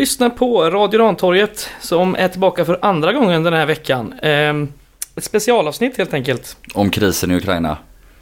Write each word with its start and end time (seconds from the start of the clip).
Lyssnar 0.00 0.30
på 0.30 0.70
Radio 0.70 1.00
Rantorget 1.00 1.70
som 1.80 2.14
är 2.14 2.28
tillbaka 2.28 2.64
för 2.64 2.78
andra 2.82 3.12
gången 3.12 3.42
den 3.42 3.52
här 3.52 3.66
veckan. 3.66 4.14
Ehm, 4.22 4.72
ett 5.16 5.24
specialavsnitt 5.24 5.98
helt 5.98 6.14
enkelt. 6.14 6.56
Om 6.74 6.90
krisen 6.90 7.30
i 7.30 7.34
Ukraina. 7.36 7.76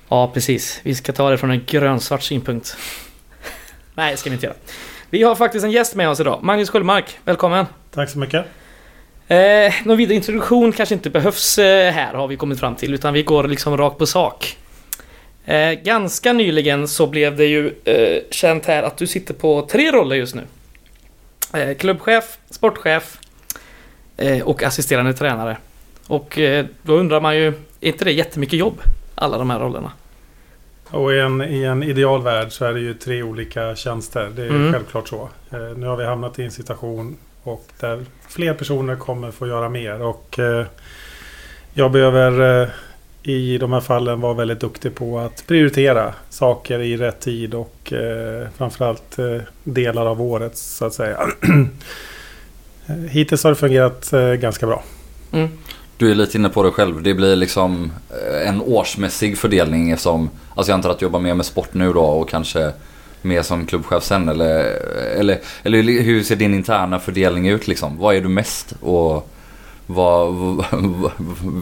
Ja, 0.09 0.30
precis. 0.35 0.80
Vi 0.83 0.95
ska 0.95 1.12
ta 1.12 1.30
det 1.30 1.39
från 1.39 1.51
en 1.51 1.62
grönsvart 1.67 2.23
synpunkt. 2.23 2.77
Nej, 3.95 4.11
det 4.11 4.16
ska 4.16 4.30
vi 4.30 4.35
inte 4.35 4.47
göra. 4.47 4.57
Vi 5.11 5.23
har 5.23 5.35
faktiskt 5.35 5.65
en 5.65 5.71
gäst 5.71 5.95
med 5.95 6.09
oss 6.09 6.21
idag. 6.21 6.38
Magnus 6.43 6.71
Sköldmark, 6.71 7.19
välkommen. 7.25 7.66
Tack 7.95 8.10
så 8.10 8.19
mycket. 8.19 8.45
Eh, 9.29 9.38
någon 9.85 9.97
vidare 9.97 10.16
introduktion 10.16 10.73
kanske 10.73 10.95
inte 10.95 11.10
behövs 11.10 11.59
eh, 11.59 11.93
här 11.93 12.15
har 12.15 12.29
vi 12.29 12.37
kommit 12.37 12.60
fram 12.60 12.74
till, 12.74 12.95
utan 12.95 13.15
vi 13.15 13.23
går 13.23 13.49
liksom 13.49 13.77
rakt 13.77 13.99
på 13.99 14.07
sak. 14.07 14.57
Eh, 15.45 15.73
ganska 15.73 16.33
nyligen 16.33 16.88
så 16.88 17.07
blev 17.07 17.37
det 17.37 17.47
ju 17.47 17.74
eh, 17.85 18.23
känt 18.30 18.66
här 18.66 18.83
att 18.83 18.97
du 18.97 19.07
sitter 19.07 19.35
på 19.35 19.69
tre 19.71 19.93
roller 19.93 20.16
just 20.16 20.35
nu. 20.35 20.43
Eh, 21.55 21.77
klubbchef, 21.77 22.38
sportchef 22.51 23.19
eh, 24.16 24.43
och 24.43 24.62
assisterande 24.62 25.12
tränare. 25.15 25.57
Och 26.07 26.38
eh, 26.38 26.66
då 26.83 26.93
undrar 26.95 27.21
man 27.21 27.37
ju, 27.37 27.47
är 27.80 27.88
inte 27.88 28.05
det 28.05 28.12
jättemycket 28.12 28.59
jobb? 28.59 28.80
Alla 29.15 29.38
de 29.38 29.51
här 29.51 29.59
rollerna. 29.61 29.93
Och 30.91 31.12
i 31.15 31.19
en, 31.21 31.43
i 31.43 31.62
en 31.65 31.83
idealvärld 31.83 32.52
så 32.52 32.65
är 32.65 32.73
det 32.74 32.80
ju 32.80 32.95
tre 32.95 33.23
olika 33.23 33.77
tjänster. 33.77 34.30
Det 34.37 34.43
är 34.43 34.49
Mm. 34.51 34.73
självklart 34.73 35.09
så. 35.09 35.29
Nu 35.76 35.87
har 35.87 35.96
vi 35.96 36.04
hamnat 36.04 36.38
i 36.38 36.45
en 36.45 36.51
situation 36.51 37.16
och 37.43 37.65
där 37.80 38.04
fler 38.29 38.54
personer 38.54 38.96
kommer 38.96 39.30
få 39.30 39.46
göra 39.46 39.69
mer. 39.69 40.02
Och 40.02 40.38
jag 41.74 41.93
behöver 41.93 42.63
eh, 42.63 42.69
i 43.23 43.59
de 43.59 43.73
här 43.73 43.80
fallen 43.80 44.21
vara 44.21 44.35
väldigt 44.35 44.61
duktig 44.61 44.95
på 44.95 45.19
att 45.19 45.47
prioritera 45.47 46.15
saker 46.30 46.79
i 46.79 46.97
rätt 46.97 47.21
tid 47.21 47.55
och 47.55 47.93
eh, 47.93 48.49
framförallt 48.57 49.19
eh, 49.19 49.41
delar 49.65 50.07
av 50.07 50.23
året 50.23 50.57
så 50.57 50.85
att 50.85 50.95
säga. 50.95 51.19
Hittills 53.10 53.45
har 53.45 53.51
det 53.51 53.57
fungerat 53.57 54.13
eh, 54.13 54.33
ganska 54.33 54.66
bra. 54.66 54.83
Mm. 55.33 55.49
Du 55.97 56.10
är 56.10 56.15
lite 56.15 56.38
inne 56.38 56.49
på 56.49 56.63
det 56.63 56.71
själv. 56.71 57.02
Det 57.02 57.15
blir 57.15 57.37
liksom 57.37 57.93
eh, 58.10 58.49
en 58.49 58.60
årsmässig 58.60 59.38
fördelning 59.38 59.91
eftersom, 59.91 60.30
alltså 60.55 60.71
jag 60.71 60.75
antar 60.75 60.91
att 60.91 60.99
du 60.99 61.07
jobbar 61.07 61.21
mer 61.21 61.35
med 61.35 61.47
sport 61.47 61.75
nu 61.75 61.93
då 61.93 62.01
och 62.01 62.29
kanske 62.29 62.73
mer 63.23 63.43
som 63.43 63.66
klubbchef 63.66 64.03
sen 64.03 64.28
eller, 64.28 64.65
eller, 65.19 65.38
eller 65.62 65.82
hur 65.82 66.22
ser 66.22 66.37
din 66.37 66.55
interna 66.55 66.99
fördelning 66.99 67.49
ut 67.49 67.69
liksom? 67.69 67.99
Vad 67.99 68.16
är 68.16 68.21
du 68.21 68.28
mest 68.28 68.72
och 68.81 69.31
vad, 69.91 70.34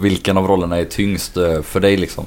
vilken 0.02 0.38
av 0.38 0.46
rollerna 0.46 0.78
är 0.78 0.84
tyngst 0.84 1.36
eh, 1.36 1.62
för 1.62 1.80
dig 1.80 1.96
liksom? 1.96 2.24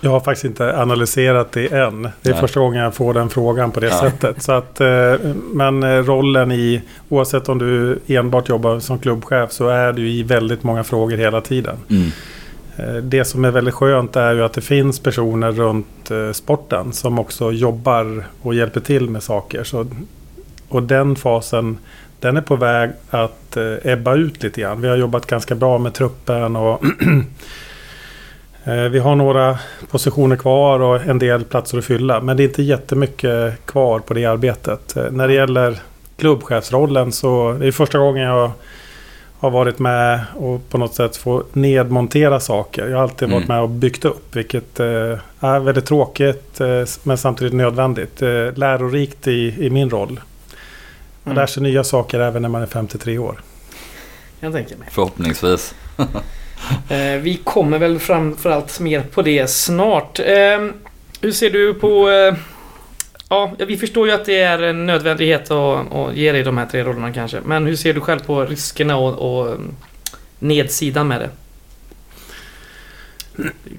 Jag 0.00 0.10
har 0.10 0.20
faktiskt 0.20 0.44
inte 0.44 0.80
analyserat 0.80 1.52
det 1.52 1.66
än. 1.72 2.02
Det 2.02 2.28
är 2.28 2.32
Nej. 2.32 2.40
första 2.40 2.60
gången 2.60 2.82
jag 2.82 2.94
får 2.94 3.14
den 3.14 3.30
frågan 3.30 3.70
på 3.70 3.80
det 3.80 3.86
Ja. 3.86 4.00
sättet. 4.00 4.42
Så 4.42 4.52
att, 4.52 4.80
eh, 4.80 5.14
men 5.52 5.82
eh, 5.82 5.88
rollen 5.88 6.52
i, 6.52 6.82
oavsett 7.08 7.48
om 7.48 7.58
du 7.58 7.98
enbart 8.06 8.48
jobbar 8.48 8.80
som 8.80 8.98
klubbchef 8.98 9.52
så 9.52 9.68
är 9.68 9.92
du 9.92 10.08
i 10.10 10.22
väldigt 10.22 10.62
många 10.62 10.84
frågor 10.84 11.16
hela 11.16 11.40
tiden. 11.40 11.76
Mm. 11.90 12.10
Det 13.02 13.24
som 13.24 13.44
är 13.44 13.50
väldigt 13.50 13.74
skönt 13.74 14.16
är 14.16 14.32
ju 14.34 14.44
att 14.44 14.52
det 14.52 14.60
finns 14.60 14.98
personer 15.00 15.52
runt 15.52 16.10
sporten 16.32 16.92
som 16.92 17.18
också 17.18 17.52
jobbar 17.52 18.24
och 18.42 18.54
hjälper 18.54 18.80
till 18.80 19.10
med 19.10 19.22
saker. 19.22 19.64
Så, 19.64 19.86
och 20.68 20.82
den 20.82 21.16
fasen 21.16 21.78
den 22.24 22.36
är 22.36 22.40
på 22.40 22.56
väg 22.56 22.90
att 23.10 23.56
eh, 23.56 23.92
ebba 23.92 24.14
ut 24.14 24.42
lite 24.42 24.60
grann. 24.60 24.80
Vi 24.80 24.88
har 24.88 24.96
jobbat 24.96 25.26
ganska 25.26 25.54
bra 25.54 25.78
med 25.78 25.94
truppen 25.94 26.56
och 26.56 26.84
eh, 28.64 28.74
vi 28.74 28.98
har 28.98 29.14
några 29.14 29.58
positioner 29.90 30.36
kvar 30.36 30.80
och 30.80 31.02
en 31.06 31.18
del 31.18 31.44
platser 31.44 31.78
att 31.78 31.84
fylla. 31.84 32.20
Men 32.20 32.36
det 32.36 32.42
är 32.42 32.44
inte 32.44 32.62
jättemycket 32.62 33.66
kvar 33.66 33.98
på 33.98 34.14
det 34.14 34.24
arbetet. 34.24 34.96
Eh, 34.96 35.10
När 35.10 35.28
det 35.28 35.34
gäller 35.34 35.78
klubbchefsrollen 36.16 37.12
så 37.12 37.56
det 37.60 37.66
är 37.66 37.72
första 37.72 37.98
gången 37.98 38.22
jag 38.22 38.50
har 39.38 39.50
varit 39.50 39.78
med 39.78 40.20
och 40.34 40.68
på 40.68 40.78
något 40.78 40.94
sätt 40.94 41.16
få 41.16 41.42
nedmontera 41.52 42.40
saker. 42.40 42.88
Jag 42.88 42.96
har 42.96 43.02
alltid 43.02 43.28
varit 43.30 43.44
Mm. 43.44 43.56
med 43.56 43.62
och 43.62 43.70
byggt 43.70 44.04
upp, 44.04 44.36
vilket 44.36 44.80
är 44.80 45.60
väldigt 45.60 45.86
tråkigt 45.86 46.60
men 47.02 47.18
samtidigt 47.18 47.54
nödvändigt. 47.54 48.20
Lärorikt 48.54 49.26
i, 49.26 49.54
i 49.66 49.70
min 49.70 49.90
roll. 49.90 50.20
Man 51.24 51.32
Mm. 51.32 51.42
lär 51.42 51.46
sig 51.46 51.62
nya 51.62 51.84
saker 51.84 52.20
även 52.20 52.42
när 52.42 52.48
man 52.48 52.62
är 52.62 52.66
53 52.66 53.18
år. 53.18 53.40
Jag 54.40 54.52
tänker 54.52 54.76
mig. 54.76 54.88
Förhoppningsvis. 54.90 55.74
Eh, 56.88 57.16
vi 57.20 57.40
kommer 57.44 57.78
väl 57.78 57.98
framförallt 57.98 58.80
mer 58.80 59.00
på 59.00 59.22
det 59.22 59.50
snart. 59.50 60.18
Eh, 60.18 60.68
hur 61.20 61.32
ser 61.32 61.50
du 61.50 61.74
på... 61.74 62.10
Eh, 62.10 62.34
ja, 63.28 63.52
vi 63.58 63.76
förstår 63.76 64.06
ju 64.08 64.14
att 64.14 64.24
det 64.24 64.40
är 64.42 64.62
en 64.62 64.86
nödvändighet 64.86 65.50
att, 65.50 65.92
att 65.92 66.14
ge 66.14 66.32
dig 66.32 66.42
de 66.42 66.58
här 66.58 66.66
tre 66.66 66.84
rollerna 66.84 67.12
kanske. 67.12 67.40
Men 67.44 67.66
hur 67.66 67.76
ser 67.76 67.94
du 67.94 68.00
själv 68.00 68.20
på 68.20 68.44
riskerna 68.44 68.96
och, 68.96 69.38
och 69.38 69.46
mm, 69.48 69.74
nedsidan 70.38 71.08
med 71.08 71.20
det? 71.20 71.30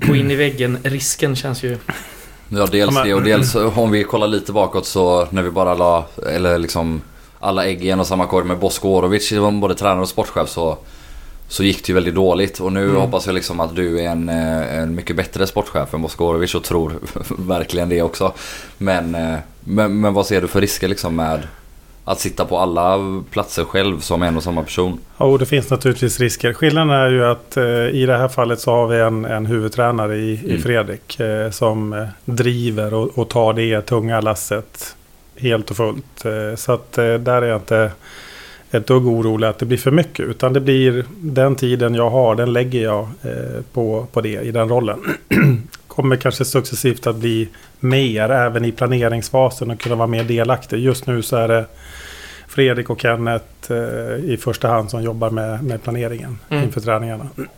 Gå 0.07 0.15
in 0.15 0.31
i 0.31 0.35
väggen, 0.35 0.77
risken 0.83 1.35
känns 1.35 1.63
ju... 1.63 1.77
Ja, 2.49 2.65
dels 2.71 3.03
det 3.03 3.13
och 3.13 3.23
dels 3.23 3.55
om 3.55 3.91
vi 3.91 4.03
kollar 4.03 4.27
lite 4.27 4.51
bakåt 4.51 4.85
så 4.85 5.27
när 5.31 5.41
vi 5.41 5.51
bara 5.51 5.73
la, 5.73 6.05
eller 6.27 6.57
liksom 6.57 7.01
alla 7.45 7.65
ägg 7.65 7.85
i 7.85 7.89
en 7.89 7.99
och 7.99 8.07
samma 8.07 8.25
korg 8.25 8.45
med 8.45 8.57
Bosko 8.57 8.87
Orovic 8.89 9.29
som 9.29 9.59
både 9.59 9.75
tränare 9.75 10.01
och 10.01 10.09
sportchef 10.09 10.49
så, 10.49 10.77
så 11.47 11.63
gick 11.63 11.83
det 11.85 11.89
ju 11.89 11.93
väldigt 11.95 12.15
dåligt. 12.15 12.59
Och 12.59 12.73
nu 12.73 12.83
Mm. 12.89 13.01
hoppas 13.01 13.25
jag 13.25 13.35
liksom 13.35 13.59
att 13.59 13.75
du 13.75 13.99
är 13.99 14.09
en, 14.09 14.29
eh, 14.29 14.77
en 14.79 14.95
mycket 14.95 15.15
bättre 15.15 15.47
sportchef 15.47 15.93
än 15.93 16.01
Bosko 16.01 16.25
Orovic 16.25 16.55
och 16.55 16.63
tror 16.63 16.93
verkligen 17.37 17.89
det 17.89 18.01
också. 18.01 18.33
Men, 18.77 19.15
eh, 19.15 19.35
men, 19.59 19.99
men 20.01 20.13
vad 20.13 20.25
ser 20.25 20.41
du 20.41 20.47
för 20.47 20.61
risker 20.61 20.87
liksom 20.87 21.15
med 21.15 21.39
att 22.07 22.19
sitta 22.19 22.45
på 22.45 22.57
alla 22.57 22.97
platser 23.31 23.63
själv 23.63 23.99
som 23.99 24.23
en 24.23 24.37
och 24.37 24.43
samma 24.43 24.63
person? 24.63 24.99
Ja, 25.17 25.25
och 25.25 25.39
det 25.39 25.45
finns 25.45 25.69
naturligtvis 25.69 26.19
risker. 26.19 26.53
Skillnaden 26.53 26.89
är 26.89 27.09
ju 27.09 27.25
att 27.25 27.57
eh, 27.57 27.63
i 27.89 28.05
det 28.05 28.17
här 28.17 28.27
fallet 28.27 28.59
så 28.59 28.71
har 28.71 28.87
vi 28.87 28.99
en, 28.99 29.25
en 29.25 29.45
huvudtränare 29.45 30.15
i, 30.17 30.31
i 30.31 30.49
Mm. 30.49 30.61
Fredrik 30.61 31.19
eh, 31.19 31.49
som 31.51 31.93
eh, 31.93 32.05
driver 32.25 32.93
och, 32.93 33.17
och 33.19 33.29
tar 33.29 33.53
det 33.53 33.81
tunga 33.81 34.21
lasset 34.21 34.94
helt 35.37 35.71
och 35.71 35.77
fullt. 35.77 36.25
Eh, 36.25 36.55
så 36.55 36.71
att 36.71 36.97
eh, 36.97 37.13
där 37.13 37.41
är 37.41 37.47
jag 37.47 37.57
inte 37.57 37.91
ett 38.71 38.87
dugg 38.87 39.07
orolig 39.07 39.47
att 39.47 39.59
det 39.59 39.65
blir 39.65 39.77
för 39.77 39.91
mycket. 39.91 40.25
Utan 40.25 40.53
det 40.53 40.59
blir 40.59 41.05
den 41.17 41.55
tiden 41.55 41.95
jag 41.95 42.09
har, 42.09 42.35
den 42.35 42.53
lägger 42.53 42.83
jag 42.83 43.09
eh, 43.23 43.61
på, 43.73 44.07
på 44.11 44.21
det 44.21 44.41
i 44.41 44.51
den 44.51 44.69
rollen. 44.69 44.99
Kommer 45.87 46.15
kanske 46.15 46.45
successivt 46.45 47.07
att 47.07 47.15
bli 47.15 47.47
mer 47.79 48.29
även 48.29 48.65
i 48.65 48.71
planeringsfasen 48.71 49.71
och 49.71 49.79
kunna 49.79 49.95
vara 49.95 50.07
mer 50.07 50.23
delaktig. 50.23 50.77
Just 50.79 51.07
nu 51.07 51.21
så 51.21 51.35
är 51.35 51.47
det 51.47 51.65
Fredrik 52.47 52.89
och 52.89 53.01
Kenneth 53.01 53.71
i 54.23 54.37
första 54.41 54.67
hand 54.67 54.89
som 54.89 55.03
jobbar 55.03 55.29
med, 55.29 55.63
med 55.63 55.83
planeringen 55.83 56.37
Mm. 56.49 56.63
inför 56.63 56.81
träningarna. 56.81 57.27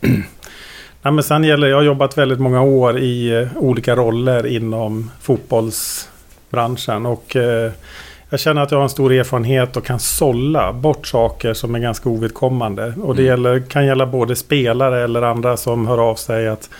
Nej, 1.02 1.12
men 1.12 1.22
sen 1.22 1.44
gäller, 1.44 1.66
jag 1.66 1.76
har 1.76 1.82
jobbat 1.82 2.18
väldigt 2.18 2.40
många 2.40 2.62
år 2.62 2.98
i 2.98 3.48
olika 3.56 3.96
roller 3.96 4.46
inom 4.46 5.10
fotbollsbranschen. 6.50 7.06
Och 7.06 7.36
eh, 7.36 7.72
jag 8.30 8.40
känner 8.40 8.62
att 8.62 8.70
jag 8.70 8.78
har 8.78 8.82
en 8.82 8.90
stor 8.90 9.12
erfarenhet 9.12 9.76
och 9.76 9.84
kan 9.84 9.98
sålla 10.00 10.72
bort 10.72 11.06
saker 11.06 11.54
som 11.54 11.74
är 11.74 11.78
ganska 11.78 12.08
ovidkommande. 12.08 12.92
Och 13.02 13.16
det 13.16 13.22
Mm. 13.22 13.30
gäller, 13.30 13.60
kan 13.70 13.86
gälla 13.86 14.06
både 14.06 14.36
spelare 14.36 15.04
eller 15.04 15.22
andra 15.22 15.56
som 15.56 15.86
hör 15.86 15.98
av 16.10 16.14
sig 16.14 16.48
att 16.48 16.70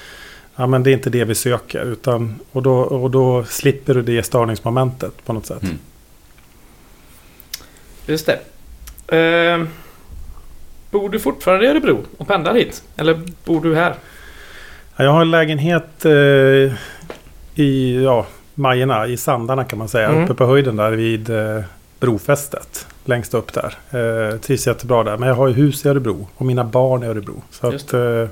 ja, 0.57 0.67
men 0.67 0.83
det 0.83 0.91
är 0.91 0.93
inte 0.93 1.11
det 1.11 1.25
vi 1.25 1.35
söker. 1.35 1.85
Utan, 1.93 2.39
och, 2.53 2.63
då, 2.63 2.75
och 2.79 3.11
då 3.11 3.45
slipper 3.45 3.95
du 3.95 4.03
det 4.03 4.23
störningsmomentet 4.23 5.13
på 5.25 5.33
något 5.33 5.47
sätt. 5.47 5.63
Mm. 5.63 5.79
Just 8.07 8.27
det. 8.27 8.39
Eh, 9.17 9.65
bor 10.91 11.09
du 11.09 11.19
fortfarande 11.21 11.67
i 11.67 11.69
Örebro 11.69 11.99
och 12.19 12.29
pendlar 12.29 12.55
hit? 12.55 12.83
Eller 12.97 13.21
bor 13.45 13.61
du 13.61 13.75
här? 13.75 13.95
Ja, 14.97 15.05
Jag 15.05 15.13
har 15.13 15.21
en 15.21 15.31
lägenhet 15.31 16.05
eh, 16.05 16.73
i 17.55 18.03
ja, 18.05 18.27
Majerna, 18.59 19.07
i 19.07 19.17
Sandarna 19.17 19.65
kan 19.65 19.79
man 19.79 19.89
säga. 19.89 20.09
Mm. 20.09 20.25
Uppe 20.25 20.35
på 20.35 20.47
höjden 20.47 20.77
där 20.77 20.91
vid 20.91 21.31
eh, 21.31 21.61
brofästet. 22.01 22.87
Längst 23.05 23.35
upp 23.35 23.53
där. 23.53 23.75
Eh, 23.91 24.37
trivs 24.39 24.67
jättebra 24.67 25.03
där. 25.05 25.17
Men 25.17 25.29
jag 25.29 25.37
har 25.37 25.49
ju 25.49 25.55
hus 25.55 25.85
i 25.87 25.89
Örebro. 25.89 26.29
Och 26.37 26.47
mina 26.47 26.65
barn 26.65 27.03
i 27.03 27.07
Örebro. 27.07 27.43
Så 27.51 27.73
Just 27.73 27.89
att, 27.89 27.95
eh, 27.95 28.29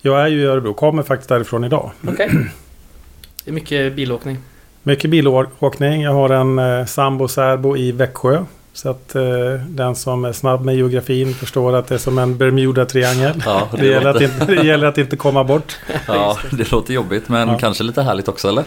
jag 0.00 0.20
är 0.22 0.26
ju 0.26 0.40
i 0.40 0.44
Örebro. 0.44 0.74
Kommer 0.74 1.02
faktiskt 1.02 1.28
därifrån 1.28 1.64
idag. 1.64 1.90
Okej. 2.08 2.30
Det 3.44 3.50
är 3.50 3.54
mycket 3.54 3.94
bilåkning. 3.96 4.38
Mycket 4.82 5.10
bilåkning. 5.10 6.02
Jag 6.02 6.12
har 6.12 6.30
en 6.30 6.58
eh, 6.58 6.84
sambo 6.86 7.28
särbo 7.28 7.76
i 7.76 7.92
Växjö. 7.92 8.44
Så 8.72 8.90
att 8.90 9.14
eh, 9.14 9.22
den 9.68 9.94
som 9.96 10.24
är 10.24 10.32
snabb 10.32 10.64
med 10.64 10.76
geografin 10.76 11.34
förstår 11.34 11.76
att 11.76 11.86
det 11.86 11.94
är 11.94 11.98
som 11.98 12.18
en 12.18 12.38
Bermuda-triangel. 12.38 13.42
Ja, 13.46 13.68
Det 13.78 13.86
gäller, 13.86 14.10
att 14.10 14.20
inte, 14.22 14.44
det 14.44 14.64
gäller 14.66 14.86
att 14.86 14.98
inte 14.98 15.16
komma 15.16 15.44
bort. 15.44 15.76
Ja, 16.06 16.38
det 16.50 16.72
låter 16.72 16.94
jobbigt 16.94 17.28
men 17.28 17.48
Ja. 17.48 17.58
kanske 17.58 17.84
lite 17.84 18.02
härligt 18.02 18.28
också 18.28 18.48
eller? 18.48 18.64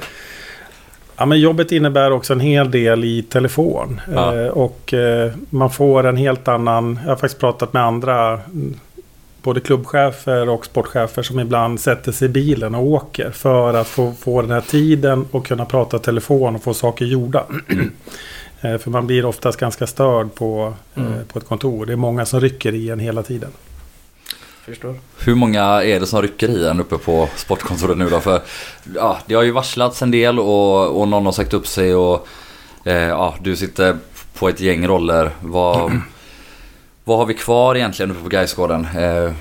Ja, 1.22 1.26
men 1.26 1.40
jobbet 1.40 1.72
innebär 1.72 2.12
också 2.12 2.34
en 2.34 2.40
hel 2.40 2.72
del 2.72 3.04
i 3.04 3.24
telefon. 3.24 4.02
Ja. 4.14 4.36
Eh, 4.38 4.48
och 4.48 4.94
eh, 4.94 5.32
man 5.50 5.70
får 5.72 6.06
en 6.06 6.18
helt 6.18 6.48
annan... 6.48 7.00
Jag 7.04 7.10
har 7.10 7.16
faktiskt 7.16 7.40
pratat 7.40 7.74
med 7.74 7.84
andra, 7.84 8.32
mm, 8.34 8.80
både 9.42 9.60
klubbchefer 9.60 10.50
och 10.50 10.66
sportchefer 10.66 11.24
som 11.24 11.40
ibland 11.40 11.80
sätter 11.80 12.12
sig 12.12 12.26
i 12.26 12.30
bilen 12.30 12.76
och 12.76 12.86
åker 12.86 13.32
för 13.32 13.74
att 13.74 13.88
få, 13.88 14.14
få 14.20 14.42
den 14.42 14.52
här 14.52 14.62
tiden 14.62 15.26
och 15.32 15.46
kunna 15.46 15.66
prata 15.66 16.00
telefon 16.00 16.56
och 16.56 16.64
få 16.64 16.74
saker 16.74 17.06
gjorda. 17.06 17.44
Eh, 18.64 18.78
för 18.78 18.92
man 18.92 19.08
blir 19.08 19.26
oftast 19.26 19.60
ganska 19.60 19.88
störd 19.88 20.36
på, 20.36 20.74
Mm. 20.96 21.14
på 21.34 21.40
ett 21.40 21.48
kontor. 21.48 21.86
Det 21.86 21.94
är 21.94 21.98
många 21.98 22.26
som 22.26 22.40
rycker 22.40 22.74
i 22.74 22.90
en 22.90 23.00
hela 23.00 23.24
tiden. 23.24 23.50
Förstår. 24.72 24.96
Hur 25.20 25.36
många 25.36 25.64
är 25.64 26.00
det 26.00 26.06
som 26.06 26.22
rycker 26.22 26.50
i 26.50 26.68
en 26.68 26.80
uppe 26.80 26.98
på 26.98 27.30
sportkontoret 27.36 27.98
nu 27.98 28.10
då? 28.10 28.20
För 28.20 28.42
ja, 28.96 29.18
det 29.26 29.34
har 29.34 29.44
ju 29.44 29.52
varslats 29.52 30.02
en 30.02 30.12
del 30.12 30.40
och, 30.40 31.02
och 31.02 31.08
någon 31.08 31.26
har 31.26 31.32
sagt 31.32 31.54
upp 31.54 31.68
sig 31.68 31.96
och 31.96 32.28
eh, 32.84 32.94
ja, 32.94 33.36
du 33.42 33.56
sitter 33.56 33.98
på 34.34 34.50
ett 34.50 34.60
gäng 34.60 34.88
roller. 34.88 35.32
Vad, 35.42 35.92
vad 37.04 37.18
har 37.18 37.26
vi 37.26 37.34
kvar 37.34 37.76
egentligen 37.76 38.12
uppe 38.12 38.24
på 38.24 38.30
Gaisgården 38.30 38.88
eh, 38.96 39.32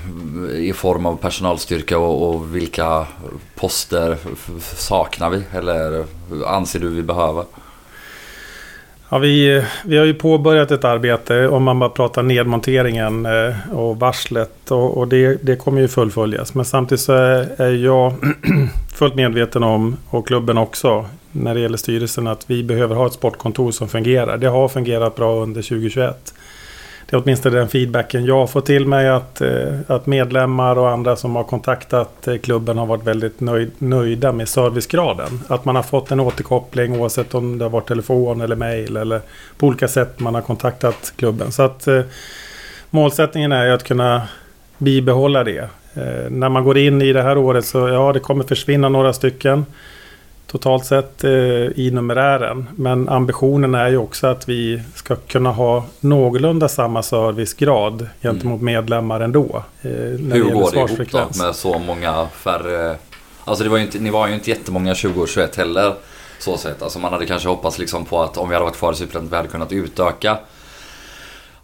i 0.55 0.73
form 0.75 1.05
av 1.05 1.15
personalstyrka 1.15 1.97
och, 1.97 2.29
och 2.29 2.55
vilka 2.55 3.05
poster 3.55 4.17
saknar 4.75 5.29
vi 5.29 5.43
eller 5.53 6.05
anser 6.45 6.79
du 6.79 6.89
vi 6.89 7.03
behöver? 7.03 7.45
Ja, 9.13 9.17
vi, 9.17 9.63
vi 9.85 9.97
har 9.97 10.05
ju 10.05 10.13
påbörjat 10.13 10.71
ett 10.71 10.83
arbete 10.83 11.47
om 11.47 11.63
man 11.63 11.79
bara 11.79 11.89
pratar 11.89 12.23
nedmonteringen 12.23 13.25
eh, 13.25 13.73
och 13.73 13.99
varslet 13.99 14.71
och, 14.71 14.97
och 14.97 15.07
det, 15.07 15.45
det 15.45 15.55
kommer 15.55 15.81
ju 15.81 15.87
fullföljas. 15.87 16.53
Men 16.53 16.65
samtidigt 16.65 17.01
så 17.01 17.13
är, 17.13 17.61
är 17.61 17.71
jag 17.71 18.13
fullt 18.93 19.15
medveten 19.15 19.63
om, 19.63 19.97
och 20.09 20.27
klubben 20.27 20.57
också, 20.57 21.05
när 21.31 21.53
det 21.53 21.59
gäller 21.59 21.77
styrelsen 21.77 22.27
att 22.27 22.49
vi 22.49 22.63
behöver 22.63 22.95
ha 22.95 23.07
ett 23.07 23.13
sportkontor 23.13 23.71
som 23.71 23.89
fungerar. 23.89 24.37
Det 24.37 24.47
har 24.47 24.67
fungerat 24.67 25.15
bra 25.15 25.41
under 25.41 25.61
2021. 25.61 26.33
Det 27.11 27.17
är 27.17 27.21
åtminstone 27.23 27.57
den 27.57 27.67
feedbacken 27.67 28.25
jag 28.25 28.49
får 28.49 28.61
till 28.61 28.87
mig 28.87 29.09
att, 29.09 29.41
eh, 29.41 29.79
att 29.87 30.05
medlemmar 30.05 30.75
och 30.75 30.89
andra 30.89 31.15
som 31.15 31.35
har 31.35 31.43
kontaktat 31.43 32.27
eh, 32.27 32.37
klubben 32.37 32.77
har 32.77 32.85
varit 32.85 33.03
väldigt 33.03 33.39
nöjd, 33.39 33.71
nöjda 33.77 34.31
med 34.31 34.49
servicegraden. 34.49 35.39
Att 35.47 35.65
man 35.65 35.75
har 35.75 35.83
fått 35.83 36.11
en 36.11 36.19
återkoppling 36.19 36.99
oavsett 36.99 37.33
om 37.33 37.57
det 37.57 37.65
har 37.65 37.69
varit 37.69 37.87
telefon 37.87 38.41
eller 38.41 38.55
mejl 38.55 38.97
eller 38.97 39.21
på 39.57 39.67
olika 39.67 39.87
sätt 39.87 40.19
man 40.19 40.35
har 40.35 40.41
kontaktat 40.41 41.13
klubben. 41.15 41.51
Så 41.51 41.63
att 41.63 41.87
eh, 41.87 42.01
målsättningen 42.89 43.51
är 43.51 43.71
att 43.71 43.83
kunna 43.83 44.21
bibehålla 44.77 45.43
det. 45.43 45.69
När 46.29 46.49
man 46.49 46.63
går 46.63 46.77
in 46.77 47.01
i 47.01 47.13
det 47.13 47.21
här 47.21 47.37
året 47.37 47.65
så 47.65 47.87
ja, 47.87 48.13
det 48.13 48.19
kommer 48.19 48.43
försvinna 48.43 48.89
några 48.89 49.13
stycken 49.13 49.65
totalt 50.51 50.85
sett 50.85 51.23
eh, 51.23 51.31
i 51.75 51.91
numerären. 51.93 52.67
Men 52.75 53.09
ambitionen 53.09 53.75
är 53.75 53.89
ju 53.89 53.97
också 53.97 54.27
att 54.27 54.49
vi 54.49 54.81
ska 54.95 55.15
kunna 55.15 55.51
ha 55.51 55.85
någorlunda 55.99 56.67
samma 56.67 57.03
servicegrad 57.03 58.07
gentemot 58.21 58.61
medlemmar 58.61 59.21
ändå. 59.21 59.63
Eh, 59.81 59.89
Hur 59.91 60.43
går 60.53 60.71
det 60.71 60.77
ihop 60.77 61.11
då 61.11 61.43
med 61.43 61.55
så 61.55 61.79
många 61.79 62.27
färre? 62.27 62.95
Alltså 63.45 63.63
det 63.63 63.69
var 63.69 63.77
ju 63.77 63.83
inte, 63.83 63.99
ni 63.99 64.09
var 64.09 64.27
ju 64.27 64.33
inte 64.33 64.49
jättemånga 64.49 64.95
2021 64.95 65.55
heller. 65.55 65.93
Så 66.39 66.57
sett. 66.57 66.81
Alltså 66.81 66.99
man 66.99 67.13
hade 67.13 67.25
kanske 67.25 67.49
hoppats 67.49 67.79
liksom 67.79 68.05
på 68.05 68.21
att 68.21 68.37
om 68.37 68.49
vi 68.49 68.55
hade 68.55 68.65
varit 68.65 68.77
kvar 68.77 68.93
i 68.93 68.95
Superettan 68.95 69.25
att 69.25 69.31
vi 69.31 69.35
hade 69.35 69.47
kunnat 69.49 69.71
utöka 69.71 70.37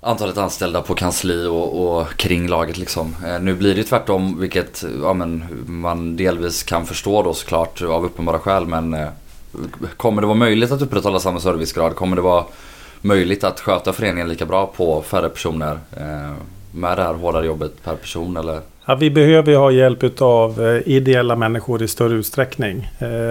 antalet 0.07 0.37
anställda 0.37 0.81
på 0.81 0.95
kansli 0.95 1.45
och, 1.45 1.99
och 1.99 2.07
kring 2.15 2.47
laget 2.47 2.77
liksom. 2.77 3.15
Eh, 3.25 3.39
nu 3.41 3.53
blir 3.53 3.69
det 3.69 3.77
ju 3.77 3.83
tvärtom 3.83 4.39
vilket 4.39 4.83
ja, 5.03 5.13
men, 5.13 5.43
man 5.65 6.15
delvis 6.17 6.63
kan 6.63 6.85
förstå 6.85 7.23
då 7.23 7.33
såklart 7.33 7.81
av 7.81 8.05
uppenbara 8.05 8.39
skäl 8.39 8.65
men 8.65 8.93
eh, 8.93 9.07
kommer 9.97 10.21
det 10.21 10.27
vara 10.27 10.37
möjligt 10.37 10.71
att 10.71 10.81
upprätthålla 10.81 11.19
samma 11.19 11.39
servicegrad? 11.39 11.95
Kommer 11.95 12.15
det 12.15 12.21
vara 12.21 12.43
möjligt 13.01 13.43
att 13.43 13.59
sköta 13.59 13.93
föreningen 13.93 14.29
lika 14.29 14.45
bra 14.45 14.73
på 14.77 15.01
färre 15.01 15.29
personer? 15.29 15.79
Eh, 15.97 16.33
med 16.71 16.97
det 16.97 17.03
här 17.03 17.13
hårdare 17.13 17.45
jobbet 17.45 17.83
per 17.83 17.95
person 17.95 18.37
eller? 18.37 18.59
Ja, 18.85 18.95
vi 18.95 19.09
behöver 19.09 19.51
ju 19.51 19.57
ha 19.57 19.71
hjälp 19.71 20.21
av 20.21 20.65
eh, 20.65 20.81
ideella 20.85 21.35
människor 21.35 21.83
i 21.83 21.87
större 21.87 22.13
utsträckning. 22.13 22.89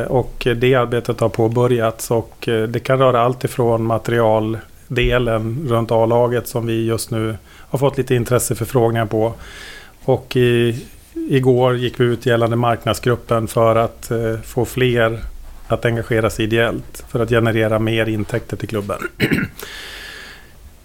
Och 0.09 0.47
det 0.57 0.75
arbetet 0.75 1.21
har 1.21 1.29
påbörjats 1.29 2.11
och 2.11 2.49
det 2.69 2.85
kan 2.85 2.99
röra 2.99 3.21
allt 3.21 3.45
ifrån 3.45 3.87
materialdelen 4.89 5.67
runt 5.69 5.91
A-laget 5.91 6.49
som 6.49 6.67
vi 6.67 6.87
just 6.87 7.11
nu 7.11 7.37
har 7.71 7.79
fått 7.79 7.99
lite 7.99 8.15
intresseförfrågningar 8.15 9.07
på. 9.07 9.35
Och 10.05 10.37
i, 10.37 10.85
igår 11.15 11.77
gick 11.77 12.01
vi 12.01 12.05
ut 12.05 12.27
gällande 12.27 12.57
marknadsgruppen 12.57 13.49
för 13.49 13.77
att 13.77 14.11
eh, 14.11 14.41
få 14.45 14.65
fler 14.65 15.21
att 15.69 15.85
engagera 15.85 16.31
sig 16.31 16.45
ideellt 16.45 17.05
för 17.09 17.21
att 17.21 17.29
generera 17.29 17.79
mer 17.79 18.09
intäkter 18.09 18.57
till 18.57 18.69
klubben. 18.69 18.99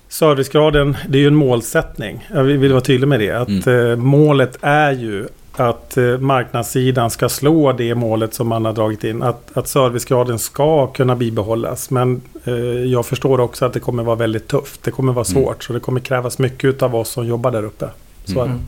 Servicegraden, 0.08 0.98
det 1.08 1.18
är 1.18 1.22
ju 1.22 1.28
en 1.28 1.36
målsättning. 1.36 2.28
Jag 2.34 2.44
vill 2.44 2.72
vara 2.72 2.82
tydlig 2.82 3.08
med 3.08 3.20
det. 3.20 3.32
Att 3.32 3.68
eh, 3.68 3.96
målet 3.96 4.58
är 4.62 4.92
ju 4.92 5.28
att 5.70 5.98
eh, 5.98 6.18
marknadssidan 6.18 7.10
ska 7.12 7.30
slå 7.30 7.72
det 7.72 7.96
målet 7.96 8.34
som 8.34 8.48
man 8.48 8.66
har 8.66 8.74
dragit 8.74 9.04
in. 9.04 9.24
Att, 9.24 9.58
att 9.58 9.68
servicegraden 9.68 10.40
ska 10.40 10.88
kunna 10.88 11.16
bibehållas. 11.16 11.90
Men 11.90 12.22
eh, 12.44 12.54
jag 12.92 13.06
förstår 13.06 13.40
också 13.40 13.66
att 13.66 13.74
det 13.74 13.80
kommer 13.80 14.04
vara 14.04 14.16
väldigt 14.16 14.48
tufft. 14.48 14.84
Det 14.84 14.92
kommer 14.92 15.14
vara 15.14 15.26
Mm. 15.32 15.44
svårt. 15.44 15.64
Så 15.64 15.74
det 15.74 15.80
kommer 15.80 16.00
krävas 16.00 16.40
mycket 16.40 16.82
av 16.84 16.96
oss 16.96 17.10
som 17.10 17.28
jobbar 17.28 17.52
där 17.52 17.64
uppe. 17.64 17.88
Så. 18.26 18.42
Mm. 18.42 18.60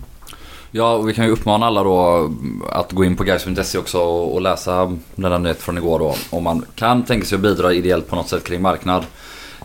Ja, 0.71 0.93
och 0.93 1.09
vi 1.09 1.13
kan 1.13 1.25
ju 1.25 1.31
uppmana 1.31 1.65
alla 1.65 1.83
då 1.83 2.29
att 2.71 2.91
gå 2.91 3.05
in 3.05 3.15
på 3.15 3.23
guys.se 3.23 3.77
också 3.77 3.97
och 3.99 4.33
och 4.33 4.41
läsa 4.41 4.97
den 5.15 5.31
här 5.31 5.39
nyheten 5.39 5.61
från 5.61 5.77
igår 5.77 5.99
då. 5.99 6.15
Om 6.29 6.43
man 6.43 6.65
kan 6.75 7.03
tänka 7.03 7.25
sig 7.25 7.35
att 7.35 7.41
bidra 7.41 7.73
ideellt 7.73 8.07
på 8.09 8.15
något 8.15 8.27
sätt 8.29 8.43
kring 8.43 8.61
marknad. 8.61 9.03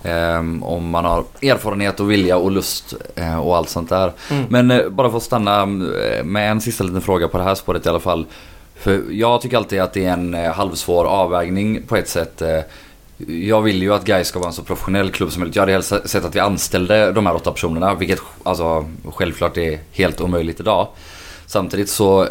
Ehm, 0.03 0.63
om 0.63 0.91
man 0.91 1.05
har 1.05 1.25
erfarenhet 1.43 2.01
och 2.01 2.11
vilja 2.11 2.37
och 2.37 2.51
lust 2.51 2.95
eh, 3.15 3.39
och 3.39 3.57
allt 3.57 3.69
sånt 3.69 3.89
där. 3.89 4.13
Mm. 4.31 4.45
Men 4.49 4.71
eh, 4.71 4.89
bara 4.89 5.11
för 5.11 5.17
att 5.17 5.23
stanna 5.23 5.63
eh, 5.63 6.25
med 6.25 6.51
en 6.51 6.61
sista 6.61 6.85
liten 6.85 7.01
fråga 7.01 7.29
på 7.29 7.39
det 7.39 7.45
här 7.45 7.55
spåret 7.55 7.87
i 7.87 7.89
alla 7.89 8.01
fall. 8.01 8.27
För 8.75 9.03
jag 9.11 9.41
tycker 9.41 9.57
alltid 9.57 9.81
att 9.81 9.93
det 9.93 10.05
är 10.05 10.13
en 10.13 10.35
halvsvår 10.35 11.05
avvägning 11.05 11.83
på 11.83 11.97
ett 11.97 12.09
sätt. 12.09 12.43
Jag 13.27 13.63
vill 13.63 13.83
ju 13.83 13.95
att 13.95 14.05
Gais 14.05 14.29
ska 14.29 14.39
vara 14.39 14.49
en 14.49 14.55
så 14.55 14.63
professionell 14.63 15.11
klubb 15.11 15.33
som 15.33 15.41
möjligt. 15.41 15.57
Jag 15.57 15.63
hade 15.63 15.73
helst 15.73 15.93
sett 16.05 16.25
att 16.25 16.35
vi 16.35 16.41
anställde 16.41 17.13
de 17.13 17.27
här 17.27 17.35
åtta 17.35 17.53
personerna, 17.53 17.95
vilket 17.95 18.21
alltså, 18.43 18.87
självklart 19.05 19.57
är 19.57 19.79
helt 19.93 20.21
omöjligt 20.21 20.61
idag. 20.61 20.89
Samtidigt 21.47 21.89
så 21.89 22.23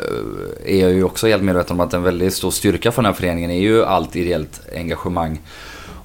är 0.65 0.81
jag 0.81 0.91
ju 0.91 1.03
också 1.03 1.27
helt 1.27 1.43
medveten 1.43 1.73
om 1.73 1.79
att 1.79 1.93
en 1.93 2.03
väldigt 2.03 2.33
stor 2.33 2.51
styrka 2.51 2.91
för 2.91 3.01
den 3.01 3.11
här 3.11 3.19
föreningen 3.19 3.51
är 3.51 3.59
ju 3.59 3.85
allt 3.85 4.15
ideellt 4.15 4.61
engagemang. 4.75 5.39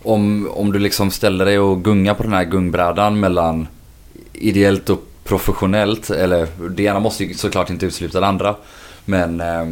Om, 0.02 0.48
om 0.54 0.72
du 0.72 0.78
liksom 0.78 1.10
ställer 1.10 1.44
dig 1.44 1.58
och 1.58 1.84
gungar 1.84 2.14
på 2.14 2.22
den 2.22 2.32
här 2.32 2.44
gungbrädan 2.44 3.20
mellan 3.20 3.66
ideellt 4.32 4.90
och 4.90 5.02
professionellt, 5.24 6.10
eller 6.10 6.46
det 6.70 6.82
ena 6.82 7.00
måste 7.00 7.24
ju 7.24 7.34
såklart 7.34 7.70
inte 7.70 7.86
utesluta 7.86 8.20
det 8.20 8.26
andra. 8.26 8.54
Men 9.04 9.40
eh, 9.40 9.66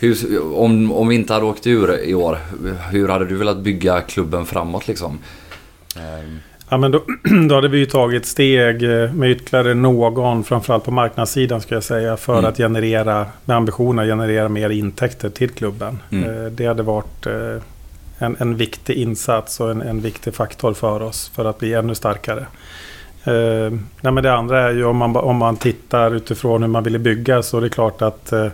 hur, 0.00 0.16
om, 0.56 0.92
om 0.92 1.08
vi 1.08 1.14
inte 1.14 1.32
hade 1.32 1.46
åkt 1.46 1.66
ur 1.66 2.04
i 2.04 2.14
år, 2.14 2.38
hur 2.90 3.08
hade 3.08 3.24
du 3.24 3.36
velat 3.36 3.58
bygga 3.58 4.00
klubben 4.00 4.46
framåt 4.46 4.88
liksom? 4.88 5.18
Eh, 5.96 6.34
Ja, 6.70 6.76
men 6.78 6.90
då, 6.90 7.02
då 7.48 7.54
hade 7.54 7.68
vi 7.68 7.78
ju 7.78 7.86
tagit 7.86 8.26
steg 8.26 8.82
eh, 8.82 9.12
med 9.12 9.30
ytterligare 9.30 9.74
någon, 9.74 10.44
framförallt 10.44 10.84
på 10.84 10.90
marknadssidan 10.90 11.60
ska 11.60 11.74
jag 11.74 11.84
säga, 11.84 12.16
för 12.16 12.32
Mm. 12.38 12.44
att 12.50 12.56
generera, 12.56 13.26
med 13.44 13.56
ambitionen 13.56 13.98
att 13.98 14.06
generera 14.18 14.48
mer 14.48 14.70
intäkter 14.70 15.30
till 15.30 15.48
klubben. 15.50 15.98
Mm. 16.10 16.24
Eh, 16.44 16.50
Det 16.52 16.66
hade 16.66 16.82
varit 16.82 17.26
eh, 17.26 17.62
en, 18.18 18.36
en 18.38 18.56
viktig 18.56 18.94
insats 18.94 19.60
och 19.60 19.70
en, 19.70 19.82
en 19.82 20.00
viktig 20.00 20.34
faktor 20.34 20.72
för 20.72 21.02
oss 21.02 21.30
för 21.34 21.44
att 21.44 21.58
bli 21.58 21.74
ännu 21.74 21.94
starkare. 21.94 22.46
Eh, 23.24 23.72
nej, 24.00 24.12
men 24.12 24.22
det 24.22 24.32
andra 24.32 24.68
är 24.68 24.74
ju 24.74 24.84
om 24.84 24.96
man, 24.96 25.16
om 25.16 25.36
man 25.36 25.56
tittar 25.56 26.14
utifrån 26.14 26.62
hur 26.62 26.68
man 26.68 26.84
ville 26.84 26.98
bygga 26.98 27.42
så 27.42 27.56
är 27.56 27.60
det 27.60 27.68
klart 27.68 28.02
att 28.02 28.32
eh, 28.32 28.48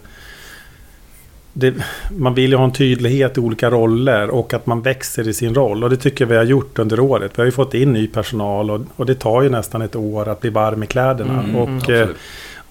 det, 1.53 1.75
man 2.11 2.35
vill 2.35 2.51
ju 2.51 2.57
ha 2.57 2.65
en 2.65 2.73
tydlighet 2.73 3.37
i 3.37 3.41
olika 3.41 3.71
roller 3.71 4.31
och 4.31 4.55
att 4.55 4.67
man 4.67 4.83
växer 4.83 5.29
i 5.29 5.35
sin 5.35 5.55
roll. 5.55 5.85
Och 5.85 5.91
det 5.91 5.97
tycker 5.97 6.25
jag 6.25 6.29
vi 6.29 6.37
har 6.37 6.45
gjort 6.45 6.79
under 6.79 7.01
året. 7.01 7.33
Vi 7.35 7.41
har 7.41 7.47
ju 7.47 7.53
fått 7.53 7.75
in 7.75 7.93
ny 7.93 8.07
personal 8.07 8.71
och, 8.71 8.81
och 8.97 9.07
det 9.07 9.15
tar 9.15 9.43
ju 9.43 9.49
nästan 9.49 9.83
ett 9.83 9.97
år 9.97 10.29
att 10.29 10.41
bli 10.41 10.51
varm 10.51 10.83
i 10.83 10.87
kläderna. 10.87 11.43
Mm, 11.43 11.57
och, 11.57 11.91
eh. 11.91 12.09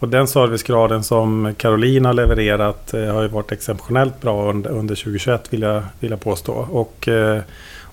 Och 0.03 0.09
den 0.09 0.27
servicegraden 0.27 1.03
som 1.03 1.55
Caroline 1.57 2.05
har 2.05 2.13
levererat 2.13 2.93
eh, 2.93 3.05
har 3.05 3.21
ju 3.21 3.27
varit 3.27 3.51
exceptionellt 3.51 4.21
bra 4.21 4.49
under, 4.49 4.69
under 4.69 4.95
2021 4.95 5.53
vill 5.53 5.61
jag, 5.61 5.83
vill 5.99 6.11
jag 6.11 6.21
påstå. 6.21 6.53
Och, 6.71 7.07
eh, 7.07 7.41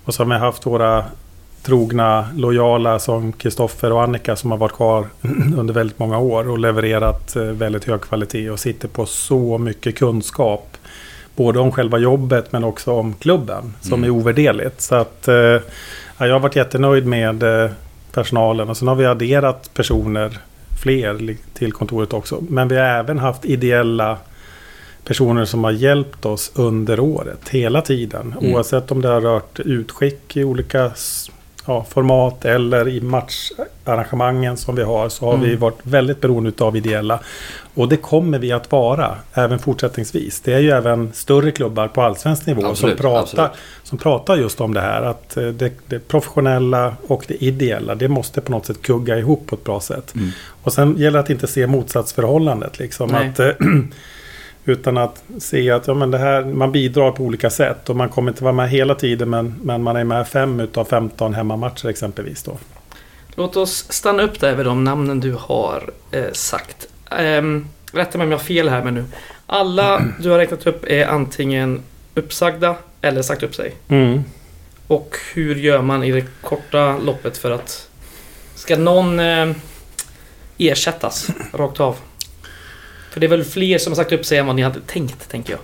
och 0.05 0.15
så 0.15 0.25
har 0.25 0.31
vi 0.31 0.39
haft 0.39 0.67
våra 0.67 1.05
trogna, 1.63 2.29
lojala 2.37 2.99
som 2.99 3.33
Kristoffer 3.33 3.93
och 3.93 4.03
Annika 4.03 4.37
som 4.37 4.51
har 4.51 4.59
varit 4.59 4.73
kvar 4.73 5.07
under 5.57 5.75
väldigt 5.75 5.99
många 5.99 6.19
år 6.19 6.49
och 6.49 6.59
levererat 6.59 7.37
eh, 7.37 7.43
väldigt 7.43 7.85
hög 7.85 8.01
kvalitet 8.01 8.51
och 8.51 8.61
sitter 8.61 8.89
på 8.89 9.07
så 9.07 9.59
mycket 9.59 9.99
kunskap. 9.99 10.77
Både 11.37 11.59
om 11.59 11.73
själva 11.73 11.99
jobbet 11.99 12.53
men 12.53 12.65
också 12.65 12.93
om 12.93 13.15
klubben 13.15 13.75
som 13.81 13.95
Mm. 13.95 14.05
är 14.05 14.11
ovärderligt. 14.11 14.81
Så 14.81 14.95
att 14.95 15.29
eh, 15.29 15.35
ja, 15.35 15.61
jag 16.19 16.33
har 16.33 16.41
varit 16.41 16.57
jättenöjd 16.57 17.07
med 17.07 17.43
eh, 17.43 17.71
personalen 18.13 18.69
och 18.69 18.77
sen 18.77 18.89
har 18.89 18.95
vi 18.95 19.07
adderat 19.07 19.71
personer 19.75 20.39
fler 20.81 21.37
till 21.55 21.73
kontoret 21.73 22.13
också. 22.13 22.45
Men 22.49 22.69
vi 22.69 22.77
har 22.77 22.85
även 22.85 23.19
haft 23.19 23.45
ideella 23.45 24.19
personer 25.05 25.45
som 25.45 25.65
har 25.65 25.71
hjälpt 25.71 26.27
oss 26.27 26.53
under 26.55 27.01
året 27.01 27.49
hela 27.49 27.83
tiden. 27.83 28.35
Mm. 28.41 28.55
Oavsett 28.55 28.91
om 28.91 29.01
det 29.01 29.09
har 29.09 29.21
rört 29.21 29.61
utskick 29.61 30.37
i 30.37 30.45
olika 30.45 30.93
ja, 31.71 31.85
format 31.89 32.45
eller 32.45 32.89
i 32.89 33.01
matcharrangemangen 33.01 34.57
som 34.57 34.75
vi 34.77 34.83
har 34.83 35.09
så 35.09 35.25
har 35.27 35.35
Mm. 35.35 35.47
vi 35.49 35.57
varit 35.57 35.79
väldigt 35.83 36.21
beroende 36.21 36.65
av 36.65 36.77
ideella. 36.77 37.21
Och 37.75 37.89
det 37.89 37.97
kommer 37.97 38.39
vi 38.39 38.53
att 38.53 38.73
vara 38.73 39.15
även 39.35 39.59
fortsättningsvis. 39.59 40.41
Det 40.41 40.53
är 40.53 40.59
ju 40.59 40.71
även 40.71 41.13
större 41.13 41.51
klubbar 41.51 41.89
på 41.89 42.03
allsvensk 42.03 42.47
nivå 42.47 42.67
Absolut, 42.67 42.97
som, 42.99 43.03
pratar, 43.03 43.21
absolut. 43.23 43.51
som 43.83 43.99
pratar 43.99 44.37
just 44.37 44.61
om 44.61 44.75
det 44.75 44.81
här. 44.81 45.03
Att 45.03 45.37
eh, 45.37 45.45
det, 45.47 45.73
det 45.87 46.09
professionella 46.09 46.95
och 47.07 47.25
det 47.29 47.45
ideella 47.45 47.95
det 47.95 48.09
måste 48.09 48.41
på 48.41 48.53
något 48.53 48.67
sätt 48.67 48.83
kugga 48.83 49.19
ihop 49.19 49.47
på 49.47 49.55
ett 49.57 49.65
bra 49.65 49.81
sätt. 49.81 50.15
Mm. 50.15 50.31
Och 50.63 50.73
sen 50.73 50.97
gäller 50.99 51.19
det 51.19 51.21
att 51.25 51.31
inte 51.31 51.47
se 51.47 51.67
motsatsförhållandet. 51.67 52.79
Liksom, 52.79 53.11
Nej. 53.11 53.29
att, 53.29 53.41
eh, 53.41 53.47
utan 54.65 54.99
att 54.99 55.23
se 55.39 55.71
att 55.71 55.87
ja, 55.87 55.95
men 55.95 56.11
det 56.11 56.19
här, 56.19 56.45
man 56.45 56.73
bidrar 56.73 57.13
på 57.13 57.23
olika 57.23 57.51
sätt. 57.51 57.89
Och 57.91 57.97
man 57.97 58.09
kommer 58.09 58.31
inte 58.31 58.45
vara 58.45 58.53
med 58.53 58.71
hela 58.71 58.95
tiden 58.95 59.31
men, 59.31 59.55
men 59.63 59.83
man 59.83 59.97
är 59.97 60.05
med 60.05 60.29
fem 60.29 60.61
utav 60.61 60.85
15 60.85 61.35
hemmamatcher 61.35 61.89
exempelvis. 61.89 62.43
Då. 62.43 62.59
Låt 63.35 63.57
oss 63.57 63.93
stanna 63.93 64.23
upp 64.23 64.41
där 64.41 64.55
vid 64.55 64.67
de 64.67 64.85
namnen 64.85 65.21
du 65.21 65.37
har 65.41 65.91
eh, 66.11 66.33
sagt. 66.33 66.87
Um, 67.21 67.69
rätta 67.93 68.19
mig 68.19 68.25
om 68.25 68.31
jag 68.31 68.39
har 68.39 68.45
fel 68.45 68.69
här 68.69 68.85
men 68.85 68.95
nu. 68.95 69.05
Alla 69.47 70.05
du 70.21 70.31
har 70.31 70.39
räknat 70.39 70.67
upp 70.67 70.85
är 70.87 71.07
antingen 71.07 71.83
uppsagda 72.15 72.77
eller 73.01 73.23
sagt 73.23 73.43
upp 73.43 73.55
sig. 73.55 73.75
Och 74.87 75.17
hur 75.35 75.57
gör 75.57 75.83
man 75.83 76.05
i 76.05 76.13
det 76.13 76.25
korta 76.41 76.99
loppet 76.99 77.39
för 77.39 77.51
att... 77.51 77.89
Ska 78.55 78.77
någon 78.77 79.21
eh, 79.21 79.53
ersättas 80.59 81.31
rakt 81.53 81.81
av? 81.81 81.97
För 83.11 83.21
det 83.21 83.27
är 83.27 83.29
väl 83.29 83.45
fler 83.45 83.79
som 83.79 83.91
har 83.91 83.97
sagt 83.97 84.13
upp 84.13 84.27
sig 84.27 84.39
än 84.39 84.47
vad 84.47 84.57
ni 84.57 84.63
hade 84.63 84.81
tänkt, 84.81 85.29
tänker 85.31 85.53
jag. 85.53 85.61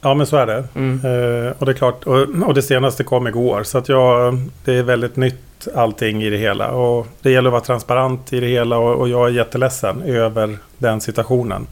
Ja 0.00 0.14
men 0.14 0.26
så 0.26 0.36
är 0.36 0.46
det. 0.46 0.64
Mm. 0.74 0.94
Eh, 0.94 1.52
och 1.58 1.66
det 1.66 1.72
är 1.72 1.76
klart, 1.76 2.04
och, 2.04 2.28
och 2.46 2.54
det 2.54 2.62
senaste 2.62 3.04
kom 3.04 3.26
igår. 3.26 3.62
Så 3.62 3.78
att 3.78 3.88
jag, 3.88 4.38
det 4.64 4.74
är 4.74 4.82
väldigt 4.82 5.16
nytt 5.16 5.68
allting 5.74 6.22
i 6.22 6.30
det 6.30 6.36
hela. 6.36 6.70
Och 6.70 7.06
det 7.22 7.30
gäller 7.30 7.48
att 7.48 7.52
vara 7.52 7.62
transparent 7.62 8.32
i 8.32 8.40
det 8.40 8.46
hela 8.46 8.78
och, 8.78 9.00
och 9.00 9.08
jag 9.08 9.26
är 9.26 9.32
jätteledsen 9.32 10.02
över 10.02 10.58
den 10.78 11.00
situationen. 11.00 11.66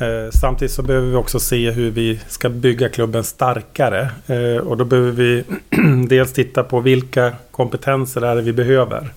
Eh, 0.00 0.30
samtidigt 0.32 0.72
så 0.72 0.82
behöver 0.82 1.08
vi 1.08 1.16
också 1.16 1.40
se 1.40 1.70
hur 1.70 1.90
vi 1.90 2.20
ska 2.28 2.48
bygga 2.48 2.88
klubben 2.88 3.24
starkare. 3.24 4.10
Eh, 4.26 4.66
och 4.66 4.76
då 4.76 4.84
behöver 4.84 5.12
vi 5.12 5.44
dels 6.08 6.32
titta 6.32 6.62
på 6.62 6.80
vilka 6.80 7.32
kompetenser 7.50 8.22
är 8.22 8.36
det 8.36 8.42
vi 8.42 8.52
behöver 8.52 9.08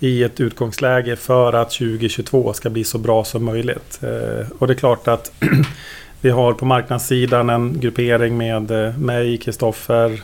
i 0.00 0.22
ett 0.22 0.40
utgångsläge 0.40 1.16
för 1.16 1.52
att 1.52 1.70
2022 1.70 2.52
ska 2.52 2.70
bli 2.70 2.84
så 2.84 2.98
bra 2.98 3.24
som 3.24 3.44
möjligt. 3.44 4.00
Eh, 4.02 4.46
och 4.58 4.66
det 4.66 4.72
är 4.72 4.78
klart 4.78 5.08
att 5.08 5.32
vi 6.20 6.30
har 6.30 6.52
på 6.52 6.64
marknadssidan 6.64 7.50
en 7.50 7.80
gruppering 7.80 8.36
med 8.36 8.70
eh, 8.70 8.98
mig, 8.98 9.38
Kristoffer, 9.38 10.20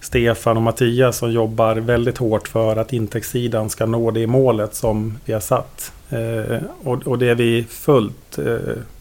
Stefan 0.00 0.56
och 0.56 0.62
Mattias 0.62 1.16
som 1.16 1.32
jobbar 1.32 1.76
väldigt 1.76 2.18
hårt 2.18 2.48
för 2.48 2.76
att 2.76 2.92
intäktssidan 2.92 3.70
ska 3.70 3.86
nå 3.86 4.10
det 4.10 4.26
målet 4.26 4.74
som 4.74 5.18
vi 5.24 5.32
har 5.32 5.40
satt. 5.40 5.92
Eh, 6.10 6.62
och, 6.84 7.18
det 7.18 7.28
är 7.28 7.34
vi 7.34 7.64
fullt 7.68 8.38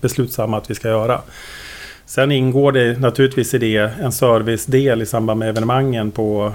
beslutsamma 0.02 0.58
att 0.58 0.70
vi 0.72 0.76
ska 0.76 0.88
göra. 0.88 1.22
Sen 2.06 2.32
ingår 2.32 2.72
det 2.72 3.00
naturligtvis 3.00 3.54
i 3.54 3.58
det 3.58 3.92
en 4.02 4.12
servicedel 4.12 5.02
i 5.02 5.06
samband 5.06 5.40
med 5.40 5.50
evenemangen 5.50 6.12
på, 6.12 6.54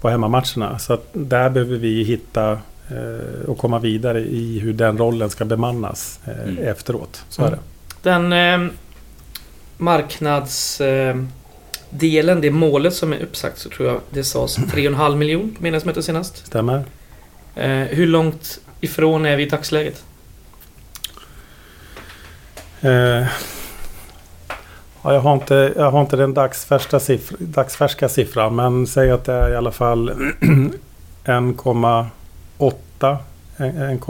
på 0.00 0.08
hemmamatcherna. 0.08 0.78
Så 0.78 0.92
att 0.92 1.08
där 1.12 1.50
behöver 1.50 1.76
vi 1.76 2.02
hitta 2.02 2.58
Eh, 2.90 3.48
och 3.48 3.58
komma 3.58 3.78
vidare 3.78 4.20
i 4.20 4.58
hur 4.58 4.72
den 4.72 4.98
rollen 4.98 5.30
ska 5.30 5.44
bemannas 5.44 6.20
eh, 6.24 6.42
mm. 6.42 6.58
efteråt. 6.58 7.24
Så 7.28 7.42
mm. 7.42 7.52
är 7.52 7.56
det. 7.56 7.62
Den 8.02 8.32
eh, 8.32 8.72
marknadsdelen, 9.76 11.28
eh, 12.36 12.40
det 12.40 12.50
målet 12.50 12.94
som 12.94 13.12
är 13.12 13.22
uppsagt, 13.22 13.58
så 13.58 13.68
tror 13.68 13.88
jag 13.88 14.00
det 14.10 14.24
sades 14.24 14.58
3,5 14.58 15.16
miljon 15.16 15.54
på 15.56 15.62
medlemsmötet 15.62 16.04
senast. 16.04 16.46
Stämmer. 16.46 16.84
Eh, 17.54 17.70
hur 17.70 18.06
långt 18.06 18.60
ifrån 18.80 19.26
är 19.26 19.36
vi 19.36 19.42
i 19.42 19.48
dagsläget? 19.48 20.04
Eh, 22.80 23.26
ja, 25.02 25.12
jag, 25.12 25.20
har 25.20 25.34
inte, 25.34 25.72
jag 25.76 25.90
har 25.90 26.00
inte 26.00 26.16
den 26.16 26.34
dagsfärska, 26.34 27.00
siffra, 27.00 27.36
dagsfärska 27.40 28.08
siffran 28.08 28.56
men 28.56 28.86
säg 28.86 29.10
att 29.10 29.24
det 29.24 29.32
är 29.32 29.50
i 29.50 29.56
alla 29.56 29.72
fall 29.72 30.08
1, 31.24 31.56
8, 32.58 33.18
1, 33.56 34.00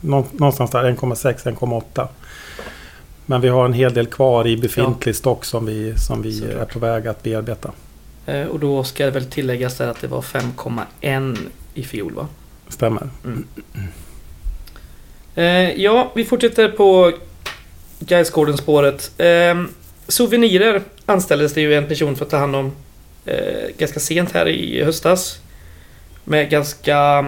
någonstans 0.00 0.70
där 0.70 0.92
1,6-1,8. 0.92 2.08
Men 3.26 3.40
vi 3.40 3.48
har 3.48 3.64
en 3.64 3.72
hel 3.72 3.94
del 3.94 4.06
kvar 4.06 4.46
i 4.46 4.56
befintlig 4.56 5.12
ja. 5.12 5.16
stock 5.16 5.44
som 5.44 5.66
vi, 5.66 5.98
som 5.98 6.22
vi 6.22 6.44
är 6.44 6.64
på 6.64 6.78
väg 6.78 7.06
att 7.08 7.22
bearbeta. 7.22 7.72
Eh, 8.26 8.46
och 8.46 8.60
då 8.60 8.84
ska 8.84 9.04
det 9.04 9.10
väl 9.10 9.26
tilläggas 9.26 9.76
där 9.76 9.88
att 9.88 10.00
det 10.00 10.06
var 10.06 10.20
5,1 10.20 11.38
i 11.74 11.82
fjol 11.82 12.12
va? 12.12 12.28
Stämmer. 12.68 13.08
Mm. 13.24 13.44
Eh, 15.34 15.82
ja, 15.82 16.12
vi 16.14 16.24
fortsätter 16.24 16.68
på 16.68 17.12
Gaisgården 17.98 18.56
spåret. 18.56 19.20
Eh, 19.20 19.64
souvenirer 20.08 20.82
anställdes 21.06 21.54
det 21.54 21.60
ju 21.60 21.74
en 21.74 21.88
person 21.88 22.16
för 22.16 22.24
att 22.24 22.30
ta 22.30 22.36
hand 22.36 22.56
om 22.56 22.72
eh, 23.24 23.68
ganska 23.78 24.00
sent 24.00 24.32
här 24.32 24.48
i 24.48 24.84
höstas. 24.84 25.40
Med 26.24 26.50
ganska 26.50 27.26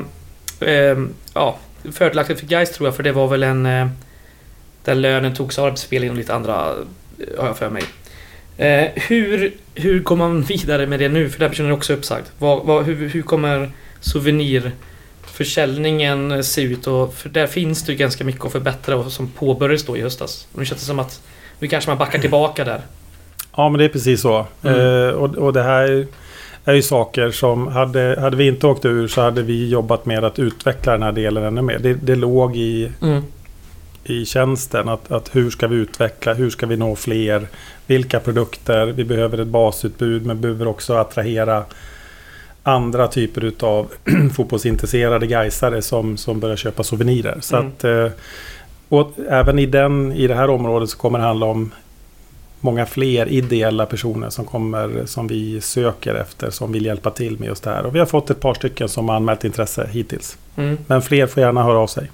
eh, 0.61 0.99
ja, 1.35 1.59
fördelaktigt 1.93 2.41
för 2.41 2.47
Gais 2.47 2.71
tror 2.71 2.87
jag, 2.87 2.97
för 2.97 3.03
det 3.03 3.13
var 3.13 3.29
väl 3.29 3.43
en... 3.43 3.67
Eh, 3.67 3.89
där 4.85 4.95
lönen 4.95 5.35
togs 5.35 5.59
av 5.59 5.65
arbetsförmedlingen 5.65 6.13
och 6.13 6.19
lite 6.19 6.35
andra, 6.35 6.75
eh, 7.19 7.39
har 7.39 7.47
jag 7.47 7.59
för 7.59 7.71
mig. 7.71 7.83
Eh, 8.59 8.89
hur, 8.95 9.53
hur 9.75 10.01
går 10.01 10.17
man 10.17 10.43
vidare 10.49 10.87
med 10.87 11.01
det 11.01 11.09
nu? 11.09 11.31
För 11.31 11.41
den 11.41 11.51
personen 11.51 11.71
är 11.71 11.75
också 11.75 11.93
uppsagd. 11.93 12.27
Vad, 12.39 12.65
vad, 12.65 12.85
hur, 12.85 13.09
hur 13.09 13.23
kommer 13.23 13.71
souvenirförsäljningen 14.01 16.45
se 16.45 16.63
ut? 16.63 16.87
Och, 16.87 17.15
för 17.15 17.29
där 17.29 17.47
finns 17.47 17.85
det 17.85 17.93
ju 17.93 17.99
ganska 17.99 18.25
mycket 18.25 18.45
att 18.45 18.53
förbättra 18.53 18.97
och 18.97 19.13
som 19.13 19.29
påbörjades 19.29 19.87
då 19.87 19.97
i 19.97 20.03
höstas. 20.03 20.47
Nu 20.55 20.65
känns 20.65 20.81
det 20.81 20.87
som 20.87 20.99
att 20.99 21.23
nu 21.59 21.69
kanske 21.69 21.91
man 21.91 21.99
backar 21.99 22.19
tillbaka 22.19 22.65
där. 22.65 22.81
Ja, 23.57 23.69
men 23.69 23.79
det 23.79 23.85
är 23.85 23.89
precis 23.89 24.21
så. 24.21 24.47
Mm. 24.63 24.81
Eh, 24.81 25.09
och, 25.09 25.37
och 25.37 25.53
det 25.53 25.63
här 25.63 26.07
är 26.71 26.75
ju 26.75 26.83
saker 26.83 27.31
som 27.31 27.67
hade, 27.67 28.17
hade 28.21 28.37
vi 28.37 28.49
inte 28.49 28.67
åkt 28.67 28.85
ur 28.85 29.09
så 29.09 29.21
hade 29.21 29.43
vi 29.43 29.69
jobbat 29.69 30.07
med 30.07 30.25
att 30.25 30.39
utveckla 30.39 30.93
den 30.93 31.03
här 31.03 31.13
delen 31.13 31.45
ännu 31.45 31.63
mer. 31.63 31.79
Det, 31.79 31.95
det 31.95 32.15
låg 32.15 32.57
i, 32.57 32.91
Mm. 33.03 33.23
i 34.05 34.25
tjänsten 34.25 34.89
att, 34.89 35.13
att 35.13 35.37
hur 35.37 35.51
ska 35.51 35.67
vi 35.67 35.77
utveckla, 35.77 36.35
hur 36.35 36.51
ska 36.51 36.67
vi 36.67 36.77
nå 36.77 36.97
fler, 36.97 37.47
vilka 37.87 38.21
produkter, 38.21 38.87
vi 38.87 39.05
behöver 39.05 39.39
ett 39.39 39.47
basutbud 39.49 40.27
men 40.27 40.41
behöver 40.41 40.67
också 40.69 40.95
attrahera 40.95 41.65
andra 42.63 43.09
typer 43.09 43.45
utav 43.45 43.87
fotbollsintresserade 44.37 45.27
gaisare 45.27 45.83
som, 45.83 46.17
som 46.17 46.41
börjar 46.41 46.57
köpa 46.57 46.83
souvenirer. 46.85 47.39
Så 47.41 47.57
Mm. 47.57 47.69
att, 47.69 47.85
eh, 47.85 48.07
och 48.89 49.13
även 49.31 49.59
i, 49.59 49.67
den, 49.67 50.13
i 50.13 50.27
det 50.27 50.35
här 50.35 50.51
området 50.51 50.91
så 50.91 50.99
kommer 50.99 51.19
det 51.19 51.25
handla 51.25 51.47
om 51.47 51.71
många 52.61 52.87
fler 52.87 53.29
ideella 53.29 53.87
personer 53.87 54.31
som 54.31 54.45
kommer 54.45 55.07
som 55.07 55.27
vi 55.27 55.61
söker 55.61 56.15
efter 56.15 56.51
som 56.51 56.73
vill 56.73 56.87
hjälpa 56.87 57.11
till 57.11 57.39
med 57.39 57.49
just 57.49 57.63
det 57.63 57.71
här. 57.71 57.87
Och 57.87 57.95
vi 57.95 57.99
har 57.99 58.07
fått 58.07 58.31
ett 58.31 58.41
par 58.41 58.55
stycken 58.55 58.89
som 58.89 59.09
har 59.09 59.17
anmält 59.17 59.45
intresse 59.45 59.89
hittills. 59.93 60.39
Mm. 60.57 60.79
Men 60.87 61.03
fler 61.03 61.27
får 61.27 61.43
gärna 61.43 61.63
höra 61.63 61.79
av 61.79 61.87
sig. 61.87 62.11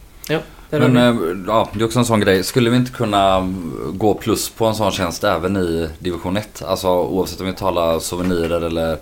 Där 0.70 0.80
har 0.80 0.88
Men 0.88 1.18
eh, 1.18 1.36
ja, 1.46 1.68
det 1.72 1.80
är 1.80 1.84
också 1.84 1.98
en 1.98 2.04
sån 2.04 2.20
grej. 2.20 2.44
Skulle 2.44 2.70
vi 2.70 2.76
inte 2.76 2.92
kunna 2.92 3.52
gå 3.92 4.14
plus 4.14 4.50
på 4.50 4.66
en 4.66 4.74
sån 4.74 4.92
tjänst 4.92 5.24
även 5.24 5.56
i 5.56 5.88
division 5.98 6.36
1? 6.36 6.62
Alltså 6.66 6.88
oavsett 6.88 7.40
om 7.40 7.46
vi 7.46 7.52
talar 7.52 7.98
souvenirer 7.98 8.60
eller 8.60 8.98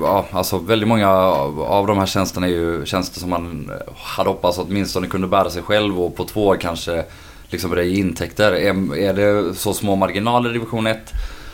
Ja, 0.00 0.26
alltså 0.30 0.58
väldigt 0.58 0.88
många 0.88 1.08
av 1.08 1.86
de 1.86 1.98
här 1.98 2.06
tjänsterna 2.06 2.46
är 2.46 2.50
ju 2.50 2.86
tjänster 2.86 3.20
som 3.20 3.30
man 3.30 3.70
hade 3.96 4.30
hoppats 4.30 4.58
åtminstone 4.58 5.06
kunde 5.06 5.26
bära 5.26 5.50
sig 5.50 5.62
själv 5.62 6.00
och 6.00 6.16
på 6.16 6.24
två 6.24 6.46
år 6.46 6.56
kanske 6.56 7.04
liksom 7.50 7.70
börja 7.70 7.84
ge 7.84 7.96
intäkter. 7.96 8.52
Är, 8.52 8.96
är 8.96 9.12
det 9.12 9.54
så 9.54 9.74
små 9.74 9.96
marginaler 9.96 10.50
i 10.50 10.52
division 10.52 10.86
1 10.86 11.12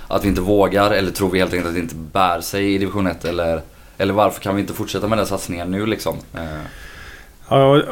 att 0.09 0.25
vi 0.25 0.29
inte 0.29 0.41
vågar 0.41 0.91
eller 0.91 1.11
tror 1.11 1.31
vi 1.31 1.39
helt 1.39 1.53
enkelt 1.53 1.69
att 1.69 1.75
det 1.75 1.81
inte 1.81 1.95
bär 1.95 2.41
sig 2.41 2.75
i 2.75 2.79
division 2.79 3.07
1 3.07 3.25
eller, 3.25 3.63
eller 3.99 4.15
varför 4.15 4.41
kan 4.41 4.55
vi 4.55 4.61
inte 4.61 4.75
fortsätta 4.75 5.09
med 5.09 5.19
den 5.19 5.27
satsningen 5.27 5.71
nu 5.71 5.87
liksom? 5.87 6.17
Eh, 6.35 6.61
Ja, 7.49 7.83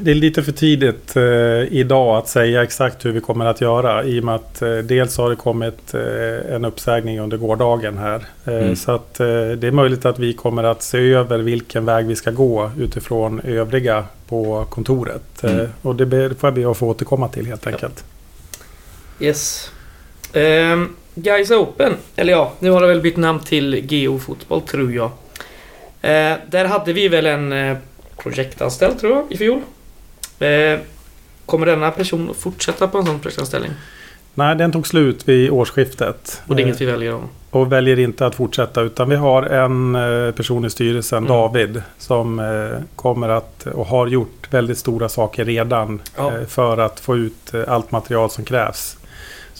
det 0.00 0.10
är 0.10 0.14
lite 0.14 0.42
för 0.42 0.52
tidigt 0.52 1.16
eh, 1.16 1.72
idag 1.78 2.16
att 2.16 2.28
säga 2.28 2.62
exakt 2.62 3.04
hur 3.04 3.12
vi 3.12 3.20
kommer 3.20 3.46
att 3.46 3.60
göra 3.60 4.04
i 4.04 4.20
och 4.20 4.24
med 4.24 4.34
att 4.34 4.62
eh, 4.62 4.76
dels 4.76 5.18
har 5.18 5.30
det 5.30 5.36
kommit 5.36 5.94
eh, 5.94 6.54
en 6.54 6.64
uppsägning 6.64 7.20
under 7.20 7.36
gårdagen 7.36 7.98
här. 7.98 8.24
Eh, 8.44 8.54
Mm. 8.54 8.76
Så 8.76 8.92
att 8.92 9.20
eh, 9.20 9.26
det 9.26 9.66
är 9.66 9.70
möjligt 9.70 10.04
att 10.04 10.18
vi 10.18 10.32
kommer 10.32 10.64
att 10.64 10.82
se 10.82 10.98
över 11.12 11.38
vilken 11.38 11.84
väg 11.84 12.06
vi 12.06 12.16
ska 12.16 12.30
gå 12.30 12.70
utifrån 12.78 13.40
övriga 13.40 14.04
på 14.28 14.66
kontoret. 14.70 15.42
Mm. 15.42 15.60
Eh, 15.60 15.68
och 15.82 15.96
det 15.96 16.06
ber- 16.06 16.34
får 16.34 16.46
jag 16.46 16.54
be 16.54 16.70
att 16.70 16.76
få 16.76 16.88
återkomma 16.88 17.28
till 17.28 17.46
helt 17.46 17.66
Ja. 17.66 17.72
enkelt. 17.72 18.04
Yes. 19.20 19.70
Um, 20.34 20.96
Guys 21.14 21.50
Open, 21.50 21.92
eller 22.16 22.32
ja, 22.32 22.52
nu 22.58 22.70
har 22.70 22.80
det 22.80 22.86
väl 22.86 23.00
bytt 23.00 23.16
namn 23.16 23.40
till 23.40 23.86
GO 23.90 24.18
Fotboll 24.18 24.60
tror 24.60 24.92
jag. 24.92 25.10
Eh, 26.02 26.36
där 26.50 26.64
hade 26.64 26.92
vi 26.92 27.08
väl 27.08 27.26
en 27.26 27.52
projektanställd 28.22 28.98
tror 29.00 29.12
jag 29.16 29.24
i 29.32 29.36
fjol. 29.36 29.60
Eh, 30.38 30.78
kommer 31.46 31.66
denna 31.66 31.90
person 31.90 32.34
fortsätta 32.38 32.88
på 32.88 32.98
en 32.98 33.06
sån 33.06 33.20
projektanställning? 33.20 33.70
Nej, 34.34 34.56
den 34.56 34.72
tog 34.72 34.86
slut 34.86 35.28
vid 35.28 35.50
årsskiftet. 35.50 36.42
Och 36.46 36.56
det 36.56 36.62
är 36.62 36.64
Eh, 36.64 36.68
inget 36.68 36.80
vi 36.80 36.86
väljer 36.86 37.14
om. 37.14 37.22
och 37.50 37.72
väljer 37.72 37.98
inte 37.98 38.26
att 38.26 38.34
fortsätta 38.34 38.80
utan 38.80 39.08
vi 39.08 39.16
har 39.16 39.42
en 39.42 39.94
eh, 39.94 40.30
person 40.32 40.64
i 40.64 40.70
styrelsen, 40.70 41.18
Mm. 41.18 41.28
David, 41.28 41.82
som 41.98 42.38
eh, 42.40 42.78
kommer 42.96 43.28
att 43.28 43.66
och 43.66 43.86
har 43.86 44.06
gjort 44.06 44.48
väldigt 44.50 44.78
stora 44.78 45.08
saker 45.08 45.44
redan 45.44 46.02
Ja. 46.16 46.32
eh, 46.36 46.46
för 46.46 46.78
att 46.78 47.00
få 47.00 47.16
ut 47.16 47.54
eh, 47.54 47.62
allt 47.68 47.90
material 47.90 48.30
som 48.30 48.44
krävs. 48.44 48.96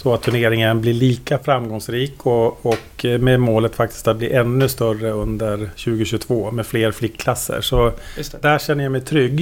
Så 0.07 0.15
att 0.15 0.23
turneringen 0.23 0.81
blir 0.81 0.95
lika 0.95 1.39
framgångsrik 1.39 2.27
och, 2.27 2.67
och 2.67 3.05
eh, 3.05 3.19
med 3.19 3.41
målet 3.41 3.75
faktiskt 3.75 4.09
att 4.09 4.17
bli 4.17 4.33
ännu 4.33 4.69
större 4.69 5.11
under 5.11 5.57
2022 5.57 6.51
med 6.51 6.67
fler 6.67 6.93
flickklasser. 6.93 7.61
Så 7.61 7.93
där 8.41 8.59
känner 8.59 8.83
jag 8.83 8.93
mig 8.93 9.01
trygg. 9.01 9.41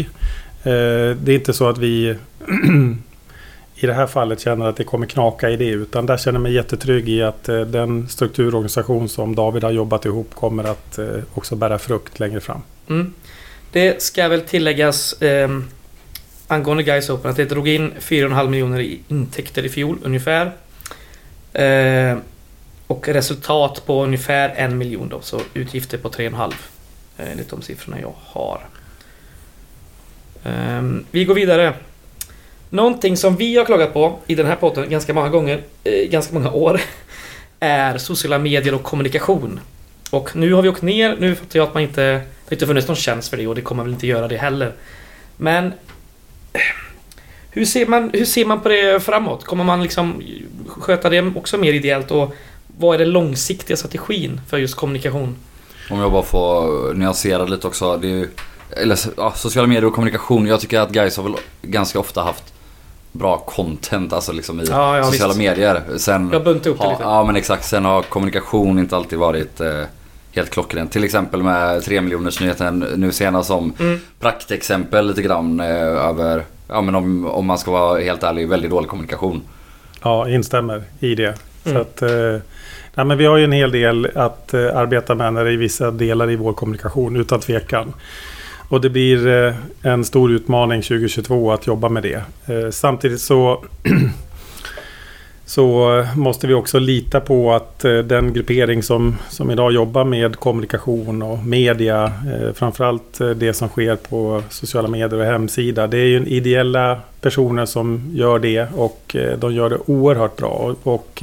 Eh, 0.62 1.16
Det 1.16 1.28
är 1.28 1.35
inte 1.35 1.52
så 1.52 1.68
att 1.68 1.78
vi 1.78 2.09
i 3.75 3.87
det 3.87 3.92
här 3.94 4.06
fallet 4.06 4.40
känner 4.40 4.66
att 4.66 4.76
det 4.76 4.85
kommer 4.85 5.06
knaka 5.06 5.50
i 5.50 5.56
det. 5.56 5.68
Utan 5.68 6.06
där 6.06 6.16
känner 6.16 6.37
jag 6.37 6.42
mig 6.42 6.52
jättetrygg 6.52 7.09
i 7.09 7.23
att 7.23 7.49
eh, 7.49 7.61
den 7.61 8.09
strukturorganisation 8.09 9.09
som 9.09 9.35
David 9.35 9.64
har 9.64 9.71
jobbat 9.71 10.04
ihop 10.04 10.35
kommer 10.35 10.64
att 10.64 10.99
också 11.35 11.56
bära 11.56 11.78
frukt 11.78 12.21
längre 12.21 12.40
fram. 12.40 12.61
Mm. 12.88 13.12
Det 13.73 14.02
ska 14.02 14.28
väl 14.28 14.40
tilläggas 14.40 15.23
eh, 15.23 15.49
angående 16.48 16.82
Guys 16.82 17.10
Open 17.10 17.30
att 17.30 17.36
det 17.36 17.44
drog 17.44 17.68
in 17.68 17.92
4,5 17.98 18.48
miljoner 18.48 18.80
i 18.80 19.00
intäkter 19.08 19.64
i 19.64 19.68
fjol 19.68 19.98
ungefär. 20.02 20.52
Eh, 21.52 22.18
och 22.86 23.08
resultat 23.08 23.86
på 23.86 24.04
ungefär 24.04 24.48
en 24.48 24.78
miljon 24.78 25.08
då, 25.08 25.20
så 25.20 25.40
utgifter 25.54 25.98
på 25.98 26.10
3,5 26.10 26.52
eh, 27.18 27.32
enligt 27.32 27.50
de 27.50 27.62
siffrorna 27.62 28.00
jag 28.00 28.14
har. 28.16 28.60
Ehm, 30.44 31.04
vi 31.10 31.24
går 31.24 31.34
vidare. 31.34 31.74
Någonting 32.70 33.16
som 33.16 33.36
vi 33.36 33.56
har 33.56 33.64
klagat 33.64 33.92
på 33.92 34.18
i 34.26 34.34
den 34.34 34.46
här 34.46 34.56
podden 34.56 34.90
ganska 34.90 35.14
många 35.14 35.28
gånger, 35.28 35.62
eh, 35.84 36.08
ganska 36.08 36.34
många 36.34 36.50
år, 36.50 36.80
är 37.60 37.98
sociala 37.98 38.38
medier 38.38 38.74
och 38.74 38.82
kommunikation. 38.82 39.60
Och 40.10 40.36
nu 40.36 40.52
har 40.52 40.62
vi 40.62 40.68
åkt 40.68 40.82
ner, 40.82 41.16
nu 41.20 41.34
fattar 41.34 41.58
jag 41.58 41.68
att 41.68 41.74
man 41.74 41.82
inte... 41.82 42.02
Det 42.02 42.50
har 42.50 42.56
inte 42.56 42.66
funnits 42.66 42.88
någon 42.88 42.96
tjänst 42.96 43.28
för 43.28 43.36
det 43.36 43.46
och 43.46 43.54
det 43.54 43.60
kommer 43.60 43.82
väl 43.82 43.92
inte 43.92 44.06
göra 44.06 44.28
det 44.28 44.36
heller. 44.36 44.72
Men... 45.36 45.72
Hur 47.56 47.64
ser 47.64 47.87
man, 47.87 48.11
hur 48.12 48.25
ser 48.25 48.44
man 48.46 48.61
på 48.61 48.68
det 48.68 49.02
framåt? 49.02 49.44
Kommer 49.44 49.64
man 49.64 49.82
liksom 49.82 50.23
sköta 50.68 51.11
det 51.11 51.32
också 51.37 51.58
mer 51.58 51.73
ideellt? 51.73 52.11
Och 52.11 52.34
vad 52.78 52.94
är 52.94 52.99
den 52.99 53.11
långsiktiga 53.11 53.76
strategin 53.76 54.40
för 54.49 54.58
just 54.58 54.75
kommunikation? 54.75 55.37
Om 55.90 56.00
jag 56.00 56.12
bara 56.12 56.23
får 56.23 56.94
nyansera 56.94 57.44
lite 57.44 57.66
också. 57.66 57.96
Det 57.96 58.06
är 58.06 58.11
ju, 58.11 58.28
eller 58.70 58.99
ja, 59.16 59.32
sociala 59.37 59.68
medier 59.68 59.84
och 59.84 59.94
kommunikation. 59.94 60.46
Jag 60.46 60.61
tycker 60.61 60.80
att 60.80 60.90
guys 60.90 61.16
har 61.16 61.25
väl 61.25 61.34
ganska 61.62 61.99
ofta 62.00 62.23
haft 62.23 62.44
bra 63.12 63.38
content 63.38 64.12
alltså 64.12 64.32
liksom 64.32 64.61
i 64.61 64.64
Ja, 64.70 64.96
ja, 64.99 65.04
sociala 65.04 65.28
visst. 65.28 65.38
medier. 65.38 65.82
Sen, 65.96 66.30
Jag 66.32 66.44
buntar 66.44 66.70
upp 66.70 66.78
det 66.80 66.88
lite. 66.90 67.02
ja 67.02 67.25
men 67.25 67.37
exakt. 67.37 67.64
Sen 67.64 67.84
har 67.84 68.02
kommunikation 68.02 68.78
inte 68.78 68.96
alltid 68.96 69.18
varit 69.18 69.61
eh, 69.61 69.82
helt 70.32 70.50
klockren. 70.50 70.88
Till 70.88 71.04
exempel 71.04 71.42
med 71.42 71.82
3 71.84 72.00
miljoners 72.00 72.40
nyheten 72.40 72.78
nu 72.96 73.12
senast 73.12 73.49
som 73.49 73.73
Mm. 73.78 74.00
praktexempel 74.20 75.06
lite 75.06 75.23
grann 75.23 75.61
eh, 75.61 75.66
över, 75.82 76.44
ja 76.68 76.80
men 76.80 76.94
om, 76.94 77.26
om 77.26 77.47
man 77.47 77.59
ska 77.59 77.71
vara 77.71 78.00
helt 78.00 78.23
ärlig, 78.23 78.49
väldigt 78.49 78.71
dålig 78.71 78.88
kommunikation. 78.90 79.42
Ja, 80.02 80.28
instämmer 80.28 80.83
i 81.00 81.14
det. 81.14 81.35
Så 81.64 81.71
Mm. 81.71 81.83
att, 81.83 82.02
eh, 82.02 82.37
nej, 82.94 83.06
men 83.06 83.18
vi 83.18 83.26
har 83.26 83.37
ju 83.37 83.44
en 83.44 83.52
hel 83.52 83.73
del 83.73 84.09
att 84.14 84.54
eh, 84.54 84.76
arbeta 84.76 85.14
med 85.14 85.33
när 85.35 85.44
det 85.44 85.52
är 85.52 85.56
vissa 85.56 85.90
delar 85.90 86.30
i 86.30 86.37
vår 86.37 86.52
kommunikation, 86.52 87.16
utan 87.16 87.40
tvekan. 87.40 87.92
Och 88.68 88.80
det 88.80 88.90
blir 88.90 89.26
eh, 89.47 89.54
en 89.83 90.04
stor 90.04 90.33
utmaning 90.33 90.83
2022 90.83 91.52
att 91.52 91.66
jobba 91.66 91.88
med 91.88 92.02
det. 92.02 92.23
Samtidigt 92.75 93.21
så 93.21 93.64
så 95.54 95.99
eh, 95.99 96.16
måste 96.16 96.46
vi 96.46 96.54
också 96.54 96.78
lita 96.78 97.20
på 97.20 97.52
att 97.52 97.84
eh, 97.84 97.99
den 97.99 98.32
gruppering 98.32 98.82
som, 98.82 99.16
som 99.28 99.50
idag 99.50 99.73
jobbar 99.73 100.04
med 100.04 100.37
kommunikation 100.37 101.23
och 101.23 101.38
media, 101.38 102.04
eh, 102.04 102.52
framförallt 102.54 103.20
eh, 103.20 103.31
det 103.31 103.52
som 103.52 103.68
sker 103.68 103.96
på 103.96 104.42
sociala 104.50 104.88
medier 104.88 105.20
och 105.20 105.26
hemsida, 105.26 105.87
det 105.87 105.98
är 105.98 106.07
ju 106.07 106.26
ideella 106.26 107.00
personer 107.20 107.66
som 107.66 108.11
gör 108.14 108.38
det 108.38 108.66
och 108.76 109.16
de 109.38 109.55
gör 109.55 109.70
det 109.70 109.79
oerhört 109.87 110.37
bra. 110.37 110.74
Och, 110.83 111.22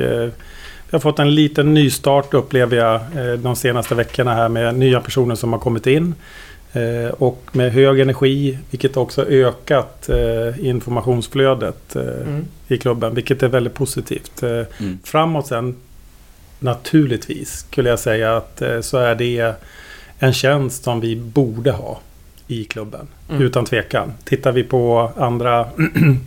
vi 0.90 0.96
har 0.96 1.00
fått 1.00 1.20
en 1.20 1.36
liten 1.36 1.74
nystart 1.74 2.34
upplever 2.34 2.78
jag 2.78 3.00
de 3.40 3.56
senaste 3.56 3.96
veckorna 3.96 4.34
här 4.34 4.50
med 4.50 4.76
nya 4.76 5.02
personer 5.02 5.36
som 5.36 5.54
har 5.54 5.60
kommit 5.60 5.88
in. 5.88 6.16
Eh, 6.74 7.10
och 7.12 7.42
med 7.52 7.72
hög 7.72 8.00
energi, 8.00 8.58
vilket 8.70 8.98
också 8.98 9.26
ökat 9.26 10.10
eh, 10.10 10.66
informationsflödet 10.68 11.96
eh, 11.96 12.02
Mm. 12.04 12.46
i 12.68 12.78
klubben, 12.78 13.16
vilket 13.16 13.44
är 13.44 13.48
väldigt 13.48 13.74
positivt. 13.74 14.44
Eh, 14.44 14.50
Mm. 14.50 15.00
Framåt 15.04 15.48
sen, 15.48 15.76
naturligtvis, 16.60 17.66
skulle 17.70 17.90
jag 17.90 18.00
säga 18.00 18.38
att 18.38 18.62
eh, 18.62 18.82
så 18.82 18.98
är 18.98 19.16
det 19.16 19.54
en 20.20 20.34
tjänst 20.34 20.84
som 20.84 21.00
vi 21.00 21.16
borde 21.16 21.72
ha 21.72 22.00
i 22.48 22.64
klubben. 22.64 23.08
Mm. 23.30 23.42
Utan 23.42 23.66
tvekan. 23.66 24.14
Tittar 24.24 24.52
vi 24.52 24.64
på 24.64 25.12
andra 25.18 25.68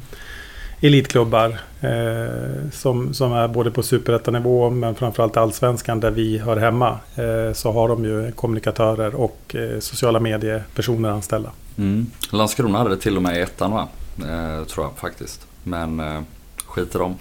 elitklubbar 0.84 1.58
eh, 1.80 2.70
som, 2.72 3.14
som 3.14 3.32
är 3.32 3.48
både 3.48 3.70
på 3.70 3.82
superettanivå 3.82 4.70
men 4.70 4.94
framförallt 4.94 5.36
allsvenskan 5.36 6.00
där 6.00 6.10
vi 6.10 6.38
hör 6.38 6.56
hemma. 6.56 6.98
Eh, 7.14 7.52
så 7.52 7.72
har 7.72 7.88
de 7.88 8.04
ju 8.04 8.32
kommunikatörer 8.32 9.14
och 9.14 9.54
eh, 9.54 9.80
sociala 9.80 10.20
mediepersoner 10.20 11.08
anställda. 11.08 11.50
Mm. 11.78 12.06
Landskrona 12.30 12.78
hade 12.78 12.90
det 12.90 12.96
till 12.96 13.16
och 13.16 13.22
med 13.22 13.36
i 13.36 13.40
ettan 13.40 13.70
va? 13.70 13.88
Eh, 14.18 14.64
tror 14.64 14.86
jag 14.86 14.92
faktiskt. 14.96 15.46
Men 15.62 16.00
eh, 16.00 16.20
skit 16.66 16.94
i 16.94 16.98
dem. 16.98 17.14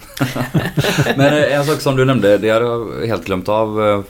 men 1.16 1.34
eh, 1.34 1.58
en 1.58 1.64
sak 1.64 1.80
som 1.80 1.96
du 1.96 2.04
nämnde, 2.04 2.38
det 2.38 2.50
hade 2.50 2.64
jag 2.64 3.06
helt 3.06 3.24
glömt 3.24 3.48
av. 3.48 3.88
Eh, 3.88 4.00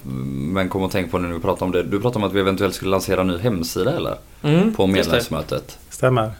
men 0.52 0.68
kom 0.68 0.82
och 0.82 0.90
tänk 0.90 1.10
på 1.10 1.18
när 1.18 1.28
vi 1.28 1.40
pratade 1.40 1.64
om 1.64 1.72
det. 1.72 1.82
Du 1.82 2.00
pratade 2.00 2.24
om 2.24 2.30
att 2.30 2.36
vi 2.36 2.40
eventuellt 2.40 2.74
skulle 2.74 2.90
lansera 2.90 3.20
en 3.20 3.26
ny 3.26 3.38
hemsida 3.38 3.96
eller? 3.96 4.14
Mm, 4.42 4.74
På 4.74 4.86
medlemsmötet. 4.86 5.78
Stämmer? 5.90 6.32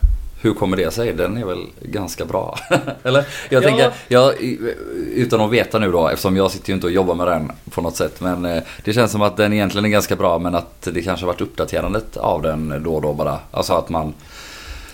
Hur 0.44 0.54
kommer 0.54 0.76
det 0.76 0.90
sig? 0.90 1.12
Den 1.12 1.36
är 1.36 1.44
väl 1.44 1.66
ganska 1.82 2.24
bra? 2.24 2.58
Eller? 3.02 3.24
Jag 3.48 3.62
Ja. 3.62 3.68
tänker, 3.68 3.92
jag, 4.08 4.34
utan 5.14 5.40
att 5.40 5.50
veta 5.50 5.78
nu 5.78 5.92
då, 5.92 6.08
eftersom 6.08 6.36
jag 6.36 6.50
sitter 6.50 6.68
ju 6.68 6.74
inte 6.74 6.86
och 6.86 6.92
jobbar 6.92 7.14
med 7.14 7.26
den 7.26 7.52
på 7.70 7.80
något 7.82 7.96
sätt. 7.96 8.20
Men 8.20 8.44
eh, 8.44 8.62
det 8.84 8.92
känns 8.92 9.12
som 9.12 9.22
att 9.22 9.36
den 9.36 9.52
egentligen 9.52 9.84
är 9.84 9.88
ganska 9.88 10.16
bra 10.16 10.38
men 10.38 10.54
att 10.54 10.88
det 10.92 11.02
kanske 11.02 11.26
har 11.26 11.32
varit 11.32 11.40
uppdaterandet 11.40 12.16
av 12.16 12.42
den 12.42 12.82
då 12.84 12.94
och 12.94 13.02
då 13.02 13.12
bara. 13.12 13.38
Alltså 13.50 13.72
att 13.72 13.88
man 13.88 14.12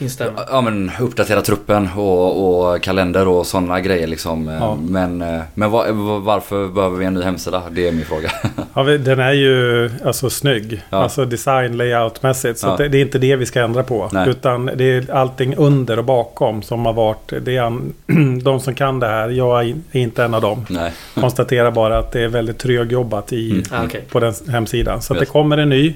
Instämmer. 0.01 0.43
ja, 0.51 0.61
men 0.61 0.91
uppdatera 1.01 1.43
truppen 1.43 1.89
och, 1.97 2.73
och 2.75 2.83
kalender 2.83 3.29
och 3.29 3.47
sådana 3.47 3.81
grejer 3.81 4.07
liksom. 4.07 4.49
Ja. 4.49 4.79
Men, 4.89 5.23
eh, 5.23 5.41
men 5.55 5.71
va- 5.71 5.93
va- 5.93 6.19
varför 6.19 6.69
behöver 6.69 6.97
vi 6.99 7.05
en 7.05 7.15
ny 7.15 7.23
hemsida? 7.23 7.63
Det 7.71 7.89
är 7.89 7.93
min 7.93 8.05
fråga. 8.05 8.31
Ja, 8.75 8.83
den 8.83 9.21
är 9.21 9.33
ju 9.33 9.91
alltså 10.05 10.31
snygg. 10.31 10.83
Ja. 10.91 11.03
Alltså 11.03 11.25
design, 11.25 11.77
layoutmässigt. 11.77 12.59
Så 12.59 12.67
Ja. 12.67 12.77
det, 12.77 12.89
det 12.89 12.99
är 12.99 13.03
inte 13.03 13.19
det 13.19 13.37
vi 13.37 13.47
ska 13.47 13.61
ändra 13.63 13.83
på. 13.83 14.09
Nej. 14.13 14.29
Utan 14.29 14.67
det 14.77 14.85
är 14.85 15.11
allting 15.11 15.55
under 15.57 15.99
och 15.99 16.05
bakom 16.05 16.63
som 16.63 16.87
har 16.87 16.93
varit... 16.93 17.33
Det 17.43 17.57
är 17.57 17.63
an, 17.63 17.93
de 18.43 18.61
som 18.61 18.75
kan 18.75 19.01
det 19.01 19.07
här. 19.07 19.29
Jag 19.29 19.61
är 19.61 19.65
in- 19.69 19.85
är 19.93 20.01
inte 20.01 20.25
en 20.25 20.35
av 20.35 20.41
dem. 20.43 20.67
Nej. 20.71 20.93
Konstaterar 21.21 21.71
bara 21.71 21.99
att 21.99 22.13
det 22.13 22.21
är 22.21 22.29
väldigt 22.29 22.59
trögjobbat 22.59 23.33
i, 23.33 23.51
Mm. 23.51 23.63
Ah, 23.73 23.87
på 24.13 24.21
den 24.21 24.35
hemsidan. 24.49 25.03
Så 25.03 25.15
det 25.15 25.27
kommer 25.27 25.59
en 25.59 25.69
ny. 25.69 25.95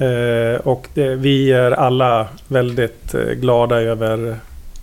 Eh, 0.00 0.60
och 0.60 0.86
det, 0.94 1.14
vi 1.14 1.52
är 1.52 1.70
alla 1.70 2.28
väldigt 2.48 3.14
eh, 3.14 3.20
glada 3.20 3.80
över 3.80 4.36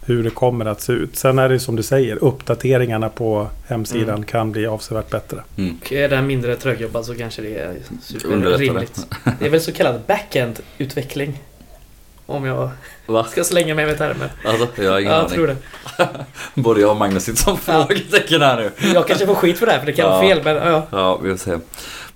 hur 0.05 0.23
det 0.23 0.29
kommer 0.29 0.65
att 0.65 0.81
se 0.81 0.93
ut. 0.93 1.15
Sen 1.15 1.39
är 1.39 1.49
det 1.49 1.59
som 1.59 1.75
du 1.75 1.83
säger, 1.83 2.23
uppdateringarna 2.23 3.09
på 3.09 3.47
hemsidan 3.67 4.09
Mm. 4.09 4.23
kan 4.23 4.51
bli 4.51 4.67
avsevärt 4.67 5.09
bättre. 5.09 5.37
Mm. 5.57 5.77
Och 5.81 5.91
är 5.93 6.09
den 6.09 6.27
mindre 6.27 6.55
trögjobbad 6.55 7.05
så 7.05 7.15
kanske 7.15 7.41
det 7.41 7.57
är 7.57 7.73
superrimligt. 8.01 9.07
Det 9.39 9.45
är 9.45 9.49
väl 9.49 9.61
så 9.61 9.71
kallad 9.71 10.01
backend-utveckling. 10.07 11.33
Om 12.25 12.45
jag 12.45 12.69
Va? 13.05 13.23
ska 13.23 13.43
slänga 13.43 13.75
mig 13.75 13.85
med 13.85 13.97
termen. 13.97 14.29
Alltså, 14.45 14.67
jag 14.83 14.91
har 14.91 14.99
ingen 14.99 15.11
Ja, 15.11 15.17
jag 15.17 15.25
aning. 15.25 15.35
tror 15.35 15.47
det. 15.47 15.55
Både 16.61 16.81
jag 16.81 16.89
och 16.91 16.97
Magnus 16.97 17.23
sitter 17.23 17.43
som 17.43 17.57
frågetecken 17.57 18.41
här 18.41 18.55
nu. 18.57 18.71
Jag 18.93 19.07
kanske 19.07 19.25
får 19.25 19.35
skit 19.35 19.57
för 19.59 19.65
det 19.65 19.71
här 19.71 19.79
för 19.79 19.85
det 19.85 19.93
kan 19.93 20.09
vara 20.09 20.23
Ja. 20.27 20.29
fel 20.35 20.41
men 20.43 20.55
ja. 20.71 20.87
Ja, 20.91 21.17
vi 21.23 21.29
får 21.29 21.37
se. 21.37 21.57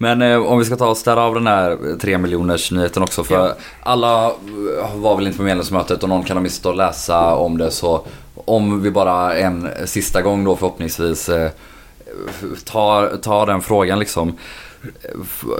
Men 0.02 0.22
eh, 0.22 0.38
om 0.46 0.60
vi 0.60 0.66
ska 0.66 0.76
ta 0.76 0.88
och 0.90 0.98
städa 0.98 1.22
av 1.22 1.34
den 1.34 1.48
här 1.48 1.98
3 2.02 2.18
miljoners 2.18 2.72
nyheten 2.72 3.04
också. 3.04 3.24
För 3.24 3.36
Ja. 3.36 3.54
alla 3.84 4.26
eh, 4.26 4.96
var 4.96 5.16
väl 5.16 5.28
inte 5.28 5.38
på 5.38 5.44
medlemsmötet 5.44 6.04
och 6.04 6.10
någon 6.10 6.24
kan 6.24 6.38
ha 6.38 6.42
missat 6.42 6.66
att 6.66 6.78
läsa 6.78 7.36
om 7.36 7.58
det. 7.58 7.72
Så 7.72 8.06
om 8.36 8.82
vi 8.82 8.92
bara 8.92 9.36
en 9.36 9.70
sista 9.86 10.22
gång 10.22 10.44
då 10.44 10.56
förhoppningsvis 10.56 11.30
eh, 11.30 11.50
tar, 12.66 13.18
tar 13.18 13.46
den 13.46 13.62
frågan 13.62 14.00
liksom. 14.00 14.38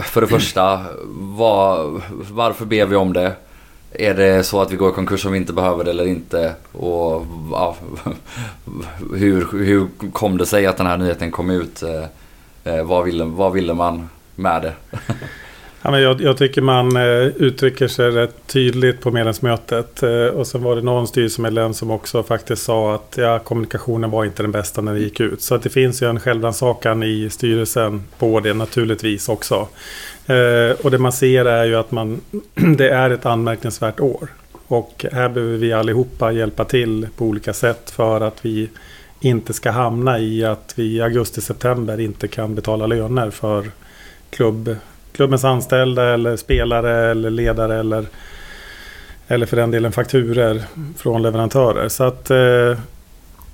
För 0.04 0.22
det 0.22 0.28
första, 0.28 0.80
var, 1.14 2.02
varför 2.32 2.66
ber 2.66 2.86
vi 2.86 2.96
om 2.96 3.14
det? 3.14 3.34
Är 3.92 4.14
det 4.14 4.44
så 4.44 4.62
att 4.62 4.72
vi 4.72 4.76
går 4.76 4.90
i 4.90 4.94
konkurs 4.94 5.26
om 5.26 5.32
vi 5.32 5.38
inte 5.38 5.54
behöver 5.54 5.84
det 5.84 5.90
eller 5.92 6.08
inte? 6.08 6.54
Och 6.72 7.26
ja, 7.52 7.76
hur, 9.16 9.48
hur 9.66 9.88
kom 10.14 10.38
det 10.38 10.46
sig 10.46 10.66
att 10.66 10.78
den 10.78 10.88
här 10.88 10.98
nyheten 10.98 11.32
kom 11.32 11.50
ut? 11.50 11.84
Eh, 11.84 12.06
Eh, 12.64 12.84
vad, 12.84 13.04
ville, 13.04 13.24
vad 13.24 13.52
ville 13.54 13.74
man 13.74 14.10
med 14.36 14.62
det? 14.62 14.74
Ja, 15.84 15.92
men 15.92 16.02
jag, 16.02 16.22
jag 16.22 16.38
tycker 16.38 16.62
man 16.62 16.96
eh, 16.96 17.28
uttrycker 17.28 17.88
sig 17.88 18.12
rätt 18.12 18.36
tydligt 18.48 19.02
på 19.02 19.12
medlemsmötet. 19.12 20.04
Eh, 20.04 20.26
och 20.26 20.48
sen 20.48 20.64
var 20.64 20.76
det 20.76 20.82
någon 20.82 21.08
styrelsemedlem 21.08 21.74
som 21.74 21.92
också 21.92 22.24
faktiskt 22.24 22.64
sa 22.64 22.96
att 22.96 23.16
ja, 23.18 23.40
kommunikationen 23.40 24.12
var 24.12 24.26
inte 24.26 24.44
den 24.44 24.52
bästa 24.52 24.82
när 24.82 24.94
det 24.94 25.00
gick 25.00 25.20
ut. 25.20 25.42
Så 25.42 25.56
att 25.56 25.64
det 25.64 25.70
finns 25.70 26.02
ju 26.02 26.10
en 26.10 26.20
självrannsakan 26.20 27.04
i 27.04 27.30
styrelsen 27.30 28.04
på 28.18 28.40
det 28.40 28.54
naturligtvis 28.54 29.30
också. 29.30 29.68
Eh, 30.26 30.76
och 30.84 30.92
det 30.92 30.98
man 30.98 31.12
ser 31.12 31.46
är 31.46 31.66
ju 31.66 31.76
att 31.76 31.92
man, 31.92 32.22
det 32.78 32.90
är 32.90 33.10
ett 33.10 33.26
anmärkningsvärt 33.26 34.00
år. 34.00 34.30
Och 34.68 35.06
här 35.12 35.30
behöver 35.30 35.58
vi 35.58 35.74
allihopa 35.74 36.32
hjälpa 36.32 36.66
till 36.66 37.08
på 37.18 37.26
olika 37.26 37.54
sätt 37.54 37.90
för 37.90 38.22
att 38.22 38.46
vi 38.46 38.70
inte 39.20 39.54
ska 39.54 39.72
hamna 39.72 40.20
i 40.20 40.46
att 40.46 40.74
vi 40.76 40.84
i 40.84 41.02
augusti-september 41.02 42.00
inte 42.00 42.28
kan 42.28 42.56
betala 42.56 42.88
löner 42.88 43.30
för 43.30 43.72
klubb, 44.32 44.76
klubbens 45.12 45.44
anställda 45.44 46.14
eller 46.14 46.36
spelare 46.36 47.12
eller 47.12 47.30
ledare 47.30 47.80
eller, 47.80 48.06
eller 49.28 49.46
för 49.46 49.58
den 49.58 49.72
delen 49.72 49.92
fakturer 49.92 50.64
från 50.98 51.22
leverantörer. 51.22 51.90
Så 51.90 52.04
att 52.04 52.32
eh, 52.32 52.78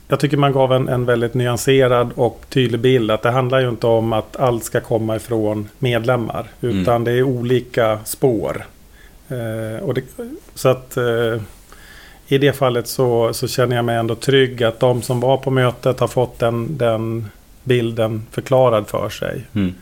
jag 0.08 0.20
tycker 0.20 0.38
man 0.38 0.52
gav 0.52 0.74
en, 0.74 0.90
en 0.90 1.06
väldigt 1.06 1.34
nyanserad 1.34 2.12
och 2.16 2.46
tydlig 2.50 2.80
bild 2.80 3.12
att 3.12 3.22
det 3.22 3.32
handlar 3.32 3.60
ju 3.60 3.70
inte 3.70 3.88
om 3.88 4.14
att 4.14 4.36
allt 4.36 4.64
ska 4.64 4.80
komma 4.80 5.16
ifrån 5.16 5.70
medlemmar 5.80 6.48
utan 6.62 6.96
mm. 6.96 7.04
det 7.04 7.12
är 7.12 7.24
olika 7.24 8.00
spår. 8.06 8.66
Eh, 9.30 9.84
och 9.84 9.94
det, 9.94 10.04
så 10.54 10.70
att 10.70 10.98
eh, 10.98 11.42
i 12.28 12.38
det 12.38 12.54
fallet 12.54 12.88
så, 12.88 13.34
så 13.34 13.48
känner 13.48 13.76
jag 13.76 13.86
mig 13.86 13.96
ändå 13.96 14.16
trygg 14.16 14.64
att 14.64 14.80
de 14.80 15.02
som 15.02 15.20
var 15.20 15.38
på 15.38 15.52
mötet 15.52 16.00
har 16.00 16.08
fått 16.08 16.40
den, 16.40 16.78
den 16.78 17.30
bilden 17.64 18.26
förklarad 18.32 18.88
för 18.88 19.10
sig. 19.10 19.46
Mm. 19.54 19.74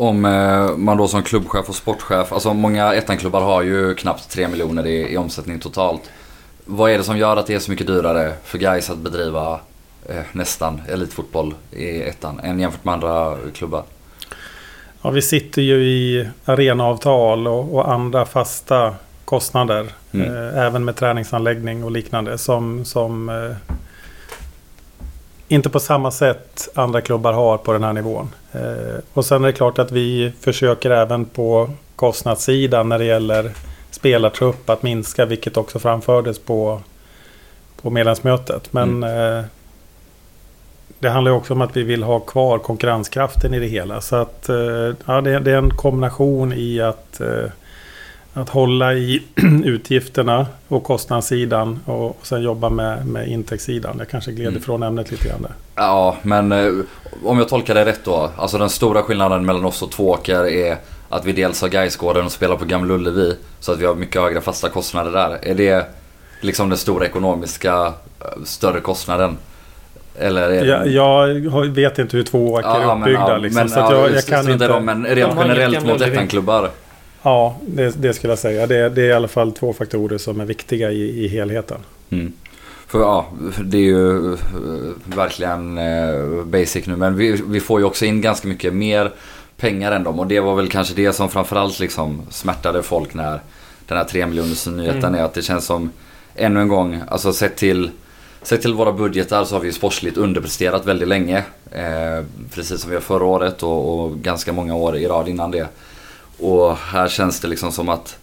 Om 0.00 0.24
eh, 0.24 0.76
man 0.76 0.96
då 0.96 1.08
som 1.08 1.22
klubbchef 1.22 1.68
och 1.68 1.74
sportchef, 1.74 2.32
alltså 2.32 2.54
många 2.54 2.94
ettanklubbar 2.94 3.40
har 3.40 3.62
ju 3.62 3.94
knappt 3.94 4.30
3 4.30 4.48
miljoner 4.48 4.86
i, 4.86 5.12
i 5.12 5.16
omsättning 5.16 5.60
totalt. 5.60 6.02
Vad 6.64 6.90
är 6.90 6.98
det 6.98 7.04
som 7.04 7.18
gör 7.18 7.36
att 7.36 7.46
det 7.46 7.54
är 7.54 7.58
så 7.58 7.70
mycket 7.70 7.86
dyrare 7.86 8.32
för 8.44 8.58
guys 8.58 8.90
att 8.90 8.98
bedriva 8.98 9.60
eh, 10.08 10.22
nästan 10.32 10.82
elitfotboll 10.88 11.54
i 11.70 12.02
ettan 12.02 12.40
än 12.40 12.60
jämfört 12.60 12.84
med 12.84 12.94
andra 12.94 13.36
klubbar? 13.54 13.82
Ja, 15.02 15.10
vi 15.10 15.22
sitter 15.22 15.62
ju 15.62 15.84
i 15.84 16.28
arenaavtal 16.44 17.48
och, 17.48 17.74
och 17.74 17.92
andra 17.92 18.26
fasta 18.26 18.94
kostnader. 19.24 19.86
Mm. 20.12 20.36
Eh, 20.36 20.62
även 20.62 20.84
med 20.84 20.96
träningsanläggning 20.96 21.84
och 21.84 21.90
liknande 21.90 22.38
som, 22.38 22.84
som 22.84 23.28
eh, 23.28 23.74
inte 25.48 25.70
på 25.70 25.80
samma 25.80 26.10
sätt 26.10 26.68
andra 26.74 27.00
klubbar 27.00 27.32
har 27.32 27.58
på 27.58 27.72
den 27.72 27.84
här 27.84 27.92
nivån. 27.92 28.30
Eh, 28.52 29.00
och 29.12 29.24
sen 29.24 29.42
är 29.44 29.46
det 29.46 29.52
klart 29.52 29.78
att 29.78 29.92
vi 29.92 30.32
försöker 30.40 30.90
även 30.90 31.24
på 31.24 31.70
kostnadssidan 31.96 32.88
när 32.88 32.98
det 32.98 33.04
gäller 33.04 33.50
spelartrupp 33.90 34.70
att 34.70 34.82
minska, 34.82 35.24
vilket 35.24 35.56
också 35.56 35.78
framfördes 35.78 36.38
på, 36.38 36.80
på 37.82 37.90
medlemsmötet. 37.90 38.72
Men 38.72 39.02
mm. 39.02 39.38
eh, 39.38 39.44
det 40.98 41.08
handlar 41.08 41.32
också 41.32 41.54
om 41.54 41.60
att 41.60 41.76
vi 41.76 41.82
vill 41.82 42.02
ha 42.02 42.20
kvar 42.20 42.58
konkurrenskraften 42.58 43.54
i 43.54 43.58
det 43.58 43.66
hela. 43.66 44.00
Så 44.00 44.16
att 44.16 44.48
eh, 44.48 44.94
ja, 45.06 45.20
det, 45.20 45.38
det, 45.38 45.50
är 45.50 45.58
en 45.58 45.70
kombination 45.70 46.52
i 46.52 46.80
att 46.80 47.20
eh, 47.20 47.50
att 48.38 48.48
hålla 48.48 48.94
i 48.94 49.22
utgifterna 49.64 50.46
och 50.68 50.84
kostnadssidan 50.84 51.80
och, 51.84 52.18
sen 52.22 52.42
jobba 52.42 52.68
med, 52.68 53.06
med 53.06 53.28
intäktssidan. 53.28 53.96
Jag 53.98 54.08
kanske 54.08 54.32
gled 54.32 54.48
mm. 54.48 54.58
ifrån 54.58 54.82
ämnet 54.82 55.10
lite 55.10 55.28
grann 55.28 55.42
där. 55.42 55.52
Ja, 55.74 56.16
men 56.22 56.52
eh, 56.52 56.72
om 57.24 57.38
jag 57.38 57.48
tolkar 57.48 57.74
det 57.74 57.84
rätt 57.84 58.04
då. 58.04 58.30
Alltså 58.36 58.58
den 58.58 58.70
stora 58.70 59.02
skillnaden 59.02 59.46
mellan 59.46 59.64
oss 59.64 59.82
och 59.82 59.90
Tvååker 59.90 60.48
är 60.48 60.76
att 61.08 61.24
vi 61.24 61.32
dels 61.32 61.60
har 61.60 61.68
Gaisgården 61.68 62.24
och 62.24 62.32
spelar 62.32 62.56
på 62.56 62.64
Gamla 62.64 62.94
Ullevi. 62.94 63.36
Så 63.60 63.72
att 63.72 63.78
vi 63.78 63.86
har 63.86 63.94
mycket 63.94 64.22
högre 64.22 64.40
fasta 64.40 64.68
kostnader 64.68 65.12
där. 65.12 65.38
Är 65.42 65.54
det 65.54 65.86
liksom 66.40 66.68
den 66.68 66.78
stora 66.78 67.06
ekonomiska 67.06 67.92
eh, 68.20 68.42
större 68.44 68.80
kostnaden? 68.80 69.36
Eller 70.18 70.50
är 70.50 70.64
det... 70.64 70.90
jag, 70.90 71.38
jag 71.38 71.66
vet 71.66 71.98
inte 71.98 72.16
hur 72.16 72.24
Tvååker 72.24 72.68
ja, 72.68 72.92
är 72.92 73.00
uppbyggda. 73.00 73.20
Men, 73.20 73.30
ja, 73.30 73.36
liksom, 73.36 73.60
men, 73.60 73.70
så 73.70 73.80
att 73.80 73.90
jag, 73.90 74.14
jag 74.14 74.26
kan 74.26 74.50
inte... 74.50 74.68
Dem, 74.68 74.84
men 74.84 75.06
rent 75.06 75.34
generellt 75.38 75.86
mot 75.86 76.00
ettanklubbar. 76.00 76.70
Ja, 77.22 77.56
det, 77.66 78.02
det, 78.02 78.14
skulle 78.14 78.30
jag 78.30 78.38
säga. 78.38 78.66
Det, 78.66 78.88
det, 78.88 79.02
är 79.02 79.08
i 79.08 79.12
alla 79.12 79.28
fall 79.28 79.52
två 79.52 79.72
faktorer 79.72 80.18
som 80.18 80.40
är 80.40 80.44
viktiga 80.44 80.90
i, 80.90 81.24
i 81.24 81.28
helheten. 81.28 81.78
Mm. 82.10 82.32
För 82.86 83.00
ja, 83.00 83.26
det 83.64 83.76
är 83.76 83.82
ju 83.82 84.32
eh, 84.32 84.38
verkligen 85.04 85.78
eh, 85.78 86.44
basic 86.44 86.86
nu. 86.86 86.96
Men 86.96 87.16
vi, 87.16 87.42
vi, 87.46 87.60
får 87.60 87.80
ju 87.80 87.86
också 87.86 88.04
in 88.04 88.20
ganska 88.20 88.48
mycket 88.48 88.74
mer 88.74 89.12
pengar 89.56 89.92
än 89.92 90.04
dem. 90.04 90.18
Och 90.18 90.26
det 90.26 90.40
var 90.40 90.54
väl 90.54 90.68
kanske 90.68 90.94
det 90.94 91.12
som 91.12 91.28
framförallt 91.28 91.80
liksom 91.80 92.22
smärtade 92.30 92.82
folk 92.82 93.14
när 93.14 93.40
den 93.86 93.98
här 93.98 94.04
3 94.04 94.26
miljoners 94.26 94.66
nyheten 94.66 95.04
mm. 95.04 95.14
är. 95.14 95.22
Att 95.24 95.34
det 95.34 95.42
känns 95.42 95.64
som, 95.64 95.90
ännu 96.34 96.60
en 96.60 96.68
gång, 96.68 97.00
alltså 97.08 97.32
sett 97.32 97.56
till, 97.56 97.90
sett 98.42 98.62
till 98.62 98.74
våra 98.74 98.92
budgetar 98.92 99.44
så 99.44 99.54
har 99.54 99.60
vi 99.60 99.66
ju 99.66 99.72
sportsligt 99.72 100.16
underpresterat 100.16 100.86
väldigt 100.86 101.08
länge. 101.08 101.44
Eh, 101.70 102.24
precis 102.54 102.80
som 102.80 102.90
vi 102.90 102.96
har 102.96 103.02
förra 103.02 103.24
året 103.24 103.62
och, 103.62 104.00
och 104.00 104.18
ganska 104.18 104.52
många 104.52 104.74
år 104.74 104.96
i 104.96 105.06
rad 105.06 105.28
innan 105.28 105.50
det. 105.50 105.68
Och 106.38 106.76
här 106.76 107.08
känns 107.08 107.40
det 107.40 107.48
liksom 107.48 107.72
som 107.72 107.88
att 107.88 108.18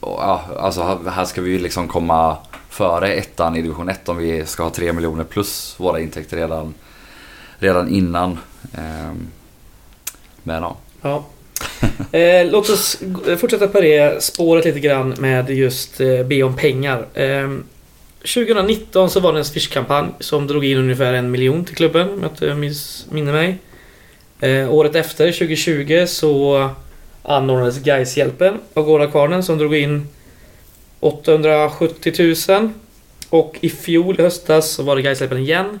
ja, 0.00 0.44
alltså 0.58 1.00
här 1.10 1.24
ska 1.24 1.40
vi 1.40 1.58
liksom 1.58 1.88
komma 1.88 2.36
före 2.70 3.12
ettan 3.12 3.56
i 3.56 3.62
division 3.62 3.88
1 3.88 4.08
om 4.08 4.16
vi 4.16 4.46
ska 4.46 4.62
ha 4.62 4.70
3 4.70 4.92
miljoner 4.92 5.24
plus 5.24 5.74
våra 5.78 6.00
intäkter 6.00 6.36
redan, 6.36 6.74
redan 7.58 7.88
innan. 7.88 8.38
Ehm, 8.78 9.28
men 10.42 10.62
ja. 10.62 10.76
ja. 11.02 11.24
eh, 12.18 12.50
låt 12.50 12.70
oss 12.70 12.98
fortsätta 13.38 13.68
på 13.68 13.80
det 13.80 14.22
spåret 14.22 14.64
lite 14.64 14.80
grann 14.80 15.14
med 15.18 15.50
just 15.50 16.00
eh, 16.00 16.22
be 16.22 16.42
om 16.42 16.56
pengar. 16.56 17.06
Eh, 17.14 17.50
2019 18.20 19.10
så 19.10 19.20
var 19.20 19.32
det 19.32 19.38
en 19.38 19.44
Swish-kampanj 19.44 20.08
som 20.20 20.46
drog 20.46 20.64
in 20.64 20.78
ungefär 20.78 21.12
en 21.12 21.30
miljon 21.30 21.64
till 21.64 21.76
klubben 21.76 22.10
om 22.10 22.22
jag 22.22 22.30
inte 22.30 22.54
minns, 22.54 23.06
mig. 23.10 23.58
Eh, 24.40 24.72
året 24.72 24.94
efter, 24.94 25.32
2020, 25.32 26.04
så 26.06 26.70
anordnades 27.26 27.78
Gaishjälpen 27.78 28.60
av 28.74 28.84
Gårdakvarnen 28.84 29.42
som 29.42 29.58
drog 29.58 29.74
in 29.74 30.08
870 31.00 32.34
000. 32.48 32.70
Och 33.28 33.56
i 33.60 33.70
fjol 33.70 34.20
i 34.20 34.22
höstas 34.22 34.70
så 34.70 34.82
var 34.82 34.96
det 34.96 35.02
Gaishjälpen 35.02 35.38
igen 35.38 35.78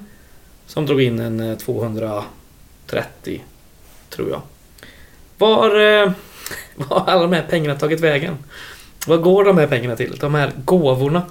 som 0.66 0.86
drog 0.86 1.02
in 1.02 1.20
en 1.20 1.40
eh, 1.40 1.56
230 1.58 2.24
tror 4.10 4.30
jag. 4.30 4.42
Var, 5.38 5.66
eh, 5.66 6.12
var 6.74 7.00
har 7.00 7.12
alla 7.12 7.22
de 7.22 7.32
här 7.32 7.46
pengarna 7.50 7.78
tagit 7.78 8.00
vägen? 8.00 8.38
Vad 9.06 9.22
går 9.22 9.44
de 9.44 9.58
här 9.58 9.66
pengarna 9.66 9.96
till? 9.96 10.16
De 10.16 10.34
här 10.34 10.52
gåvorna? 10.64 11.22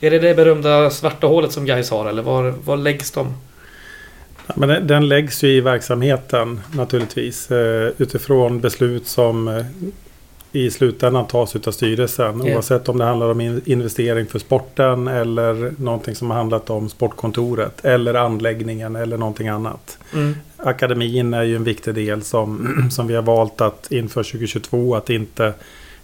Är 0.00 0.10
det 0.10 0.18
det 0.18 0.34
berömda 0.34 0.90
svarta 0.90 1.26
hålet 1.26 1.52
som 1.52 1.66
Gais 1.66 1.90
har 1.90 2.06
eller 2.06 2.22
var, 2.22 2.50
var 2.64 2.76
läggs 2.76 3.10
de? 3.10 3.34
Men 4.56 4.68
den, 4.68 4.86
den 4.86 5.08
läggs 5.08 5.44
ju 5.44 5.48
i 5.48 5.60
verksamheten 5.60 6.60
naturligtvis 6.74 7.50
eh, 7.50 7.90
utifrån 7.98 8.60
beslut 8.60 9.06
som 9.06 9.48
eh, 9.48 9.64
i 10.52 10.70
slutändan 10.70 11.26
tas 11.26 11.56
av 11.56 11.70
styrelsen. 11.70 12.42
Yeah. 12.42 12.56
Oavsett 12.56 12.88
om 12.88 12.98
det 12.98 13.04
handlar 13.04 13.30
om 13.30 13.60
investering 13.64 14.26
för 14.26 14.38
sporten 14.38 15.08
eller 15.08 15.72
någonting 15.78 16.14
som 16.14 16.30
har 16.30 16.36
handlat 16.36 16.70
om 16.70 16.88
sportkontoret 16.88 17.84
eller 17.84 18.14
anläggningen 18.14 18.96
eller 18.96 19.16
någonting 19.16 19.48
annat. 19.48 19.98
Mm. 20.14 20.34
Akademin 20.56 21.34
är 21.34 21.42
ju 21.42 21.56
en 21.56 21.64
viktig 21.64 21.94
del 21.94 22.22
som, 22.22 22.88
som 22.90 23.06
vi 23.06 23.14
har 23.14 23.22
valt 23.22 23.60
att 23.60 23.92
inför 23.92 24.22
2022 24.22 24.96
att 24.96 25.10
inte 25.10 25.52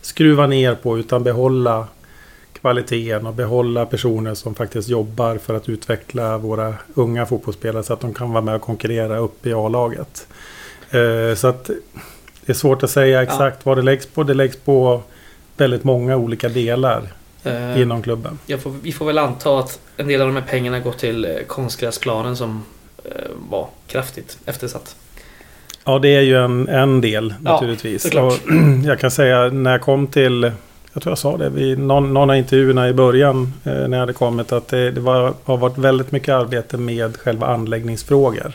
skruva 0.00 0.46
ner 0.46 0.74
på 0.74 0.98
utan 0.98 1.22
behålla 1.22 1.86
kvaliteten 2.66 3.26
och 3.26 3.34
behålla 3.34 3.86
personer 3.86 4.34
som 4.34 4.54
faktiskt 4.54 4.88
jobbar 4.88 5.38
för 5.38 5.54
att 5.54 5.68
utveckla 5.68 6.38
våra 6.38 6.74
unga 6.94 7.26
fotbollsspelare 7.26 7.82
så 7.82 7.92
att 7.92 8.00
de 8.00 8.14
kan 8.14 8.32
vara 8.32 8.44
med 8.44 8.54
och 8.54 8.62
konkurrera 8.62 9.18
upp 9.18 9.46
i 9.46 9.52
A-laget. 9.52 10.26
Eh, 10.90 11.34
så 11.36 11.48
att 11.48 11.70
det 12.46 12.52
är 12.52 12.54
svårt 12.54 12.82
att 12.82 12.90
säga 12.90 13.22
exakt 13.22 13.56
ja. 13.56 13.62
vad 13.62 13.78
det 13.78 13.82
läggs 13.82 14.06
på. 14.06 14.22
Det 14.22 14.34
läggs 14.34 14.56
på 14.56 15.02
väldigt 15.56 15.84
många 15.84 16.16
olika 16.16 16.48
delar 16.48 17.02
uh, 17.46 17.80
inom 17.80 18.02
klubben. 18.02 18.38
Får, 18.60 18.74
vi 18.82 18.92
får 18.92 19.06
väl 19.06 19.18
anta 19.18 19.58
att 19.58 19.80
en 19.96 20.08
del 20.08 20.20
av 20.20 20.26
de 20.26 20.36
här 20.36 20.46
pengarna 20.48 20.80
går 20.80 20.92
till 20.92 21.24
eh, 21.24 21.30
konstgräsplanen 21.46 22.36
som 22.36 22.64
uh, 23.04 23.12
var 23.50 23.68
kraftigt 23.86 24.38
eftersatt. 24.46 24.96
Ja, 25.84 25.98
det 25.98 26.08
är 26.08 26.20
ju 26.20 26.44
en, 26.44 26.68
en 26.68 27.00
del 27.00 27.34
naturligtvis. 27.40 28.08
Ja, 28.12 28.32
jag 28.84 29.00
kan 29.00 29.10
säga 29.10 29.48
när 29.48 29.70
jag 29.70 29.80
kom 29.80 30.06
till 30.06 30.52
jag 30.96 31.02
tror 31.02 31.10
jag 31.10 31.18
sa 31.18 31.36
det 31.36 31.48
vid 31.48 31.78
någon, 31.78 32.14
någon 32.14 32.30
av 32.30 32.36
intervjuerna 32.36 32.88
i 32.88 32.92
början 32.92 33.52
eh, 33.64 33.72
när 33.72 33.92
jag 33.92 33.98
hade 33.98 34.12
kommit 34.12 34.52
att 34.52 34.68
det, 34.68 34.90
det 34.90 35.00
var, 35.00 35.34
har 35.44 35.56
varit 35.56 35.78
väldigt 35.78 36.12
mycket 36.12 36.34
arbete 36.34 36.76
med 36.76 37.16
själva 37.16 37.46
anläggningsfrågor. 37.46 38.52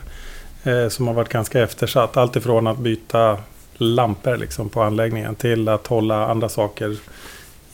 Eh, 0.63 0.87
som 0.87 1.07
har 1.07 1.13
varit 1.13 1.29
ganska 1.29 1.61
eftersatt. 1.61 2.17
Allt 2.17 2.35
ifrån 2.35 2.67
att 2.67 2.77
byta 2.77 3.37
lampor 3.73 4.37
liksom, 4.37 4.69
på 4.69 4.81
anläggningen 4.81 5.35
till 5.35 5.69
att 5.69 5.87
hålla 5.87 6.27
andra 6.27 6.49
saker 6.49 6.97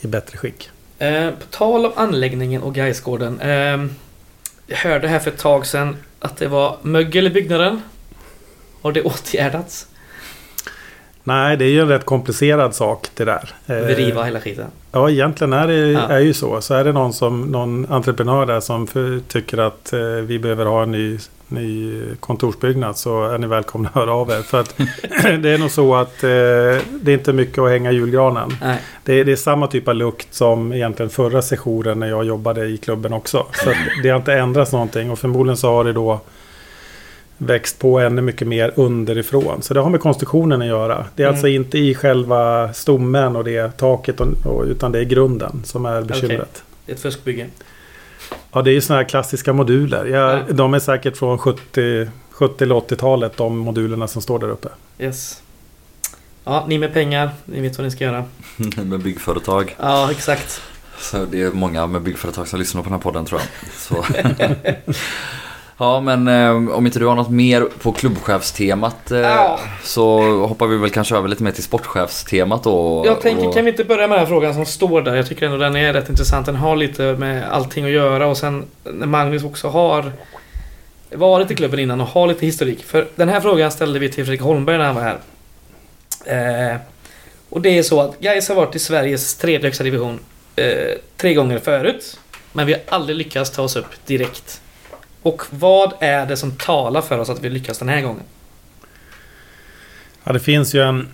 i 0.01 0.07
bättre 0.07 0.37
skick. 0.37 0.69
Eh, 0.99 1.29
på 1.29 1.45
tal 1.49 1.85
om 1.85 1.91
anläggningen 1.95 2.63
och 2.63 2.75
Gaisgården. 2.75 3.39
Eh, 3.41 3.85
jag 4.67 4.77
hörde 4.77 5.07
här 5.07 5.19
för 5.19 5.31
ett 5.31 5.37
tag 5.37 5.65
sedan 5.65 5.97
att 6.19 6.37
det 6.37 6.47
var 6.47 6.77
mögel 6.81 7.27
i 7.27 7.29
byggnaden. 7.29 7.81
Har 8.81 8.91
det 8.91 9.01
åtgärdats? 9.01 9.87
Nej, 11.27 11.57
det 11.57 11.65
är 11.65 11.69
ju 11.69 11.81
en 11.81 11.87
rätt 11.87 12.05
komplicerad 12.05 12.75
sak 12.75 13.07
det 13.13 13.25
där. 13.25 13.49
Vi 13.65 13.73
Eh, 13.73 13.85
riva 13.85 14.23
hela 14.23 14.39
skiten. 14.39 14.65
Ja, 14.91 15.09
egentligen 15.09 15.53
är 15.53 15.67
det 15.67 15.91
Ja. 15.91 15.99
är 15.99 16.19
ju 16.19 16.33
så. 16.33 16.61
Så 16.61 16.73
är 16.73 16.83
det 16.83 16.91
någon, 16.91 17.13
som, 17.13 17.41
någon 17.41 17.87
entreprenör 17.89 18.45
där 18.45 18.59
som 18.59 18.87
för, 18.87 19.19
tycker 19.27 19.57
att 19.57 19.93
eh, 19.93 19.99
vi 19.99 20.39
behöver 20.39 20.65
ha 20.65 20.83
en 20.83 20.91
ny, 20.91 21.17
ny 21.47 21.93
kontorsbyggnad 22.19 22.97
så 22.97 23.25
är 23.25 23.37
ni 23.37 23.47
välkomna 23.47 23.89
att 23.89 23.95
höra 23.95 24.13
av 24.13 24.29
er. 24.29 24.41
För 24.41 24.59
att 24.59 24.75
det 25.41 25.49
är 25.49 25.57
nog 25.57 25.71
så 25.71 25.95
att 25.95 26.23
eh, 26.23 26.29
det 27.01 27.07
är 27.07 27.13
inte 27.13 27.33
mycket 27.33 27.59
att 27.59 27.69
hänga 27.69 27.91
julgranen. 27.91 28.53
Det 29.03 29.13
är, 29.13 29.25
det 29.25 29.31
är 29.31 29.35
samma 29.35 29.67
typ 29.67 29.87
av 29.87 29.95
lukt 29.95 30.33
som 30.33 30.73
egentligen 30.73 31.09
förra 31.09 31.41
sessionen 31.41 31.99
när 31.99 32.07
jag 32.07 32.25
jobbade 32.25 32.65
i 32.65 32.77
klubben 32.77 33.13
också. 33.13 33.45
Så 33.53 33.73
det 34.03 34.09
har 34.09 34.17
inte 34.17 34.33
ändrats 34.33 34.71
någonting 34.71 35.11
och 35.11 35.19
förmodligen 35.19 35.57
så 35.57 35.69
har 35.69 35.83
det 35.83 35.93
då 35.93 36.19
växt 37.37 37.79
på 37.79 37.99
ännu 37.99 38.21
mycket 38.21 38.47
mer 38.47 38.73
underifrån. 38.75 39.61
Så 39.61 39.73
det 39.73 39.79
har 39.79 39.89
med 39.89 39.99
konstruktionen 40.01 40.61
att 40.61 40.67
göra. 40.67 41.05
Det 41.15 41.23
är 41.23 41.27
Mm. 41.27 41.35
alltså 41.35 41.47
inte 41.47 41.77
i 41.77 41.95
själva 41.95 42.73
stommen 42.73 43.35
och 43.35 43.43
det 43.43 43.77
taket 43.77 44.19
och, 44.21 44.27
och, 44.45 44.63
utan 44.65 44.91
det 44.91 44.99
är 44.99 45.03
grunden 45.03 45.61
som 45.65 45.85
är 45.85 46.01
bekymret. 46.01 46.63
Det 46.85 46.91
är 46.91 46.95
ett 46.95 47.01
fuskbygge. 47.01 47.47
Ja, 48.51 48.61
det 48.61 48.71
är 48.71 48.73
ju 48.73 48.81
sådana 48.81 49.01
här 49.01 49.09
klassiska 49.09 49.53
moduler. 49.53 50.05
Ja, 50.05 50.31
Ja. 50.47 50.53
De 50.53 50.73
är 50.73 50.79
säkert 50.79 51.17
från 51.17 51.37
70, 51.37 52.07
70 52.31 52.63
eller 52.63 52.75
80-talet 52.75 53.37
de 53.37 53.57
modulerna 53.57 54.07
som 54.07 54.21
står 54.21 54.39
där 54.39 54.49
uppe. 54.49 54.69
Yes. 54.99 55.41
Ja, 56.43 56.65
ni 56.67 56.77
med 56.77 56.93
pengar, 56.93 57.29
ni 57.45 57.61
vet 57.61 57.77
vad 57.77 57.85
ni 57.85 57.91
ska 57.91 58.03
göra. 58.03 58.23
med 58.83 58.99
byggföretag. 58.99 59.75
Ja, 59.79 60.11
exakt. 60.11 60.61
Så 60.99 61.25
det 61.31 61.41
är 61.41 61.51
många 61.51 61.87
med 61.87 62.01
byggföretag 62.01 62.47
som 62.47 62.59
lyssnar 62.59 62.81
på 62.81 62.85
den 62.89 62.93
här 62.93 63.01
podden 63.01 63.25
tror 63.25 63.41
jag. 63.41 64.55
Ja 65.79 65.99
men 65.99 66.27
eh, 66.27 66.75
om 66.75 66.85
inte 66.85 66.99
du 66.99 67.05
har 67.05 67.15
något 67.15 67.29
mer 67.29 67.61
på 67.81 67.91
klubbchefstemat 67.91 69.11
eh, 69.11 69.19
Ja. 69.19 69.59
så 69.83 70.19
hoppar 70.45 70.67
vi 70.67 70.77
väl 70.77 70.89
kanske 70.89 71.15
över 71.15 71.27
lite 71.27 71.43
mer 71.43 71.51
till 71.51 71.63
sportchefstemat 71.63 72.63
då. 72.63 73.03
Jag 73.05 73.21
tänker, 73.21 73.47
och, 73.47 73.53
kan 73.53 73.65
vi 73.65 73.71
inte 73.71 73.83
börja 73.83 74.07
med 74.07 74.15
den 74.15 74.19
här 74.19 74.25
frågan 74.25 74.53
som 74.53 74.65
står 74.65 75.01
där? 75.01 75.15
Jag 75.15 75.27
tycker 75.27 75.45
ändå 75.45 75.57
den 75.57 75.75
är 75.75 75.93
rätt 75.93 76.09
intressant. 76.09 76.45
Den 76.45 76.55
har 76.55 76.75
lite 76.75 77.03
med 77.03 77.51
allting 77.51 77.85
att 77.85 77.91
göra 77.91 78.27
och 78.27 78.37
sen 78.37 78.65
när 78.83 79.07
Magnus 79.07 79.43
också 79.43 79.67
har 79.67 80.11
varit 81.11 81.51
i 81.51 81.55
klubben 81.55 81.79
innan 81.79 82.01
och 82.01 82.07
har 82.07 82.27
lite 82.27 82.45
historik. 82.45 82.83
För 82.83 83.07
den 83.15 83.29
här 83.29 83.41
frågan 83.41 83.71
ställde 83.71 83.99
vi 83.99 84.09
till 84.09 84.25
Fredrik 84.25 84.41
Holmberg 84.41 84.77
när 84.77 84.85
han 84.85 84.95
var 84.95 85.01
här. 85.01 86.71
Eh, 86.71 86.77
och 87.49 87.61
det 87.61 87.77
är 87.77 87.83
så 87.83 88.01
att 88.01 88.19
Gais 88.19 88.49
har 88.49 88.55
varit 88.55 88.75
i 88.75 88.79
Sveriges 88.79 89.35
tredje 89.35 89.67
högsta 89.67 89.83
division 89.83 90.19
eh, 90.55 90.65
tre 91.17 91.33
gånger 91.33 91.59
förut. 91.59 92.19
Men 92.53 92.65
vi 92.65 92.73
har 92.73 92.81
aldrig 92.89 93.17
lyckats 93.17 93.51
ta 93.51 93.61
oss 93.61 93.75
upp 93.75 94.05
direkt. 94.05 94.61
Och 95.21 95.43
vad 95.49 95.93
är 95.99 96.25
det 96.25 96.37
som 96.37 96.51
talar 96.51 97.01
för 97.01 97.19
oss 97.19 97.29
att 97.29 97.43
vi 97.43 97.49
lyckas 97.49 97.79
den 97.79 97.89
här 97.89 98.01
gången? 98.01 98.23
Ja, 100.23 100.33
det 100.33 100.39
finns 100.39 100.75
ju 100.75 100.81
en 100.81 101.07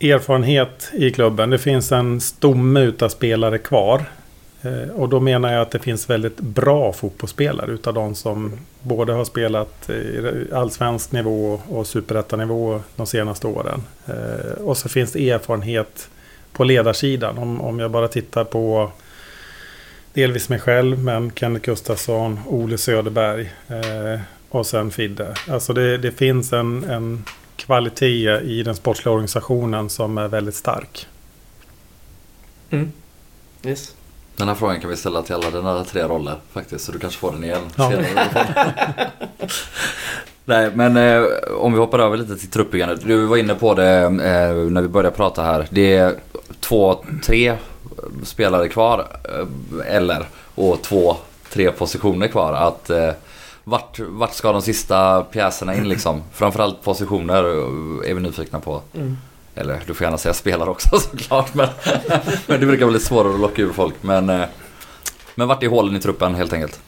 erfarenhet 0.00 0.90
i 0.92 1.10
klubben. 1.10 1.50
Det 1.50 1.58
finns 1.58 1.92
en 1.92 2.20
stomme 2.20 2.80
utav 2.80 3.08
spelare 3.08 3.58
kvar. 3.58 4.04
Eh, 4.62 4.90
och 4.94 5.08
då 5.08 5.20
menar 5.20 5.52
jag 5.52 5.62
att 5.62 5.70
det 5.70 5.78
finns 5.78 6.10
väldigt 6.10 6.40
bra 6.40 6.92
fotbollsspelare 6.92 7.72
utav 7.72 7.94
de 7.94 8.14
som 8.14 8.52
både 8.82 9.12
har 9.12 9.24
spelat 9.24 9.90
i 9.90 10.46
allsvensk 10.52 11.12
nivå 11.12 11.60
och 11.68 11.86
superettanivå 11.86 12.80
de 12.96 13.06
senaste 13.06 13.46
åren. 13.46 13.82
Eh, 14.06 14.62
och 14.64 14.76
så 14.76 14.88
finns 14.88 15.12
det 15.12 15.30
erfarenhet 15.30 16.08
på 16.52 16.64
ledarsidan. 16.64 17.38
Om, 17.38 17.60
om 17.60 17.78
jag 17.78 17.90
bara 17.90 18.08
tittar 18.08 18.44
på 18.44 18.90
delvis 20.14 20.48
mig 20.48 20.58
själv, 20.60 20.98
men 20.98 21.32
Kenneth 21.34 21.64
Gustafsson, 21.64 22.40
Ole 22.46 22.78
Söderberg 22.78 23.52
eh, 23.68 24.20
och 24.48 24.66
sen 24.66 24.90
Fidde. 24.90 25.34
Alltså 25.48 25.72
det, 25.72 25.98
det 25.98 26.12
finns 26.12 26.52
en, 26.52 26.84
en 26.84 27.24
kvalitet 27.56 28.40
i 28.40 28.62
den 28.62 28.74
sportsliga 28.74 29.12
organisationen 29.12 29.88
som 29.90 30.18
är 30.18 30.28
väldigt 30.28 30.54
stark. 30.54 31.06
Mm. 32.70 32.92
Yes. 33.64 33.94
Den 34.36 34.48
här 34.48 34.54
frågan 34.54 34.80
kan 34.80 34.90
vi 34.90 34.96
ställa 34.96 35.22
till 35.22 35.34
alla 35.34 35.50
dina 35.50 35.84
tre 35.84 36.02
roller 36.02 36.36
faktiskt. 36.52 36.84
Så 36.84 36.92
du 36.92 36.98
kanske 36.98 37.18
får 37.20 37.32
den 37.32 37.44
igen 37.44 37.62
Ja. 37.76 37.90
senare. 37.90 39.10
Nej 40.44 40.70
men 40.74 40.96
eh, 40.96 41.22
om 41.58 41.72
vi 41.72 41.78
hoppar 41.78 41.98
över 41.98 42.16
lite 42.16 42.36
till 42.36 42.50
truppbyggandet. 42.50 43.06
Du 43.06 43.26
var 43.26 43.36
inne 43.36 43.54
på 43.54 43.74
det 43.74 43.98
eh, 44.00 44.10
när 44.54 44.82
vi 44.82 44.88
började 44.88 45.16
prata 45.16 45.42
här. 45.42 45.66
Det 45.70 45.96
är 45.96 46.14
två, 46.60 47.04
tre 47.24 47.56
spelare 48.24 48.68
kvar. 48.68 49.06
Eh, 49.24 49.96
eller 49.96 50.26
och 50.54 50.82
två, 50.82 51.16
tre 51.50 51.70
positioner 51.70 52.28
kvar. 52.28 52.52
Att 52.52 52.90
eh, 52.90 53.10
vart, 53.64 53.98
vart 53.98 54.34
ska 54.34 54.52
de 54.52 54.62
sista 54.62 55.22
pjäserna 55.22 55.74
in 55.74 55.88
liksom? 55.88 56.22
Framförallt 56.32 56.82
positioner 56.82 57.44
eh, 57.44 58.10
är 58.10 58.14
vi 58.14 58.20
nyfikna 58.20 58.60
på. 58.60 58.80
Mm. 58.94 59.16
Eller 59.54 59.80
du 59.86 59.94
får 59.94 60.04
gärna 60.04 60.18
säga 60.18 60.34
spelare 60.34 60.70
också 60.70 60.88
såklart. 60.98 61.54
Men, 61.54 61.68
men 62.46 62.60
det 62.60 62.66
brukar 62.66 62.84
vara 62.84 62.92
lite 62.92 63.06
svårare 63.06 63.34
att 63.34 63.40
locka 63.40 63.62
ur 63.62 63.72
folk. 63.72 63.94
Men, 64.00 64.30
eh, 64.30 64.44
men 65.34 65.48
vart 65.48 65.62
är 65.62 65.68
hålen 65.68 65.96
i 65.96 66.00
truppen 66.00 66.34
helt 66.34 66.52
enkelt? 66.52 66.80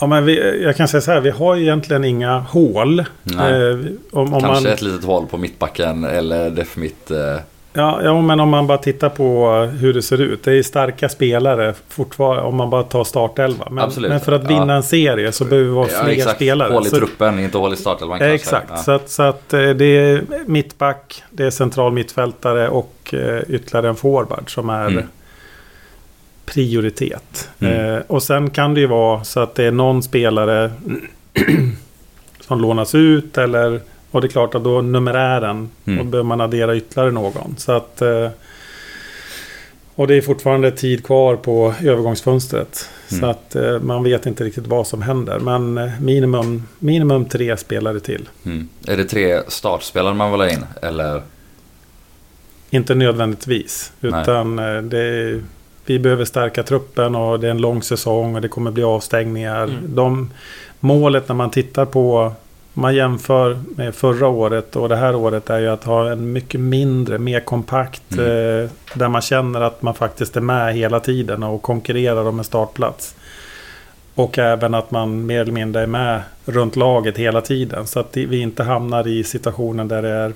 Ja, 0.00 0.06
men 0.06 0.24
vi, 0.24 0.62
jag 0.62 0.76
kan 0.76 0.88
säga 0.88 1.00
så 1.00 1.10
här, 1.10 1.20
vi 1.20 1.30
har 1.30 1.56
egentligen 1.56 2.04
inga 2.04 2.38
hål. 2.38 3.00
Eh, 3.00 3.06
om, 4.10 4.34
om 4.34 4.40
Kanske 4.40 4.46
man, 4.48 4.66
ett 4.66 4.82
litet 4.82 5.04
hål 5.04 5.26
på 5.26 5.36
mittbacken 5.36 6.04
eller 6.04 6.50
def 6.50 6.76
mitt. 6.76 7.10
Eh, 7.10 7.36
ja, 7.72 8.00
ja, 8.04 8.20
men 8.20 8.40
om 8.40 8.48
man 8.48 8.66
bara 8.66 8.78
tittar 8.78 9.08
på 9.08 9.50
hur 9.80 9.92
det 9.94 10.02
ser 10.02 10.20
ut. 10.20 10.42
Det 10.44 10.52
är 10.52 10.62
starka 10.62 11.08
spelare 11.08 11.74
fortfarande 11.88 12.42
om 12.42 12.56
man 12.56 12.70
bara 12.70 12.82
tar 12.82 13.04
startelva. 13.04 13.68
Men, 13.70 13.84
Absolut. 13.84 14.10
men 14.10 14.20
för 14.20 14.32
att 14.32 14.44
vinna 14.50 14.66
Ja. 14.72 14.76
en 14.76 14.82
serie 14.82 15.32
så 15.32 15.44
behöver 15.44 15.68
vi 15.68 15.74
vara 15.74 15.88
ja, 15.92 16.02
fler 16.04 16.12
exakt. 16.12 16.36
spelare. 16.36 16.72
Hål 16.72 16.86
i 16.86 16.88
Så- 16.90 16.96
truppen, 16.96 17.38
inte 17.38 17.58
hål 17.58 17.72
i 17.72 17.76
startelvan 17.76 18.14
Eh, 18.16 18.18
kanske. 18.28 18.34
Exakt, 18.34 18.66
Ja. 18.70 18.76
så, 18.76 18.90
att, 18.92 19.10
så 19.10 19.22
att 19.22 19.52
eh, 19.52 19.68
det 19.70 19.84
är 19.84 20.24
mittback, 20.46 21.22
det 21.30 21.44
är 21.46 21.50
central 21.50 21.92
mittfältare 21.92 22.68
och 22.68 23.14
eh, 23.14 23.40
ytterligare 23.48 23.88
en 23.88 23.96
forward 23.96 24.54
som 24.54 24.70
är 24.70 24.86
Mm. 24.86 25.04
prioritet. 26.46 27.48
Mm. 27.60 27.94
Eh, 27.94 28.00
och 28.06 28.22
sen 28.22 28.50
kan 28.50 28.74
det 28.74 28.80
ju 28.80 28.86
vara 28.86 29.24
så 29.24 29.40
att 29.40 29.54
det 29.54 29.64
är 29.64 29.70
någon 29.72 30.02
spelare 30.02 30.70
som 32.40 32.60
lånas 32.60 32.94
ut 32.94 33.38
eller 33.38 33.80
och 34.10 34.20
det 34.20 34.26
är 34.26 34.28
klart 34.28 34.54
att 34.54 34.64
då 34.64 34.80
numerären 34.80 35.70
Mm. 35.84 36.00
och 36.00 36.06
behöver 36.06 36.28
man 36.28 36.40
addera 36.40 36.76
ytterligare 36.76 37.10
någon. 37.10 37.54
Så 37.58 37.72
att 37.72 38.02
eh, 38.02 38.28
och 39.94 40.06
det 40.06 40.14
är 40.14 40.20
fortfarande 40.20 40.70
tid 40.70 41.04
kvar 41.04 41.36
på 41.36 41.74
övergångsfönstret. 41.82 42.88
Mm. 43.10 43.20
Så 43.20 43.26
att 43.26 43.56
eh, 43.56 43.80
man 43.80 44.02
vet 44.02 44.26
inte 44.26 44.44
riktigt 44.44 44.66
vad 44.66 44.86
som 44.86 45.02
händer. 45.02 45.38
Men 45.38 45.78
eh, 45.78 46.00
minimum, 46.00 46.68
minimum 46.78 47.24
tre 47.24 47.56
spelare 47.56 48.00
till. 48.00 48.28
Mm. 48.44 48.68
Är 48.86 48.96
det 48.96 49.04
tre 49.04 49.40
startspelare 49.48 50.14
man 50.14 50.30
vill 50.30 50.40
ha 50.40 50.50
in? 50.50 50.64
Eller? 50.82 51.22
Inte 52.70 52.94
nödvändigtvis. 52.94 53.92
Utan 54.00 54.56
det 54.56 54.98
är, 54.98 55.42
vi 55.86 55.98
behöver 55.98 56.24
stärka 56.24 56.62
truppen 56.62 57.14
och 57.14 57.40
det 57.40 57.46
är 57.46 57.50
en 57.50 57.60
lång 57.60 57.82
säsong 57.82 58.34
och 58.34 58.40
det 58.40 58.48
kommer 58.48 58.70
bli 58.70 58.82
avstängningar. 58.82 59.62
Mm. 59.62 59.94
De, 59.94 60.30
målet 60.80 61.28
när 61.28 61.34
man 61.34 61.50
tittar 61.50 61.84
på 61.86 62.32
man 62.74 62.94
jämför 62.94 63.58
med 63.76 63.94
förra 63.94 64.28
året 64.28 64.76
och 64.76 64.88
det 64.88 64.96
här 64.96 65.14
året 65.14 65.50
är 65.50 65.58
ju 65.58 65.68
att 65.68 65.84
ha 65.84 66.10
en 66.12 66.32
mycket 66.32 66.60
mindre, 66.60 67.18
mer 67.18 67.40
kompakt. 67.40 68.12
Mm. 68.12 68.26
Eh, 68.64 68.70
där 68.94 69.08
man 69.08 69.22
känner 69.22 69.60
att 69.60 69.82
man 69.82 69.94
faktiskt 69.94 70.36
är 70.36 70.40
med 70.40 70.74
hela 70.74 71.00
tiden 71.00 71.42
och 71.42 71.62
konkurrerar 71.62 72.24
om 72.24 72.38
en 72.38 72.44
startplats. 72.44 73.14
Och 74.14 74.38
även 74.38 74.74
att 74.74 74.90
man 74.90 75.26
mer 75.26 75.40
eller 75.40 75.52
mindre 75.52 75.82
är 75.82 75.86
med 75.86 76.22
runt 76.44 76.76
laget 76.76 77.16
hela 77.16 77.40
tiden. 77.40 77.86
Så 77.86 78.00
att 78.00 78.16
vi 78.16 78.38
inte 78.40 78.62
hamnar 78.62 79.08
i 79.08 79.24
situationen 79.24 79.88
där 79.88 80.02
det 80.02 80.08
är 80.08 80.32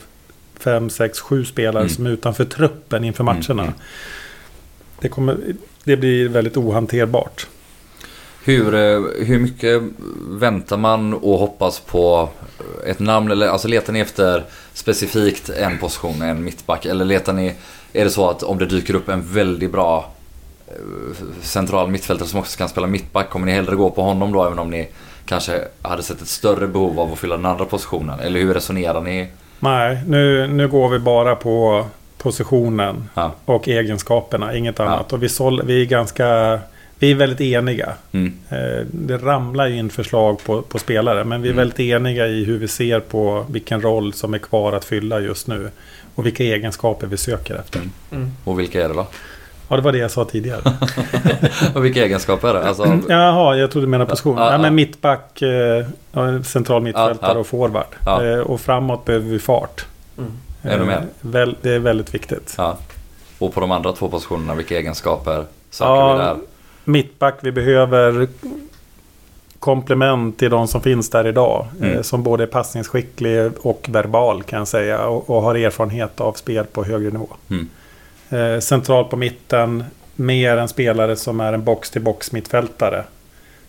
fem, 0.61 0.91
sex, 0.91 1.21
sju 1.21 1.45
spelare 1.45 1.83
Mm. 1.83 1.89
som 1.95 2.07
är 2.07 2.11
utanför 2.11 2.45
truppen 2.45 3.05
inför 3.05 3.25
Mm, 3.25 3.37
matcherna. 3.37 3.63
mm. 3.63 3.75
Det, 5.01 5.09
kommer, 5.09 5.37
det 5.85 5.97
blir 5.97 6.29
väldigt 6.29 6.57
ohanterbart. 6.57 7.47
Hur, 8.45 8.75
eh, 8.75 9.01
hur 9.27 9.39
mycket 9.39 9.83
väntar 10.31 10.77
man 10.77 11.15
och 11.15 11.39
hoppas 11.39 11.81
på 11.81 12.29
ett 12.87 12.99
namn? 12.99 13.31
Eller 13.31 13.49
alltså 13.49 13.69
letar 13.69 13.93
ni 13.93 14.01
efter 14.01 14.45
specifikt 14.73 15.49
en 15.49 15.79
position, 15.79 16.23
en 16.23 16.45
mittback? 16.45 16.87
Eller 16.87 17.05
letar 17.05 17.33
ni, 17.33 17.55
är 17.93 18.05
det 18.05 18.11
så 18.11 18.31
att 18.31 18.43
om 18.43 18.59
det 18.59 18.67
dyker 18.67 18.95
upp 18.95 19.09
en 19.09 19.23
väldigt 19.35 19.73
bra 19.73 20.11
eh, 20.69 20.75
central 21.43 21.91
mittfältare 21.91 22.29
som 22.29 22.41
också 22.41 22.59
kan 22.59 22.69
spela 22.69 22.87
mittback, 22.87 23.31
kommer 23.31 23.47
ni 23.47 23.53
hellre 23.53 23.77
gå 23.77 23.91
på 23.91 24.03
honom 24.03 24.33
då 24.33 24.45
även 24.45 24.59
om 24.59 24.71
ni 24.71 24.89
kanske 25.27 25.61
hade 25.83 26.03
sett 26.03 26.23
ett 26.23 26.29
större 26.29 26.67
behov 26.67 27.01
av 27.01 27.13
att 27.13 27.19
fylla 27.19 27.37
den 27.37 27.47
andra 27.47 27.65
positionen? 27.65 28.21
Eller 28.21 28.41
hur 28.41 28.55
resonerar 28.55 29.01
ni? 29.01 29.29
Nej, 29.61 29.99
nu, 30.07 30.47
nu 30.47 30.69
går 30.69 30.89
vi 30.89 30.99
bara 30.99 31.37
på 31.37 31.87
positionen 32.19 33.09
Ja. 33.15 33.33
och 33.45 33.69
egenskaperna, 33.69 34.55
inget 34.57 34.81
annat. 34.81 35.13
Och 35.13 35.23
vi, 35.23 35.29
sål, 35.29 35.63
vi 35.67 35.83
är 35.83 35.87
ganska... 35.87 36.59
Vi 37.05 37.11
är 37.11 37.15
väldigt 37.15 37.41
eniga. 37.41 37.93
Mm. 38.13 38.33
Eh, 38.49 38.87
Det 38.91 39.17
ramlar 39.17 39.67
in 39.67 39.91
förslag 39.91 40.45
på, 40.45 40.63
på 40.63 40.79
spelare. 40.79 41.25
Men 41.25 41.43
vi 41.43 41.49
är 41.49 41.53
Mm. 41.53 41.61
väldigt 41.63 41.81
eniga 41.81 42.27
i 42.27 42.45
hur 42.45 42.59
vi 42.59 42.69
ser 42.69 43.01
på 43.01 43.47
vilken 43.51 43.83
roll 43.83 44.13
som 44.13 44.35
är 44.35 44.39
kvar 44.39 44.73
att 44.73 44.85
fylla 44.85 45.21
just 45.21 45.47
nu. 45.47 45.71
Och 46.15 46.27
vilka 46.27 46.45
egenskaper 46.45 47.07
vi 47.07 47.17
söker 47.17 47.55
efter. 47.55 47.79
Mm. 47.79 47.91
Mm. 48.13 48.33
Och 48.45 48.61
vilka 48.61 48.85
är 48.85 48.89
det 48.89 48.95
då? 48.95 49.07
Ja, 49.69 49.77
det 49.77 49.83
var 49.83 49.93
det 49.93 49.99
jag 49.99 50.11
sa 50.11 50.25
tidigare. 50.25 50.61
Och 51.75 51.85
vilka 51.85 52.05
egenskaper 52.05 52.49
är 52.49 52.55
det? 52.55 52.69
Alltså, 52.69 52.99
Jaha, 53.09 53.57
jag 53.57 53.71
trodde 53.71 53.87
du 53.87 53.91
menade 53.91 54.11
position. 54.11 54.37
Ja, 54.39 54.45
Ja, 54.47 54.53
ja. 54.53 54.59
men 54.59 54.75
mittback, 54.75 55.43
eh, 55.43 55.87
central 56.45 56.83
mittfältare 56.83 57.19
Ja, 57.23 57.35
ja. 57.35 57.39
och 57.41 57.47
forward. 57.47 57.87
Ja. 58.07 58.25
Eh, 58.27 58.39
och 58.39 58.61
framåt 58.61 59.05
behöver 59.05 59.27
vi 59.31 59.39
fart. 59.39 59.85
Mm. 60.19 60.33
Mer? 60.87 60.97
Eh, 60.97 61.03
väl, 61.21 61.57
det 61.63 61.71
är 61.71 61.79
väldigt 61.79 62.15
viktigt. 62.15 62.55
Ja. 62.59 62.77
Och 63.39 63.55
på 63.55 63.61
de 63.61 63.71
andra 63.71 63.93
två 63.93 64.09
positionerna, 64.09 64.55
vilka 64.55 64.77
egenskaper 64.79 65.45
söker 65.71 65.91
Ja, 65.91 66.13
vi 66.13 66.19
där? 66.19 66.37
Mittback, 66.85 67.35
vi 67.43 67.53
behöver 67.53 68.29
komplement 69.59 70.39
till 70.39 70.51
de 70.51 70.69
som 70.69 70.81
finns 70.81 71.11
där 71.11 71.27
idag. 71.27 71.67
Mm. 71.81 71.93
Eh, 71.95 72.03
som 72.03 72.23
både 72.23 72.43
är 72.43 72.47
passningsskicklig 72.47 73.51
och 73.63 73.87
verbal 73.89 74.43
kan 74.43 74.59
jag 74.59 74.69
säga. 74.69 75.07
Och, 75.07 75.31
och 75.31 75.43
har 75.43 75.55
erfarenhet 75.55 76.21
av 76.21 76.33
spel 76.33 76.65
på 76.65 76.85
högre 76.85 77.11
nivå. 77.11 77.29
Mm. 77.51 77.69
Eh, 78.31 78.61
centralt 78.61 79.11
på 79.11 79.17
mitten, 79.17 79.85
mer 80.15 80.57
en 80.57 80.69
spelare 80.69 81.17
som 81.17 81.41
är 81.41 81.53
en 81.53 81.65
box-till-box 81.65 82.33
mittfältare. 82.33 83.05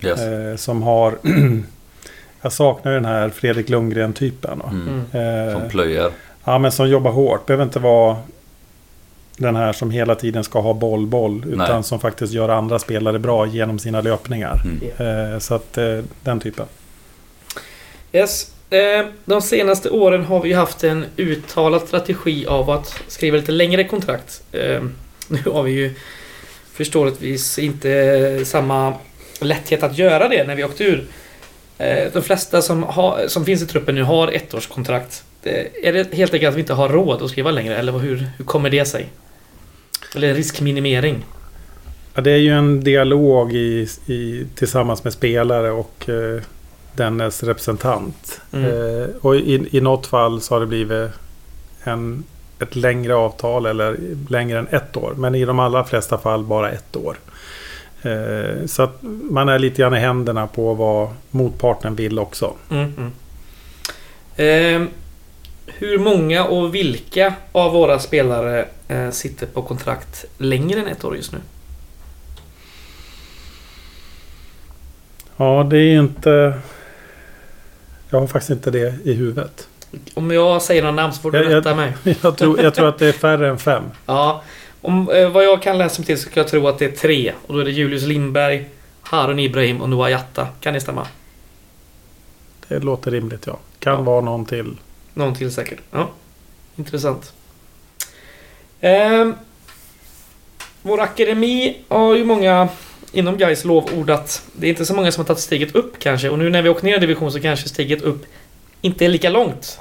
Yes. 0.01 0.19
Eh, 0.21 0.55
som 0.55 0.83
har... 0.83 1.13
jag 2.41 2.51
saknar 2.51 2.91
den 2.91 3.05
här 3.05 3.29
Fredrik 3.29 3.69
Lundgren-typen. 3.69 4.61
Mm. 4.71 5.05
Mm. 5.11 5.47
Eh, 5.47 5.59
Som 5.59 5.69
plöjer. 5.69 6.11
ja, 6.43 6.57
men 6.57 6.71
som 6.71 6.89
jobbar 6.89 7.11
hårt. 7.11 7.45
Behöver 7.45 7.63
inte 7.63 7.79
vara 7.79 8.17
den 9.37 9.55
här 9.55 9.73
som 9.73 9.91
hela 9.91 10.15
tiden 10.15 10.43
ska 10.43 10.59
ha 10.59 10.73
boll, 10.73 11.07
boll. 11.07 11.45
Utan 11.47 11.57
Nej. 11.57 11.83
som 11.83 11.99
faktiskt 11.99 12.33
gör 12.33 12.49
andra 12.49 12.79
spelare 12.79 13.19
bra 13.19 13.47
genom 13.47 13.79
sina 13.79 14.01
löpningar. 14.01 14.61
Mm. 14.65 15.33
Eh, 15.33 15.39
så 15.39 15.55
att 15.55 15.77
eh, 15.77 15.99
den 16.23 16.39
typen. 16.39 16.65
Yes. 18.13 18.51
Eh, 18.69 19.05
De 19.25 19.41
senaste 19.41 19.89
åren 19.89 20.25
har 20.25 20.41
vi 20.41 20.53
haft 20.53 20.83
en 20.83 21.05
uttalad 21.17 21.81
strategi 21.81 22.45
av 22.45 22.69
att 22.69 23.01
skriva 23.07 23.37
lite 23.37 23.51
längre 23.51 23.83
kontrakt. 23.83 24.41
Nu 25.27 25.39
har 25.51 25.63
vi 25.63 25.71
ju 25.71 25.93
förståeligtvis 26.73 27.59
inte 27.59 28.41
samma 28.45 28.93
lätthet 29.41 29.83
att 29.83 29.97
göra 29.97 30.27
det 30.27 30.47
när 30.47 30.55
vi 30.55 30.63
åkte 30.63 30.83
ur. 30.83 31.07
De 32.13 32.21
flesta 32.21 32.61
som, 32.61 32.83
har, 32.83 33.27
som 33.27 33.45
finns 33.45 33.61
i 33.61 33.65
truppen 33.65 33.95
nu 33.95 34.03
har 34.03 34.27
ettårskontrakt. 34.27 35.23
Är 35.83 35.93
det 35.93 36.13
helt 36.13 36.33
enkelt 36.33 36.49
att 36.49 36.55
vi 36.55 36.59
inte 36.59 36.73
har 36.73 36.89
råd 36.89 37.21
att 37.21 37.29
skriva 37.29 37.51
längre 37.51 37.77
eller 37.77 37.91
hur, 37.91 38.27
hur 38.37 38.45
kommer 38.45 38.69
det 38.69 38.85
sig? 38.85 39.07
Eller 40.15 40.33
riskminimering? 40.33 41.25
Ja, 42.13 42.21
det 42.21 42.31
är 42.31 42.37
ju 42.37 42.51
en 42.51 42.83
dialog 42.83 43.53
i, 43.53 43.87
i, 44.05 44.45
tillsammans 44.55 45.03
med 45.03 45.13
spelare 45.13 45.71
och 45.71 46.09
eh, 46.09 46.41
dennes 46.95 47.43
representant. 47.43 48.41
Mm. 48.53 48.65
Eh, 48.65 49.07
och 49.21 49.35
i, 49.35 49.67
i 49.71 49.81
något 49.81 50.07
fall 50.07 50.41
så 50.41 50.55
har 50.55 50.59
det 50.59 50.65
blivit 50.65 51.11
en, 51.83 52.23
ett 52.59 52.75
längre 52.75 53.15
avtal 53.15 53.65
eller 53.65 53.97
längre 54.29 54.59
än 54.59 54.67
ett 54.67 54.97
år. 54.97 55.13
Men 55.17 55.35
i 55.35 55.45
de 55.45 55.59
allra 55.59 55.83
flesta 55.83 56.17
fall 56.17 56.43
bara 56.43 56.71
ett 56.71 56.95
år. 56.95 57.17
Eh, 58.01 58.65
så 58.65 58.83
att 58.83 58.97
man 59.29 59.49
är 59.49 59.59
lite 59.59 59.81
grann 59.81 59.95
i 59.95 59.99
händerna 59.99 60.47
på 60.47 60.73
vad 60.73 61.09
motparten 61.31 61.95
vill 61.95 62.19
också. 62.19 62.53
Mm, 62.71 62.93
mm. 62.97 63.11
Eh, 64.35 64.87
hur 65.65 65.99
många 65.99 66.45
och 66.45 66.75
vilka 66.75 67.33
av 67.51 67.71
våra 67.71 67.99
spelare 67.99 68.65
sitter 69.11 69.45
på 69.47 69.61
kontrakt 69.61 70.25
längre 70.37 70.79
än 70.79 70.87
ett 70.87 71.03
år 71.03 71.15
just 71.15 71.31
nu? 71.31 71.37
Ja, 75.37 75.67
det 75.69 75.77
är 75.77 75.99
inte... 75.99 76.59
Jag 78.09 78.19
har 78.19 78.27
faktiskt 78.27 78.49
inte 78.49 78.71
det 78.71 78.95
i 79.03 79.13
huvudet. 79.13 79.67
Om 80.13 80.31
jag 80.31 80.61
säger 80.61 80.81
några 80.81 80.95
namn 80.95 81.13
så 81.13 81.21
får 81.21 81.31
du 81.31 81.37
Jag- 81.37 81.51
jag- 81.51 81.57
rätta 81.59 81.75
mig. 81.75 81.93
Jag 82.21 82.37
tror, 82.37 82.61
jag 82.61 82.75
tror 82.75 82.89
att 82.89 82.99
det 82.99 83.07
är 83.07 83.11
färre 83.11 83.49
än 83.49 83.57
fem. 83.59 83.83
Ja, 84.05 84.43
om, 84.81 85.09
eh, 85.09 85.29
vad 85.29 85.43
jag 85.45 85.61
kan 85.61 85.77
läsa 85.77 85.99
mig 86.01 86.05
till 86.05 86.17
så 86.21 86.29
kan 86.29 86.41
jag 86.41 86.47
tro 86.51 86.67
att 86.67 86.79
det 86.79 86.85
är 86.85 86.91
tre. 86.91 87.33
Och 87.47 87.53
då 87.53 87.59
är 87.59 87.65
det 87.65 87.71
Julius 87.71 88.03
Lindberg, 88.03 88.69
Harun 89.01 89.39
Ibrahim 89.39 89.81
och 89.81 89.89
Noah 89.89 90.11
Jatta. 90.11 90.47
Kan 90.59 90.73
det 90.73 90.81
stämma? 90.81 91.07
Det 92.67 92.79
låter 92.79 93.11
rimligt, 93.11 93.47
ja. 93.47 93.59
Kan 93.79 93.93
Ja. 93.93 94.01
vara 94.01 94.21
någon 94.21 94.45
till. 94.45 94.77
Någon 95.13 95.35
till 95.35 95.51
säkert. 95.51 95.79
Ja, 95.91 96.09
intressant. 96.75 97.33
Eh, 98.85 99.27
vår 100.81 101.01
akademi 101.01 101.77
har 101.87 102.15
ju 102.15 102.25
många 102.25 102.67
inom 103.11 103.37
Gais 103.37 103.65
lovordat. 103.65 104.43
Det 104.53 104.67
är 104.67 104.69
inte 104.69 104.85
så 104.85 104.93
många 104.93 105.11
som 105.11 105.21
har 105.21 105.27
tagit 105.27 105.39
steget 105.39 105.75
upp 105.75 105.99
kanske. 105.99 106.29
Och 106.29 106.39
nu 106.39 106.49
när 106.49 106.61
vi 106.61 106.69
åker 106.69 106.85
ner 106.85 106.95
i 106.95 106.99
division 106.99 107.31
så 107.31 107.39
kanske 107.39 107.69
steget 107.69 108.01
upp 108.01 108.25
inte 108.81 109.05
är 109.05 109.09
lika 109.09 109.29
långt. 109.29 109.79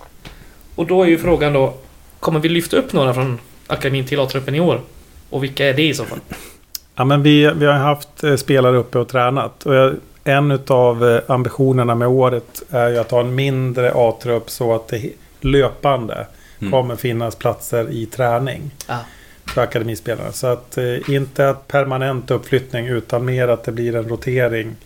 Och 0.75 0.87
då 0.87 1.03
är 1.03 1.07
ju 1.07 1.19
frågan 1.19 1.53
då, 1.53 1.75
kommer 2.21 2.41
vi 2.41 2.49
lyfta 2.49 2.77
upp 2.77 2.93
några 2.93 3.15
från 3.15 3.39
akademin 3.67 4.07
till 4.07 4.21
A-truppen 4.21 4.55
i 4.55 4.61
år? 4.61 4.81
Och 5.31 5.43
vilka 5.43 5.67
är 5.67 5.75
det 5.75 5.89
i 5.89 5.95
så 5.95 6.05
fall? 6.05 6.21
Ja, 6.95 7.05
men 7.05 7.23
vi, 7.23 7.53
vi 7.57 7.67
har 7.67 7.73
haft 7.73 8.25
eh, 8.25 8.37
spelare 8.37 8.77
uppe 8.77 8.99
och 8.99 9.09
tränat. 9.09 9.67
Och 9.67 9.75
jag, 9.75 9.95
en 10.25 10.59
av 10.69 11.11
eh, 11.11 11.21
ambitionerna 11.27 11.95
med 11.95 12.09
året 12.09 12.63
är 12.71 12.89
ju 12.89 12.99
att 12.99 13.11
ha 13.11 13.21
en 13.21 13.35
mindre 13.35 13.93
A-trupp 13.95 14.51
så 14.51 14.75
att 14.75 14.89
det 14.89 14.97
är 14.97 15.11
löpande 15.41 16.27
Mm. 16.61 16.71
kommer 16.73 16.97
finnas 16.97 17.37
platser 17.37 17.91
i 17.91 18.07
träning 18.07 18.71
Ah. 18.87 18.99
för 19.47 19.63
akademispelarna. 19.63 20.33
Så 20.33 20.47
att 20.47 20.79
eh, 20.79 21.11
inte 21.11 21.49
att 21.49 21.69
permanent 21.69 22.31
uppflyttning 22.31 22.87
utan 22.87 23.25
mer 23.25 23.49
att 23.49 23.65
det 23.65 23.73
blir 23.73 23.97
en 23.97 24.09
rotering 24.09 24.77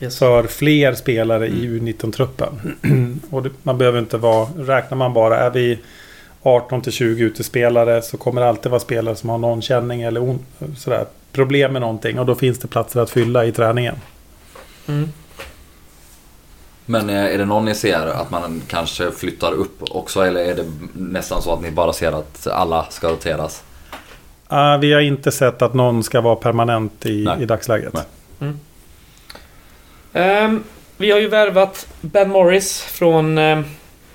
Yes. 0.00 0.18
för 0.18 0.42
fler 0.46 0.94
spelare 0.94 1.46
i 1.46 1.66
Mm. 1.66 1.86
U19-truppen. 1.88 2.76
och 3.30 3.42
det, 3.42 3.50
man 3.62 3.78
behöver 3.78 3.98
inte 3.98 4.16
vara, 4.16 4.48
räknar 4.58 4.96
man 4.98 5.12
bara, 5.12 5.36
är 5.38 5.50
vi 5.50 5.78
18 6.42 6.80
till 6.82 6.92
20 6.92 7.24
utespelare 7.24 8.02
så 8.02 8.16
kommer 8.16 8.40
det 8.40 8.48
alltid 8.48 8.70
vara 8.70 8.80
spelare 8.80 9.16
som 9.16 9.28
har 9.30 9.38
någon 9.38 9.62
känning 9.62 10.02
eller 10.02 10.22
on, 10.22 10.38
sådär, 10.76 11.04
problem 11.32 11.72
med 11.72 11.80
någonting 11.82 12.18
och 12.18 12.26
då 12.26 12.34
finns 12.34 12.58
det 12.58 12.68
platser 12.68 13.00
att 13.00 13.10
fylla 13.10 13.44
i 13.44 13.52
träningen. 13.52 13.94
Mm. 14.88 15.08
Men 16.86 17.10
eh, 17.10 17.34
är 17.34 17.38
det 17.38 17.44
någon 17.44 17.64
ni 17.64 17.74
ser 17.74 18.06
att 18.06 18.30
man 18.30 18.62
kanske 18.68 19.10
flyttar 19.10 19.52
upp 19.52 19.82
också 19.90 20.20
eller 20.20 20.40
är 20.40 20.54
det 20.54 20.64
nästan 20.92 21.42
så 21.42 21.52
att 21.52 21.62
ni 21.62 21.70
bara 21.70 21.92
ser 21.92 22.12
att 22.12 22.46
alla 22.46 22.86
ska 22.90 23.08
roteras? 23.08 23.62
Ah, 24.48 24.76
vi 24.76 24.92
har 24.92 25.00
inte 25.00 25.32
sett 25.32 25.62
att 25.62 25.74
någon 25.74 26.02
ska 26.02 26.20
vara 26.20 26.36
permanent 26.36 27.06
i, 27.06 27.24
Nej. 27.24 27.42
i 27.42 27.46
dagsläget. 27.46 27.92
Nej. 28.38 28.52
Ehm, 30.12 30.64
vi 30.96 31.10
har 31.10 31.18
ju 31.18 31.28
värvat 31.28 31.86
Ben 32.00 32.30
Morris 32.30 32.82
från 32.82 33.38
ehm, 33.38 33.64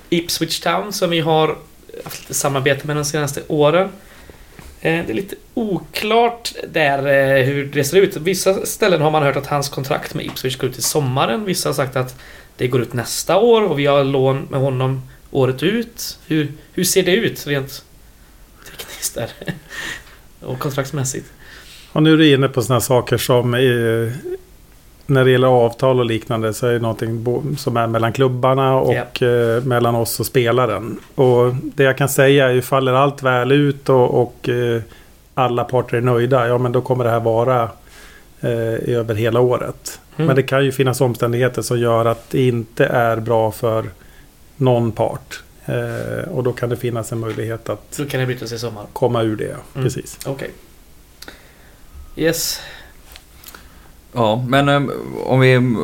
Ipswich 0.10 0.60
Town 0.60 0.94
som 0.94 1.10
vi 1.10 1.20
har 1.20 1.56
haft 2.04 2.22
lite 2.22 2.34
samarbete 2.34 2.88
med 2.88 2.96
de 2.96 3.06
senaste 3.06 3.42
åren. 3.48 3.90
Eh, 4.82 5.06
det 5.06 5.12
är 5.12 5.14
lite 5.14 5.36
oklart 5.54 6.54
där 6.68 6.98
eh, 6.98 7.46
hur 7.46 7.66
det 7.66 7.84
ser 7.84 7.98
ut. 7.98 8.18
Vissa 8.18 8.66
ställen 8.66 9.02
har 9.02 9.12
man 9.12 9.24
hört 9.24 9.36
att 9.36 9.48
hans 9.48 9.70
kontrakt 9.70 10.14
med 10.14 10.26
Ipswich 10.26 10.58
går 10.58 10.70
ut 10.70 10.78
i 10.78 10.82
sommaren. 10.82 11.46
Vissa 11.46 11.70
har 11.70 11.74
sagt 11.74 11.96
att 11.96 12.16
det 12.58 12.68
går 12.68 12.82
ut 12.82 12.94
nästa 12.94 13.38
år 13.38 13.62
och 13.62 13.80
vi 13.80 13.86
har 13.86 14.04
lån 14.04 14.48
med 14.50 14.60
honom 14.60 15.02
året 15.32 15.64
ut. 15.64 16.20
Hur, 16.28 16.52
hur 16.74 16.84
ser 16.84 17.04
det 17.04 17.16
ut 17.16 17.48
rent 17.48 17.86
tekniskt 18.66 19.16
där? 19.16 19.30
och 20.48 20.60
kontraktsmässigt? 20.60 21.32
Och 21.92 22.04
nu 22.04 22.14
är 22.14 22.18
du 22.18 22.34
inne 22.34 22.48
på 22.48 22.62
sådana 22.62 22.82
saker 22.82 23.18
som 23.18 23.54
eh, 23.54 24.14
när 25.06 25.26
det 25.26 25.32
gäller 25.32 25.48
avtal 25.48 26.00
och 26.00 26.06
liknande 26.06 26.54
så 26.54 26.68
är 26.68 26.74
det 26.74 26.80
någonting 26.80 27.26
som 27.58 27.78
är 27.78 27.88
mellan 27.88 28.14
klubbarna 28.14 28.76
och 28.76 29.22
eh, 29.22 29.64
mellan 29.64 29.96
oss 29.96 30.20
och 30.20 30.26
spelaren. 30.26 31.00
Och 31.16 31.56
det 31.56 31.84
jag 31.84 31.98
kan 31.98 32.10
säga 32.10 32.48
är 32.48 32.54
ju 32.54 32.62
faller 32.62 32.94
allt 32.94 33.24
väl 33.24 33.52
ut 33.52 33.90
och, 33.90 34.22
och 34.22 34.50
eh, 34.50 34.82
alla 35.34 35.64
parter 35.64 35.98
är 35.98 36.02
nöjda, 36.02 36.48
ja 36.48 36.58
men 36.58 36.72
då 36.72 36.82
kommer 36.82 37.04
det 37.04 37.10
här 37.10 37.20
vara 37.20 37.70
eh, 38.42 38.96
över 38.96 39.16
hela 39.16 39.40
året. 39.40 40.00
Mm. 40.16 40.28
Men 40.28 40.36
det 40.36 40.44
kan 40.44 40.66
ju 40.66 40.72
finnas 40.72 41.02
omständigheter 41.02 41.62
som 41.62 41.80
gör 41.80 42.06
att 42.06 42.30
det 42.30 42.48
inte 42.48 42.86
är 42.86 43.18
bra 43.18 43.52
för 43.52 43.86
någon 44.56 44.92
part. 44.92 45.44
Eh, 45.66 46.30
och 46.32 46.44
då 46.44 46.54
kan 46.54 46.70
det 46.70 46.78
finnas 46.78 47.12
en 47.12 47.20
möjlighet 47.20 47.70
att 47.70 47.82
Så 47.92 48.06
kan 48.06 48.20
det 48.20 48.26
brytas 48.26 48.52
i 48.52 48.60
sommar. 48.60 48.86
komma 48.94 49.22
ur 49.22 49.36
det. 49.36 49.46
Mm. 49.46 49.60
Precis. 49.74 50.20
Okej. 50.26 50.52
Yes. 52.16 52.62
Ja, 54.14 54.46
men 54.48 54.70
eh, 54.70 54.82
om 55.26 55.40
vi 55.40 55.76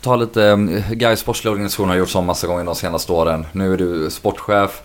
tar 0.00 0.16
lite... 0.16 0.44
eh, 0.44 0.92
Gais 0.92 1.20
sportsliga 1.20 1.52
organisation 1.52 1.88
har 1.88 1.96
gjort 1.96 2.08
så 2.08 2.20
massa 2.22 2.46
gånger 2.46 2.64
de 2.64 2.74
senaste 2.74 3.12
åren. 3.12 3.46
Nu 3.52 3.72
är 3.72 3.76
du 3.78 4.10
sportchef. 4.10 4.82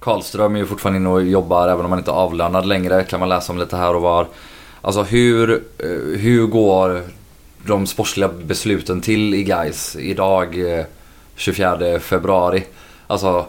Karlström 0.00 0.54
är 0.56 0.60
ju 0.60 0.66
fortfarande 0.66 0.98
inne 0.98 1.08
och 1.08 1.22
jobbar 1.24 1.68
även 1.68 1.84
om 1.84 1.90
han 1.92 1.98
inte 1.98 2.10
är 2.10 2.14
avlönad 2.14 2.66
längre. 2.66 3.04
Kan 3.04 3.20
man 3.20 3.28
läsa 3.28 3.52
om 3.52 3.58
lite 3.58 3.76
här 3.76 3.94
och 3.94 4.02
var. 4.02 4.26
Alltså 4.80 5.02
hur, 5.02 5.50
eh, 5.78 6.18
hur 6.18 6.46
går 6.46 7.02
de 7.66 7.86
sportsliga 7.86 8.28
besluten 8.28 9.00
till 9.00 9.34
i 9.34 9.42
Gais 9.44 9.96
idag 9.96 10.78
eh, 10.78 10.84
24 11.36 11.98
februari? 12.00 12.64
Alltså 13.06 13.46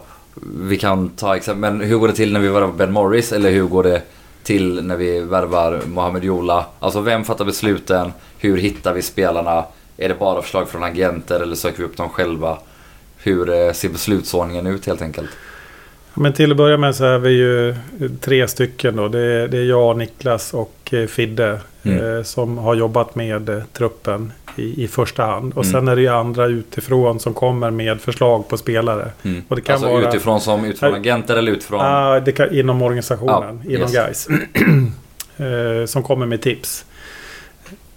vi 0.60 0.78
kan 0.78 1.08
ta 1.08 1.36
exempel, 1.36 1.72
men 1.72 1.80
hur 1.80 1.96
går 1.98 2.08
det 2.08 2.14
till 2.14 2.32
när 2.32 2.40
vi 2.40 2.48
värvar 2.48 2.72
Ben 2.72 2.92
Morris 2.92 3.32
eller 3.32 3.50
hur 3.50 3.64
går 3.64 3.82
det 3.82 4.02
till 4.42 4.84
när 4.84 4.96
vi 4.96 5.20
värvar 5.20 5.82
Mohamed 5.86 6.24
Jola? 6.24 6.66
Alltså 6.80 7.00
vem 7.00 7.24
fattar 7.24 7.44
besluten? 7.44 8.12
Hur 8.38 8.56
hittar 8.56 8.94
vi 8.94 9.02
spelarna? 9.02 9.64
Är 9.96 10.08
det 10.08 10.14
bara 10.14 10.42
förslag 10.42 10.68
från 10.68 10.82
agenter 10.82 11.40
eller 11.40 11.56
söker 11.56 11.78
vi 11.78 11.84
upp 11.84 11.96
dem 11.96 12.08
själva? 12.08 12.58
Hur 13.16 13.50
eh, 13.50 13.72
ser 13.72 13.88
beslutsordningen 13.88 14.66
ut 14.66 14.86
helt 14.86 15.02
enkelt? 15.02 15.30
Men 16.14 16.32
till 16.32 16.50
att 16.50 16.56
börja 16.56 16.76
med 16.76 16.94
så 16.96 17.04
är 17.04 17.18
vi 17.18 17.30
ju 17.30 17.74
tre 18.20 18.48
stycken 18.48 18.96
då. 18.96 19.08
Det 19.08 19.18
är, 19.20 19.48
det 19.48 19.58
är 19.58 19.64
jag, 19.64 19.96
Niklas 19.96 20.54
och 20.54 20.74
eh, 20.92 21.06
Fidde. 21.06 21.60
Mm. 21.82 22.16
Eh, 22.16 22.22
som 22.22 22.58
har 22.58 22.74
jobbat 22.74 23.14
med 23.14 23.48
eh, 23.48 23.62
truppen 23.72 24.32
i, 24.56 24.84
i 24.84 24.88
första 24.88 25.24
hand. 25.24 25.52
Och 25.56 25.64
Mm. 25.64 25.72
sen 25.72 25.88
är 25.88 25.96
det 25.96 26.02
ju 26.02 26.08
andra 26.08 26.46
utifrån 26.46 27.20
som 27.20 27.34
kommer 27.34 27.70
med 27.70 28.00
förslag 28.00 28.48
på 28.48 28.56
spelare. 28.56 29.10
Mm. 29.22 29.42
Och 29.48 29.56
det 29.56 29.62
kan 29.62 29.74
alltså 29.74 29.88
vara- 29.90 30.08
utifrån 30.08 30.40
som 30.40 30.64
utifrån 30.64 30.94
agenter 30.94 31.36
eller 31.36 31.52
utifrån... 31.52 31.80
Ah, 31.82 32.20
det 32.20 32.32
kan, 32.32 32.54
inom 32.54 32.82
organisationen, 32.82 33.60
Ja, 33.64 33.70
inom 33.70 33.82
yes. 33.94 34.26
guys. 34.26 34.28
eh, 35.36 35.86
som 35.86 36.02
kommer 36.02 36.26
med 36.26 36.42
tips. 36.42 36.84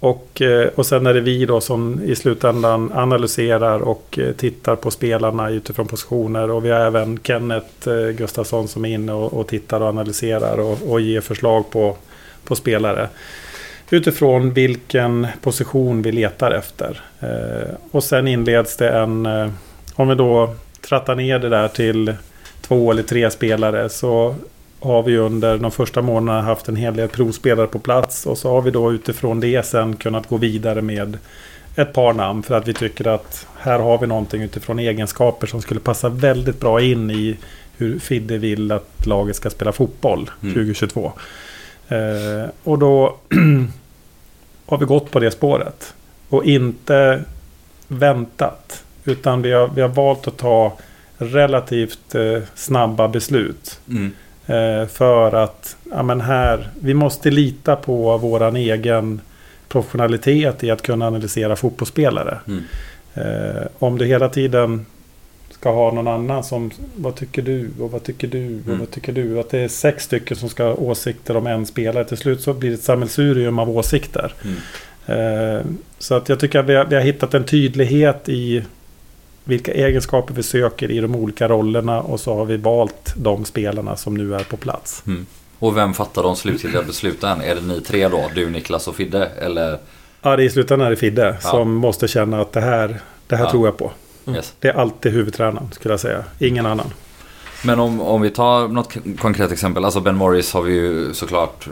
Och, 0.02 0.42
eh, 0.42 0.68
och 0.76 0.86
sen 0.86 1.08
är 1.08 1.14
det 1.14 1.22
vi 1.22 1.46
då 1.46 1.62
som 1.62 2.02
i 2.04 2.16
slutändan 2.16 2.92
analyserar 2.94 3.80
och 3.80 4.20
eh, 4.20 4.32
tittar 4.32 4.76
på 4.76 4.92
spelarna 4.92 5.50
utifrån 5.50 5.88
positioner. 5.88 6.52
Och 6.52 6.66
vi 6.66 6.70
har 6.70 6.80
även 6.80 7.20
Kenneth 7.24 7.90
eh, 7.90 8.10
Gustafsson 8.10 8.68
som 8.68 8.86
är 8.86 8.90
inne 8.90 9.14
och, 9.14 9.34
och 9.34 9.48
tittar 9.48 9.82
och 9.82 9.88
analyserar 9.88 10.60
och, 10.60 10.92
och 10.92 11.02
ger 11.02 11.22
förslag 11.22 11.70
på, 11.72 11.98
på 12.44 12.56
spelare. 12.56 13.10
Utifrån 13.90 14.54
vilken 14.54 15.28
position 15.42 16.02
vi 16.02 16.12
letar 16.12 16.52
efter. 16.52 17.02
Och 17.92 18.04
sen 18.04 18.28
inleds 18.28 18.78
det 18.78 18.90
en... 18.90 19.28
Om 19.96 20.08
vi 20.08 20.16
då 20.16 20.56
trattar 20.82 21.16
ner 21.16 21.40
det 21.40 21.50
där 21.50 21.68
till 21.68 22.14
två 22.62 22.92
eller 22.92 23.04
tre 23.04 23.32
spelare 23.32 23.90
så 23.90 24.36
har 24.82 25.04
vi 25.04 25.18
under 25.18 25.58
de 25.58 25.72
första 25.72 26.02
månaderna 26.02 26.42
haft 26.42 26.68
en 26.68 26.76
hel 26.76 26.96
del 26.96 27.08
provspelare 27.08 27.68
på 27.68 27.80
plats 27.80 28.26
och 28.26 28.38
så 28.38 28.50
har 28.50 28.62
vi 28.62 28.72
då 28.72 28.92
utifrån 28.92 29.40
det 29.40 29.66
sen 29.66 29.96
kunnat 29.96 30.30
gå 30.30 30.38
vidare 30.38 30.82
med 30.82 31.18
ett 31.76 31.94
par 31.94 32.14
namn 32.14 32.44
för 32.44 32.56
att 32.56 32.68
vi 32.68 32.74
tycker 32.74 33.08
att 33.08 33.48
här 33.58 33.80
har 33.80 33.98
vi 33.98 34.08
någonting 34.08 34.42
utifrån 34.42 34.80
egenskaper 34.80 35.48
som 35.48 35.62
skulle 35.62 35.80
passa 35.80 36.10
väldigt 36.10 36.60
bra 36.60 36.82
in 36.82 37.12
i 37.12 37.38
hur 37.78 38.00
Fidde 38.00 38.38
vill 38.38 38.72
att 38.72 39.06
laget 39.06 39.36
ska 39.36 39.50
spela 39.50 39.72
fotboll 39.72 40.30
Mm. 40.42 40.54
2022. 40.54 41.12
Eh, 41.88 42.50
och 42.64 42.80
då 42.80 43.18
har 44.66 44.78
vi 44.78 44.86
gått 44.86 45.12
på 45.12 45.20
det 45.20 45.32
spåret 45.32 45.94
och 46.30 46.46
inte 46.46 47.24
väntat 47.88 48.84
utan 49.06 49.42
vi 49.42 49.52
har, 49.52 49.68
vi 49.76 49.82
har 49.82 49.90
valt 49.90 50.28
att 50.28 50.38
ta 50.38 50.78
relativt 51.18 52.16
eh, 52.16 52.42
snabba 52.56 53.08
beslut. 53.08 53.80
Mm. 53.90 54.12
Eh, 54.52 54.88
för 54.88 55.32
att 55.44 55.76
ja, 55.92 56.04
men 56.04 56.22
här, 56.22 56.70
vi 56.80 56.94
måste 56.94 57.32
lita 57.32 57.76
på 57.76 58.18
våran 58.18 58.56
egen 58.56 59.22
professionalitet 59.68 60.64
i 60.64 60.72
att 60.72 60.82
kunna 60.82 61.08
analysera 61.08 61.56
fotbollsspelare. 61.56 62.40
Mm. 62.48 62.64
Eh, 63.14 63.64
om 63.80 63.98
du 63.98 64.06
hela 64.06 64.30
tiden 64.30 64.86
ska 65.50 65.72
ha 65.72 65.92
någon 65.92 66.08
annan 66.08 66.44
som 66.44 66.72
vad 66.96 67.16
tycker 67.16 67.42
du 67.42 67.70
och 67.80 67.92
vad 67.92 68.04
tycker 68.04 68.28
du 68.28 68.60
och 68.60 68.68
Mm. 68.68 68.80
vad 68.80 68.92
tycker 68.92 69.14
du. 69.14 69.40
Att 69.40 69.50
det 69.50 69.60
är 69.60 69.68
sex 69.68 70.04
stycken 70.04 70.38
som 70.38 70.50
ska 70.50 70.64
ha 70.64 70.74
åsikter 70.74 71.38
om 71.38 71.48
en 71.48 71.66
spelare. 71.66 72.06
Till 72.06 72.18
slut 72.18 72.42
så 72.42 72.54
blir 72.54 72.70
det 72.70 72.76
ett 72.76 72.84
sammelsurium 72.84 73.60
av 73.60 73.70
åsikter. 73.70 74.34
Mm. 74.44 74.58
Eh, 75.06 75.62
så 76.00 76.16
att 76.16 76.30
jag 76.30 76.40
tycker 76.40 76.60
att 76.60 76.66
vi 76.66 76.76
har, 76.76 76.86
vi 76.86 76.96
har 76.96 77.02
hittat 77.02 77.34
en 77.34 77.44
tydlighet 77.44 78.30
i 78.30 78.64
vilka 79.44 79.74
egenskaper 79.74 80.34
vi 80.34 80.44
söker 80.44 80.92
i 80.92 81.00
de 81.00 81.16
olika 81.16 81.48
rollerna 81.48 82.02
och 82.02 82.20
så 82.20 82.36
har 82.36 82.46
vi 82.46 82.58
valt 82.58 83.14
de 83.16 83.46
spelarna 83.46 83.96
som 83.96 84.14
nu 84.18 84.36
är 84.36 84.44
på 84.44 84.58
plats. 84.58 85.04
Mm. 85.08 85.26
Och 85.60 85.78
vem 85.78 85.94
fattar 85.94 86.24
de 86.24 86.36
slutgiltiga 86.36 86.84
besluten? 86.84 87.42
Är 87.42 87.56
det 87.56 87.62
ni 87.62 87.82
tre 87.82 88.08
då? 88.08 88.30
Du, 88.36 88.50
Niklas 88.50 88.88
och 88.88 88.96
Fidde? 88.96 89.26
Eller? 89.26 89.78
Ja, 90.22 90.36
det 90.36 90.44
är 90.44 90.46
i 90.46 90.50
slutändan 90.50 90.86
är 90.88 90.90
det 90.90 90.96
Fidde 90.96 91.38
Ja. 91.44 91.50
som 91.50 91.74
måste 91.76 92.08
känna 92.08 92.42
att 92.42 92.52
det 92.52 92.62
här, 92.62 93.00
det 93.28 93.36
här 93.36 93.46
Ja. 93.46 93.52
tror 93.52 93.68
jag 93.68 93.78
på. 93.78 93.92
Mm. 94.26 94.36
Yes. 94.36 94.54
Det 94.60 94.68
är 94.68 94.74
alltid 94.74 95.12
huvudtränaren 95.12 95.68
skulle 95.72 95.94
jag 95.94 96.00
säga. 96.00 96.24
Ingen 96.40 96.66
annan. 96.66 96.88
Men 97.66 97.80
om, 97.80 98.02
om 98.02 98.22
vi 98.22 98.30
tar 98.30 98.68
något 98.68 98.94
konkret 99.20 99.52
exempel. 99.52 99.86
Alltså 99.86 100.00
Ben 100.02 100.16
Morris 100.16 100.54
har 100.54 100.62
vi 100.62 100.74
ju 100.74 101.14
såklart 101.14 101.68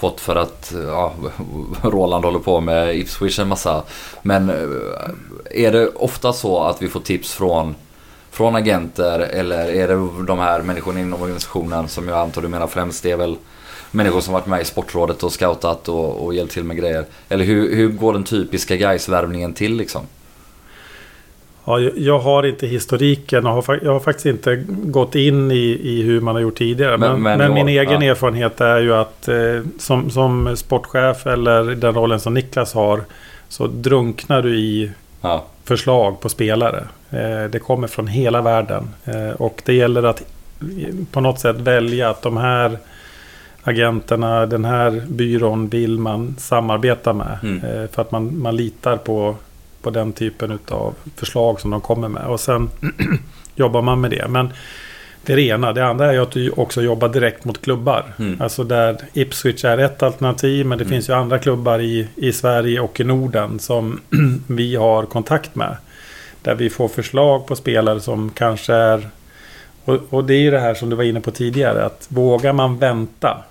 fått 0.00 0.20
för 0.20 0.36
att 0.36 0.72
eh, 0.72 0.80
ja, 0.80 1.12
Roland 1.82 2.24
håller 2.24 2.38
på 2.38 2.60
med 2.60 2.96
Ipswich 2.96 3.38
en 3.38 3.48
massa. 3.48 3.82
Men 4.22 4.50
eh, 4.50 5.64
är 5.64 5.72
det 5.72 5.88
ofta 5.88 6.32
så 6.32 6.62
att 6.62 6.82
vi 6.82 6.88
får 6.88 7.00
tips 7.00 7.32
från, 7.32 7.74
från 8.30 8.56
agenter 8.56 9.20
eller 9.20 9.68
är 9.68 9.88
det 9.88 10.24
de 10.26 10.38
här 10.38 10.62
människorna 10.62 11.00
inom 11.00 11.22
organisationen 11.22 11.88
som 11.88 12.08
jag 12.08 12.18
antar 12.18 12.42
du 12.42 12.48
menar 12.48 12.66
främst 12.66 13.02
det 13.02 13.10
är 13.10 13.16
väl 13.16 13.36
människor 13.90 14.20
som 14.20 14.34
varit 14.34 14.46
med 14.46 14.60
i 14.60 14.64
Sportrådet 14.64 15.22
och 15.22 15.32
scoutat 15.32 15.88
och, 15.88 16.24
och 16.24 16.34
hjälpt 16.34 16.52
till 16.52 16.64
med 16.64 16.76
grejer. 16.76 17.04
Eller 17.28 17.44
hur, 17.44 17.76
hur 17.76 17.88
går 17.88 18.12
den 18.12 18.24
typiska 18.24 18.76
guys-värvningen 18.76 19.54
till 19.54 19.76
liksom? 19.76 20.02
Ja, 21.64 21.80
jag- 21.80 22.18
har 22.18 22.46
inte 22.46 22.66
historiken 22.66 23.46
och 23.46 23.52
har, 23.64 23.80
jag 23.82 23.92
har 23.92 24.00
faktiskt 24.00 24.26
inte 24.26 24.64
gått 24.68 25.14
in 25.14 25.50
i, 25.50 25.78
i 25.82 26.02
hur 26.02 26.20
man 26.20 26.34
har 26.34 26.42
gjort 26.42 26.58
tidigare. 26.58 26.98
Men- 26.98 27.10
Men, 27.12 27.22
men 27.22 27.38
men, 27.38 27.54
min 27.54 27.68
egen 27.68 28.02
ja. 28.02 28.10
erfarenhet 28.10 28.60
är 28.60 28.78
ju 28.80 28.94
att 28.94 29.28
eh, 29.28 29.36
som, 29.78 30.10
som 30.10 30.56
sportchef 30.56 31.26
eller 31.26 31.62
den 31.64 31.94
rollen 31.94 32.20
som 32.20 32.34
Niklas 32.34 32.74
har 32.74 33.00
så 33.48 33.66
drunknar 33.66 34.42
du 34.42 34.56
i 34.58 34.90
Ja, 35.22 35.44
förslag 35.64 36.20
på 36.20 36.28
spelare. 36.28 36.84
Eh, 37.10 37.50
det 37.50 37.58
kommer 37.58 37.88
från 37.88 38.06
hela 38.06 38.42
världen. 38.42 38.88
Eh, 39.04 39.30
och 39.30 39.62
det 39.64 39.74
gäller 39.74 40.02
att 40.02 40.22
på 41.12 41.20
något 41.20 41.40
sätt 41.40 41.56
välja 41.56 42.10
att 42.10 42.22
de 42.22 42.36
här 42.36 42.78
agenterna, 43.62 44.46
den 44.46 44.64
här 44.64 45.02
byrån 45.08 45.68
vill 45.68 45.98
man 45.98 46.34
samarbeta 46.38 47.12
med. 47.12 47.38
Mm. 47.42 47.64
Eh, 47.64 47.88
för 47.90 48.02
att 48.02 48.10
man, 48.12 48.38
man 48.42 48.56
litar 48.56 48.96
på, 48.96 49.34
på 49.82 49.90
den 49.90 50.12
typen 50.12 50.58
av 50.68 50.94
förslag 51.16 51.60
som 51.60 51.70
de 51.70 51.80
kommer 51.80 52.08
med. 52.08 52.26
Och 52.26 52.40
sen 52.40 52.70
jobbar 53.54 53.82
man 53.82 54.00
med 54.00 54.10
det. 54.10 54.28
Men 54.28 54.52
det 55.24 55.32
är 55.32 55.36
det 55.36 55.42
ena. 55.42 55.72
Det 55.72 55.86
andra 55.86 56.12
är 56.14 56.18
att 56.20 56.30
du 56.30 56.50
också 56.50 56.82
jobbar 56.82 57.08
direkt 57.08 57.44
mot 57.44 57.62
klubbar. 57.62 58.04
Mm. 58.18 58.40
Alltså 58.40 58.64
där 58.64 58.96
Ipswich 59.12 59.64
är 59.64 59.78
ett 59.78 60.02
alternativ. 60.02 60.66
Men 60.66 60.78
det 60.78 60.84
Mm. 60.84 60.92
finns 60.92 61.08
ju 61.08 61.12
andra 61.12 61.38
klubbar 61.38 61.78
i, 61.78 62.08
i 62.16 62.32
Sverige 62.32 62.80
och 62.80 63.00
i 63.00 63.04
Norden 63.04 63.58
som 63.58 64.00
vi 64.46 64.76
har 64.76 65.06
kontakt 65.06 65.54
med. 65.54 65.76
Där 66.42 66.54
vi 66.54 66.70
får 66.70 66.88
förslag 66.88 67.46
på 67.46 67.56
spelare 67.56 68.00
som 68.00 68.30
kanske 68.30 68.74
är... 68.74 69.08
Och, 69.84 69.98
och 70.10 70.24
det 70.24 70.34
är 70.34 70.40
ju 70.40 70.50
det 70.50 70.60
här 70.60 70.74
som 70.74 70.90
du 70.90 70.96
var 70.96 71.04
inne 71.04 71.20
på 71.20 71.30
tidigare. 71.30 71.84
Att 71.84 72.06
vågar 72.08 72.52
man 72.52 72.78
vänta. 72.78 73.44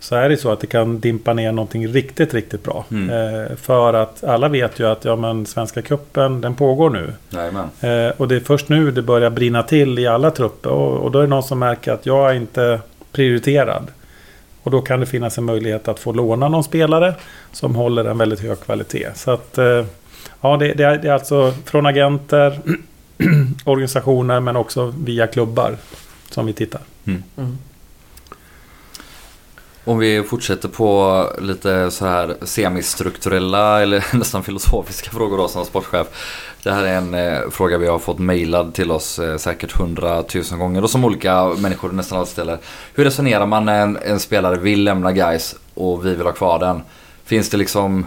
Så 0.00 0.14
är 0.14 0.28
det 0.28 0.36
så 0.36 0.52
att 0.52 0.60
det 0.60 0.66
kan 0.66 1.00
dimpa 1.00 1.34
ner 1.34 1.52
någonting 1.52 1.88
riktigt, 1.88 2.34
riktigt 2.34 2.62
bra. 2.62 2.84
Mm. 2.90 3.10
Eh, 3.10 3.56
för 3.56 3.94
att 3.94 4.24
alla 4.24 4.48
vet 4.48 4.80
ju 4.80 4.86
att 4.86 5.04
ja, 5.04 5.16
men 5.16 5.46
Svenska 5.46 5.82
Cupen 5.82 6.40
den 6.40 6.54
pågår 6.54 6.90
nu. 6.90 7.12
Eh, 7.80 8.12
och 8.16 8.28
det 8.28 8.36
är 8.36 8.40
först 8.40 8.68
nu 8.68 8.90
det 8.90 9.02
börjar 9.02 9.30
brinna 9.30 9.62
till 9.62 9.98
i 9.98 10.06
alla 10.06 10.30
trupper. 10.30 10.70
Och, 10.70 10.96
och 10.96 11.10
då 11.10 11.18
är 11.18 11.22
det 11.22 11.28
någon 11.28 11.42
som 11.42 11.58
märker 11.58 11.92
att 11.92 12.06
jag 12.06 12.30
är 12.30 12.34
inte 12.34 12.80
prioriterad. 13.12 13.86
Och 14.62 14.70
då 14.70 14.80
kan 14.80 15.00
det 15.00 15.06
finnas 15.06 15.38
en 15.38 15.44
möjlighet 15.44 15.88
att 15.88 15.98
få 15.98 16.12
låna 16.12 16.48
någon 16.48 16.64
spelare 16.64 17.14
som 17.52 17.74
håller 17.74 18.04
en 18.04 18.18
väldigt 18.18 18.40
hög 18.40 18.60
kvalitet. 18.60 19.08
Så 19.14 19.30
att 19.30 19.58
eh, 19.58 19.84
ja, 20.40 20.56
det, 20.56 20.72
det, 20.74 20.84
är, 20.84 20.98
det 20.98 21.08
är 21.08 21.12
alltså 21.12 21.54
från 21.64 21.86
agenter, 21.86 22.60
organisationer 23.64 24.40
men 24.40 24.56
också 24.56 24.94
via 25.04 25.26
klubbar 25.26 25.76
som 26.30 26.46
vi 26.46 26.52
tittar. 26.52 26.80
Mm. 27.06 27.22
Om 29.84 29.98
vi 29.98 30.22
fortsätter 30.22 30.68
på 30.68 31.26
lite 31.38 31.90
så 31.90 32.06
här 32.06 32.36
semistrukturella 32.42 33.82
eller 33.82 34.04
nästan 34.16 34.42
filosofiska 34.42 35.10
frågor 35.10 35.38
då 35.38 35.48
som 35.48 35.64
sportchef. 35.64 36.06
Det 36.62 36.70
här 36.70 36.84
är 36.84 36.96
en 36.96 37.14
eh, 37.14 37.50
fråga 37.50 37.78
vi 37.78 37.86
har 37.86 37.98
fått 37.98 38.18
mejlad 38.18 38.74
till 38.74 38.90
oss 38.90 39.18
eh, 39.18 39.36
säkert 39.36 39.72
hundratusen 39.72 40.58
gånger 40.58 40.82
och 40.82 40.90
som 40.90 41.04
olika 41.04 41.46
människor 41.46 41.92
nästan 41.92 42.18
alltid 42.18 42.32
ställer. 42.32 42.58
Hur 42.94 43.04
resonerar 43.04 43.46
man 43.46 43.64
när 43.64 43.82
en, 43.82 43.96
en 43.96 44.20
spelare 44.20 44.56
vill 44.56 44.84
lämna 44.84 45.12
guys 45.12 45.56
och 45.74 46.06
vi 46.06 46.14
vill 46.14 46.26
ha 46.26 46.32
kvar 46.32 46.58
den? 46.58 46.82
Finns 47.24 47.50
det 47.50 47.56
liksom 47.56 48.06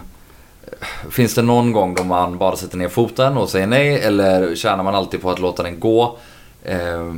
eh, 0.66 1.10
Finns 1.10 1.34
det 1.34 1.42
någon 1.42 1.72
gång 1.72 1.94
då 1.94 2.04
man 2.04 2.38
bara 2.38 2.56
sätter 2.56 2.78
ner 2.78 2.88
foten 2.88 3.36
och 3.36 3.48
säger 3.48 3.66
nej 3.66 4.00
eller 4.00 4.54
tjänar 4.54 4.84
man 4.84 4.94
alltid 4.94 5.22
på 5.22 5.30
att 5.30 5.38
låta 5.38 5.62
den 5.62 5.80
gå? 5.80 6.18
Eh, 6.62 7.14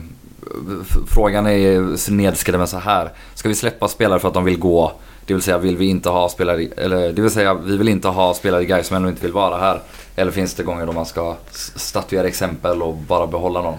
frågan 1.07 1.47
är 1.47 2.11
nedskriven 2.11 2.67
så 2.67 2.79
här. 2.79 3.11
Ska 3.35 3.49
vi 3.49 3.55
släppa 3.55 3.89
spelare 3.89 4.21
för 4.21 4.29
att 4.29 4.35
de 4.35 4.45
vill 4.45 4.59
gå? 4.59 4.93
Det 5.27 5.35
vill 5.35 5.43
säga 5.43 5.59
vill 5.59 5.77
vi 5.77 5.87
inte 5.87 6.09
ha 6.09 6.29
spelare, 6.29 6.67
eller 6.77 7.13
det 7.13 7.23
vill 7.23 7.31
säga 7.31 7.55
vi 7.55 7.77
vill 7.77 7.89
inte 7.89 8.09
ha 8.09 8.35
spelare 8.35 8.63
i 8.63 8.67
Gais 8.67 8.87
som 8.87 8.97
ändå 8.97 9.09
inte 9.09 9.23
vill 9.23 9.33
vara 9.33 9.59
här. 9.59 9.81
Eller 10.17 10.33
finns 10.33 10.55
det 10.55 10.63
gånger 10.63 10.87
då 10.87 10.93
man 10.93 11.07
ska 11.07 11.37
statuera 11.77 12.27
exempel 12.27 12.83
och 12.83 12.95
bara 12.95 13.27
behålla 13.27 13.63
någon? 13.63 13.79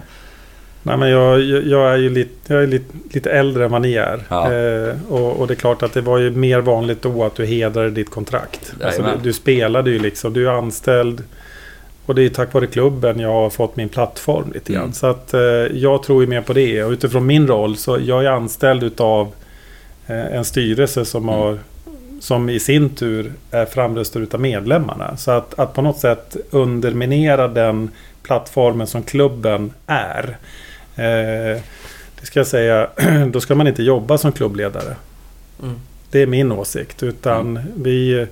Nej, 0.82 0.96
men 0.96 1.10
jag, 1.10 1.40
jag, 1.42 1.92
är 1.92 1.96
ju 1.96 2.10
lite, 2.10 2.54
jag 2.54 2.62
är 2.62 2.66
lite, 2.66 2.94
lite 3.10 3.30
äldre 3.30 3.64
än 3.64 3.70
vad 3.70 3.82
ni 3.82 3.94
är. 3.94 4.22
Ja. 4.28 4.52
Eh, 4.52 5.12
och, 5.12 5.40
och 5.40 5.46
det 5.46 5.54
är 5.54 5.56
klart 5.56 5.82
att 5.82 5.92
det 5.92 6.00
var 6.00 6.18
ju 6.18 6.30
mer 6.30 6.60
vanligt 6.60 7.02
då 7.02 7.24
att 7.24 7.34
du 7.34 7.46
hedrade 7.46 7.90
ditt 7.90 8.10
kontrakt. 8.10 8.72
Alltså, 8.84 9.02
du, 9.02 9.08
du 9.22 9.32
spelade 9.32 9.90
ju 9.90 9.98
liksom. 9.98 10.32
Du 10.32 10.48
är 10.48 10.52
anställd. 10.52 11.22
Och 12.08 12.14
det 12.14 12.22
är 12.22 12.28
tack 12.28 12.52
vare 12.54 12.66
klubben 12.66 13.20
jag 13.20 13.32
har 13.32 13.50
fått 13.50 13.76
min 13.76 13.88
plattform 13.88 14.52
lite 14.54 14.72
grann. 14.72 14.82
Mm. 14.82 14.92
Så 14.92 15.06
att 15.06 15.34
eh, 15.34 15.40
jag 15.72 16.02
tror 16.02 16.22
ju 16.22 16.28
mer 16.28 16.40
på 16.40 16.52
det. 16.52 16.84
Och 16.84 16.90
utifrån 16.90 17.26
min 17.26 17.46
roll 17.46 17.76
så 17.76 17.98
jag 18.00 18.24
är 18.24 18.30
anställd 18.30 18.82
utav 18.82 19.32
eh, 20.06 20.36
en 20.36 20.44
styrelse 20.44 21.04
som 21.04 21.22
Mm. 21.22 21.34
har 21.34 21.58
som 22.20 22.48
i 22.48 22.60
sin 22.60 22.90
tur 22.90 23.32
är 23.50 23.66
framröstad 23.66 24.20
utav 24.20 24.40
medlemmarna. 24.40 25.16
Så 25.16 25.30
att, 25.30 25.58
att 25.58 25.74
på 25.74 25.82
något 25.82 25.98
sätt 25.98 26.36
underminera 26.50 27.48
den 27.48 27.90
plattformen 28.22 28.86
som 28.86 29.02
klubben 29.02 29.72
är. 29.86 30.36
Eh, 30.96 31.62
det 32.20 32.26
ska 32.26 32.40
jag 32.40 32.46
säga, 32.46 32.88
då 33.30 33.40
ska 33.40 33.54
man 33.54 33.66
inte 33.66 33.82
jobba 33.82 34.18
som 34.18 34.32
klubbledare. 34.32 34.96
Mm. 35.62 35.74
Det 36.10 36.22
är 36.22 36.26
min 36.26 36.52
åsikt. 36.52 37.02
Utan 37.02 37.58
vi, 37.76 38.26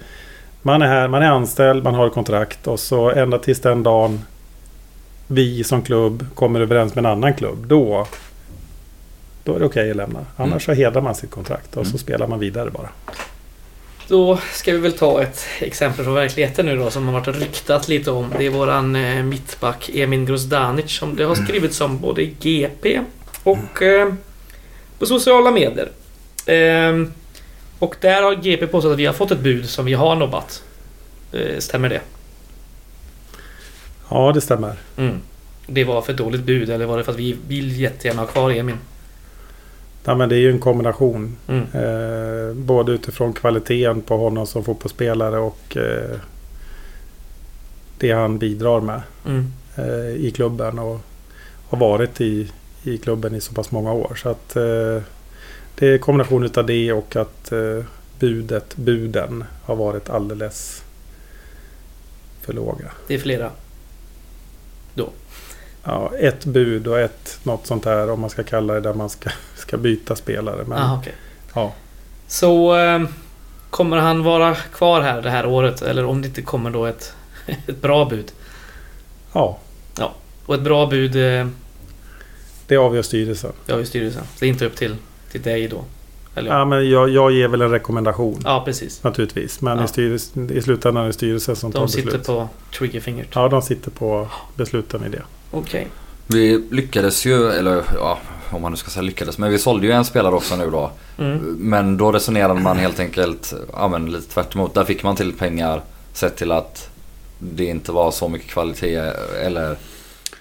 Man 0.67 0.83
är 0.83 0.87
här, 0.87 1.09
man 1.09 1.23
är 1.23 1.27
anställd, 1.27 1.85
man 1.85 1.95
har 1.95 2.09
kontrakt 2.09 2.67
och 2.67 2.81
så 2.81 3.11
ända 3.11 3.39
tills 3.39 3.61
den 3.61 3.83
dagen 3.83 4.21
vi 5.27 5.65
som 5.65 5.83
klubb 5.83 6.27
kommer 6.35 6.61
överens 6.61 6.95
med 6.95 7.05
en 7.07 7.11
annan 7.13 7.35
klubb. 7.35 7.67
Då, 7.67 8.07
då 9.45 9.55
är 9.55 9.59
det 9.59 9.65
okej 9.67 9.91
att 9.91 9.97
lämna. 9.97 10.19
Annars 10.37 10.65
så 10.65 10.73
hedrar 10.73 11.01
man 11.03 11.15
sitt 11.15 11.31
kontrakt 11.31 11.77
och 11.77 11.87
så 11.87 11.91
Mm. 11.91 11.99
spelar 11.99 12.27
man 12.27 12.39
vidare 12.39 12.71
bara. 12.71 12.89
Då 14.09 14.39
ska 14.53 14.73
vi 14.73 14.79
väl 14.79 14.93
ta 14.93 15.23
ett 15.23 15.47
exempel 15.61 16.05
från 16.05 16.15
verkligheten 16.15 16.67
nu 16.67 16.77
då 16.77 16.91
som 16.91 17.07
har 17.07 17.21
varit 17.21 17.37
ryktat 17.41 17.89
lite 17.89 18.11
om. 18.11 18.33
Det 18.39 18.47
är 18.47 18.51
våran 18.51 18.97
eh, 18.97 19.23
mittback 19.23 19.91
Emin 19.95 20.27
Grozdanic 20.27 20.91
som 20.99 21.17
det 21.17 21.25
har 21.25 21.35
skrivits 21.35 21.81
om 21.81 21.99
både 21.99 22.23
i 22.23 22.35
GP 22.41 23.01
och 23.43 23.83
eh, 23.83 24.13
på 24.99 25.07
sociala 25.07 25.51
medier. 25.51 25.89
Ehm, 26.47 27.13
och 27.79 27.97
där 28.01 28.23
har 28.23 28.35
GP 28.35 28.67
påstått 28.67 28.93
att 28.93 28.99
vi 28.99 29.07
har 29.07 29.13
fått 29.13 29.31
ett 29.31 29.41
bud 29.41 29.69
som 29.69 29.85
vi 29.85 29.95
har 29.95 30.17
nobbat. 30.17 30.63
Eh, 31.33 31.59
stämmer 31.59 31.89
det? 31.89 32.01
Ja, 34.11 34.33
det 34.33 34.41
stämmer. 34.41 34.75
Mm. 34.97 35.21
Det 35.67 35.85
var 35.85 36.03
för 36.03 36.13
dåligt 36.13 36.43
bud 36.43 36.71
eller 36.71 36.87
var 36.87 36.99
det 36.99 37.05
för 37.05 37.13
att 37.13 37.19
vi 37.19 37.37
vill 37.49 37.81
jättegärna 37.81 38.23
ha 38.23 38.27
kvar 38.27 38.51
Emin? 38.51 38.77
Ja, 40.05 40.15
men 40.15 40.29
det 40.29 40.35
är 40.37 40.39
ju 40.41 40.51
en 40.51 40.59
kombination. 40.59 41.37
Mm. 41.49 41.63
Eh, 41.73 42.55
både 42.55 42.93
utifrån 42.93 43.33
kvaliteten 43.33 44.01
på 44.01 44.17
honom 44.17 44.47
som 44.47 44.65
fotbollsspelare 44.65 45.39
och 45.39 45.77
eh, 45.77 46.19
det 47.99 48.13
han 48.13 48.39
bidrar 48.39 48.81
med 48.81 49.03
Mm. 49.27 49.53
eh, 49.77 50.15
i 50.27 50.33
klubben 50.35 50.79
och 50.79 51.01
har 51.69 51.79
varit 51.79 52.21
i, 52.21 52.51
i 52.83 52.99
klubben 52.99 53.35
i 53.35 53.41
så 53.41 53.55
pass 53.55 53.71
många 53.71 53.93
år. 53.93 54.15
Så 54.23 54.29
att 54.29 54.57
eh, 54.57 55.03
det 55.79 55.89
är 55.89 55.93
en 55.93 55.99
kombination 55.99 56.45
utav 56.45 56.67
det 56.67 56.93
och 56.93 57.17
att 57.17 57.53
eh, 57.53 57.85
budet, 58.19 58.77
buden 58.77 59.45
har 59.65 59.77
varit 59.77 60.11
alldeles 60.11 60.83
för 62.41 62.53
låga. 62.53 62.91
Det 63.07 63.15
är 63.15 63.19
flera. 63.19 63.51
Ja, 65.89 66.13
ett 66.19 66.45
bud 66.45 66.87
och 66.87 67.01
ett 67.01 67.39
något 67.43 67.67
sånt 67.67 67.85
här 67.85 68.11
om 68.11 68.21
man 68.21 68.31
ska 68.31 68.43
kalla 68.43 68.75
det 68.75 68.81
där 68.81 68.95
man 68.95 69.11
ska, 69.11 69.31
ska 69.57 69.77
byta 69.77 70.17
spelare. 70.17 70.65
Men, 70.67 70.79
Aha, 70.79 70.99
okej. 71.01 71.15
ja. 71.55 71.73
Så 72.27 72.77
eh, 72.77 73.03
kommer 73.71 73.97
han 73.97 74.23
vara 74.23 74.55
kvar 74.55 75.01
här 75.01 75.23
det 75.23 75.31
här 75.31 75.47
året 75.47 75.83
eller 75.83 76.05
om 76.05 76.23
det 76.23 76.29
inte 76.29 76.43
kommer 76.43 76.71
då 76.71 76.87
ett, 76.87 77.15
ett 77.67 77.83
bra 77.83 78.05
bud? 78.05 78.33
ja, 79.99 80.15
Och 80.47 80.55
ett 80.55 80.61
bra 80.61 80.87
bud, 80.87 81.17
eh, 81.17 81.47
det 82.67 82.77
avgör 82.77 83.03
styrelsen. 83.03 83.53
det 83.67 83.73
ju 83.79 83.87
styrelsen. 83.87 84.23
Så 84.23 84.41
det 84.41 84.47
är 84.47 84.51
inte 84.51 84.67
upp 84.67 84.77
till, 84.77 84.97
till 85.39 85.51
dig 85.53 85.69
då? 85.69 85.85
Eller 86.35 86.51
Ja, 86.51 86.65
men 86.65 86.91
jag, 86.91 87.09
jag 87.09 87.33
ger 87.33 87.49
väl 87.49 87.63
en 87.63 87.71
rekommendation. 87.71 88.41
ja 88.45 88.63
precis. 88.65 89.03
Naturligtvis. 89.05 89.61
Men 89.61 89.79
Ja. 89.79 89.85
i, 89.85 89.89
styrelsen, 89.89 90.51
i 90.53 90.63
slutändan 90.63 91.03
är 91.03 91.07
det 91.07 91.13
styrelsen 91.13 91.57
som 91.57 91.73
tar 91.73 91.81
De 91.81 91.89
sitter 91.89 92.05
beslut. 92.07 92.27
på 92.27 92.49
triggerfingret. 92.79 93.29
Ja, 93.35 93.49
de 93.49 93.63
sitter 93.63 93.91
på 93.91 94.29
besluten 94.55 95.05
i 95.05 95.09
det. 95.09 95.23
Okej. 95.51 95.89
Vi 96.27 96.65
lyckades 96.71 97.27
ju, 97.27 97.51
eller 97.51 97.83
ja, 97.95 98.19
om 98.51 98.63
man 98.63 98.71
nu 98.71 98.77
ska 98.77 98.91
säga 98.91 99.03
lyckades, 99.03 99.39
men 99.39 99.51
vi 99.51 99.59
sålde 99.59 99.87
ju 99.87 99.93
en 99.93 100.05
spelare 100.05 100.35
också 100.35 100.57
nu 100.57 100.71
då. 100.71 100.91
Mm. 101.19 101.39
Men 101.59 101.97
då 101.97 102.13
resonerade 102.13 102.61
man 102.61 102.79
helt 102.79 103.01
enkelt, 103.01 103.55
ja 103.73 103.89
men 103.89 104.13
lite 104.13 104.33
tvärt 104.33 104.55
emot. 104.55 104.75
Där 104.75 104.85
fick 104.85 105.03
man 105.03 105.17
till 105.17 105.33
pengar 105.33 105.81
sett 106.13 106.37
till 106.37 106.53
att 106.53 106.89
det 107.39 107.65
inte 107.65 107.93
var 107.93 108.11
så 108.11 108.29
mycket 108.29 108.49
kvalitet 108.51 109.13
eller, 109.43 109.77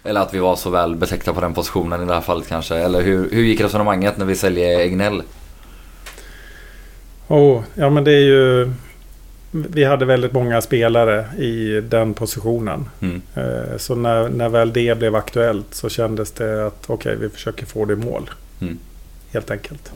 eller 0.05 0.21
att 0.21 0.33
vi 0.33 0.39
var 0.39 0.55
så 0.55 0.69
väl 0.69 0.95
betäckta 0.95 1.33
på 1.33 1.41
den 1.41 1.53
positionen 1.53 2.03
i 2.03 2.05
det 2.05 2.13
här 2.13 2.21
fallet 2.21 2.47
kanske. 2.47 2.75
Eller 2.75 3.01
hur, 3.01 3.29
hur 3.31 3.43
gick 3.43 3.61
resonemanget 3.61 4.17
när 4.17 4.25
vi 4.25 4.35
säljer 4.35 4.79
Egnell? 4.79 5.23
Oh, 7.27 7.63
ja, 7.75 7.89
men 7.89 8.03
det 8.03 8.11
är 8.11 8.21
ju... 8.21 8.71
Vi 9.51 9.83
hade 9.83 10.05
väldigt 10.05 10.31
många 10.33 10.61
spelare 10.61 11.25
i 11.37 11.81
den 11.81 12.13
positionen. 12.13 12.89
Mm. 12.99 13.21
Eh, 13.35 13.77
Så 13.77 13.95
när, 13.95 14.29
när 14.29 14.49
väl 14.49 14.73
det 14.73 14.97
blev 14.97 15.15
aktuellt 15.15 15.67
så 15.75 15.89
kändes 15.89 16.31
det 16.31 16.67
att 16.67 16.83
okej, 16.87 17.15
vi 17.19 17.29
försöker 17.29 17.65
få 17.65 17.85
det 17.85 17.93
i 17.93 17.95
mål. 17.95 18.29
Mm. 18.61 18.77
Helt 19.31 19.51
enkelt. 19.51 19.91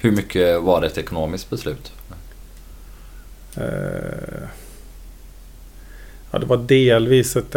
Hur 0.00 0.10
mycket 0.12 0.62
var 0.62 0.80
det 0.80 0.86
ett 0.86 0.98
ekonomiskt 0.98 1.50
beslut? 1.50 1.92
Eh, 3.56 4.48
Ja, 6.34 6.38
det 6.38 6.46
var 6.46 6.56
delvis 6.56 7.36
ett 7.36 7.56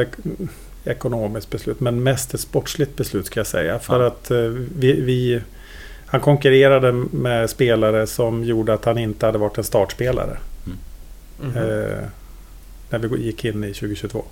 ekonomiskt 0.86 1.50
beslut, 1.50 1.80
men 1.80 2.04
mest 2.04 2.34
ett 2.34 2.40
sportsligt 2.40 2.96
beslut 2.96 3.26
ska 3.26 3.40
jag 3.40 3.48
säga. 3.48 3.80
För 3.80 4.02
Ja. 4.02 4.08
att 4.08 4.32
eh, 4.32 4.38
vi, 4.78 5.02
vi, 5.02 5.42
han 6.06 6.22
konkurrerade 6.22 6.92
med 7.12 7.50
spelare 7.50 8.08
som 8.08 8.44
gjorde 8.44 8.74
att 8.74 8.86
han 8.86 8.98
inte 8.98 9.26
hade 9.26 9.38
varit 9.38 9.58
en 9.58 9.64
startspelare. 9.64 10.38
Mhm. 11.42 11.58
Eh, 11.58 11.98
när 12.90 13.00
vi 13.00 13.22
gick 13.26 13.46
in 13.46 13.64
i 13.64 13.74
2022. 13.74 14.26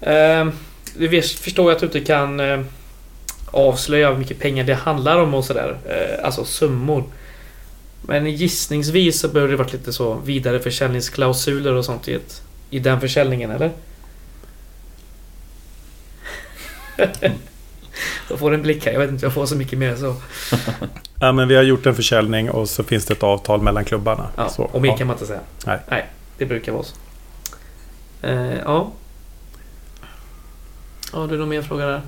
Eh, 0.00 0.48
du 0.96 1.08
vet, 1.08 1.26
förstår 1.30 1.64
jag 1.70 1.74
att 1.74 1.80
du 1.80 1.86
inte 1.86 2.00
kan 2.00 2.40
eh, 2.40 2.60
avslöja 3.50 4.10
hur 4.10 4.18
mycket 4.18 4.38
pengar 4.38 4.64
det 4.64 4.74
handlar 4.74 5.18
om 5.18 5.34
och 5.34 5.44
sådär. 5.44 5.76
Eh, 5.88 6.24
alltså 6.24 6.44
summor. 6.44 7.04
Men 8.02 8.26
gissningsvis 8.26 9.20
så 9.20 9.28
bör 9.28 9.48
det 9.48 9.56
varit 9.56 9.72
lite 9.72 9.92
så 9.92 10.14
vidare 10.14 10.60
försäljningsklausuler 10.60 11.72
och 11.72 11.84
sånt 11.84 12.08
i, 12.08 12.14
ett, 12.14 12.42
i 12.70 12.78
den 12.78 13.00
försäljningen, 13.00 13.50
eller? 13.50 13.70
Då 18.28 18.36
får 18.36 18.54
en 18.54 18.62
blick 18.62 18.86
här. 18.86 18.92
Jag 18.92 19.00
vet 19.00 19.10
inte, 19.10 19.26
jag 19.26 19.32
får 19.32 19.46
så 19.46 19.56
mycket 19.56 19.78
mer 19.78 19.96
så. 19.96 20.14
Ja, 21.20 21.32
men 21.32 21.48
vi 21.48 21.56
har 21.56 21.62
gjort 21.62 21.86
en 21.86 21.94
försäljning 21.94 22.50
och 22.50 22.68
så 22.68 22.84
finns 22.84 23.04
det 23.06 23.14
ett 23.14 23.22
avtal 23.22 23.62
mellan 23.62 23.84
klubbarna. 23.84 24.28
Ja, 24.36 24.48
så, 24.48 24.62
och 24.62 24.82
mer 24.82 24.88
ja. 24.88 24.96
kan 24.96 25.06
man 25.06 25.14
inte 25.14 25.26
säga. 25.26 25.40
Nej. 25.66 25.78
Nej, 25.90 26.06
det 26.38 26.46
brukar 26.46 26.72
vara 26.72 26.82
så. 26.82 26.96
Eh, 28.22 28.58
ja. 28.64 28.92
Har 31.12 31.28
du 31.28 31.38
någon 31.38 31.48
mer 31.48 31.62
fråga 31.62 31.86
där? 31.86 32.02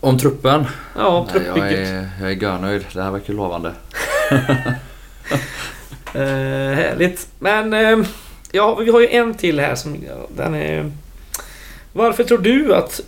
Om 0.00 0.18
truppen? 0.18 0.64
Ja, 0.96 1.26
Nej, 1.34 1.42
jag, 1.46 1.54
truppbygget. 1.54 1.88
är, 1.88 2.10
jag 2.20 2.30
är 2.30 2.36
görnöjd. 2.36 2.84
Det 2.92 3.02
här 3.02 3.10
verkar 3.10 3.32
ju 3.32 3.36
lovande. 3.36 3.72
Eh, 6.14 6.74
härligt. 6.74 7.28
Men 7.38 7.72
eh, 7.72 8.06
ja, 8.52 8.74
vi 8.74 8.90
har 8.90 9.00
ju 9.00 9.08
en 9.08 9.34
till 9.34 9.60
här 9.60 9.74
som... 9.74 9.96
Ja, 10.08 10.26
den 10.36 10.54
är... 10.54 10.92
Varför 11.92 12.24
tror 12.24 12.38
du 12.38 12.74
att 12.74 13.00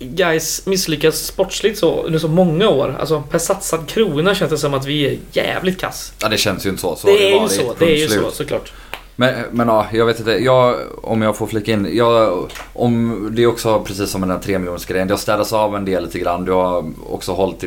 guys 0.00 0.66
misslyckas 0.66 1.26
sportsligt 1.26 1.78
så 1.78 2.02
under 2.02 2.18
så 2.18 2.28
många 2.28 2.68
år? 2.68 2.96
Alltså 3.00 3.22
per 3.30 3.38
satsad 3.38 3.88
krona 3.88 4.34
känns 4.34 4.50
det 4.50 4.58
som 4.58 4.74
att 4.74 4.86
vi 4.86 5.06
är 5.06 5.18
jävligt 5.32 5.80
kass. 5.80 6.12
Ja 6.22 6.28
det 6.28 6.38
känns 6.38 6.66
ju 6.66 6.70
inte 6.70 6.82
så. 6.82 6.96
så 6.96 7.08
har 7.08 7.14
det 7.14 7.32
är 7.32 7.42
ju 7.42 7.48
så, 7.48 7.74
det 7.78 7.84
är 7.84 7.96
ju 7.96 8.08
så 8.08 8.30
såklart. 8.30 8.72
Men, 9.16 9.44
men 9.50 9.68
ja, 9.68 9.86
jag 9.92 10.06
vet 10.06 10.18
inte. 10.18 10.30
Jag, 10.30 10.76
om 11.02 11.22
jag 11.22 11.36
får 11.36 11.46
flika 11.46 11.72
in. 11.72 11.88
Jag, 11.96 12.48
om, 12.72 13.28
det 13.32 13.42
är 13.42 13.46
också 13.46 13.80
precis 13.80 14.10
som 14.10 14.20
med 14.20 14.28
den 14.28 14.36
här 14.36 14.44
3 14.44 14.58
miljoners 14.58 14.86
grejen. 14.86 15.08
Det 15.08 15.14
har 15.14 15.18
städats 15.18 15.52
av 15.52 15.76
en 15.76 15.84
del 15.84 16.04
lite 16.04 16.18
grann. 16.18 16.44
Du 16.44 16.52
har 16.52 16.92
också 17.10 17.32
hållit 17.32 17.64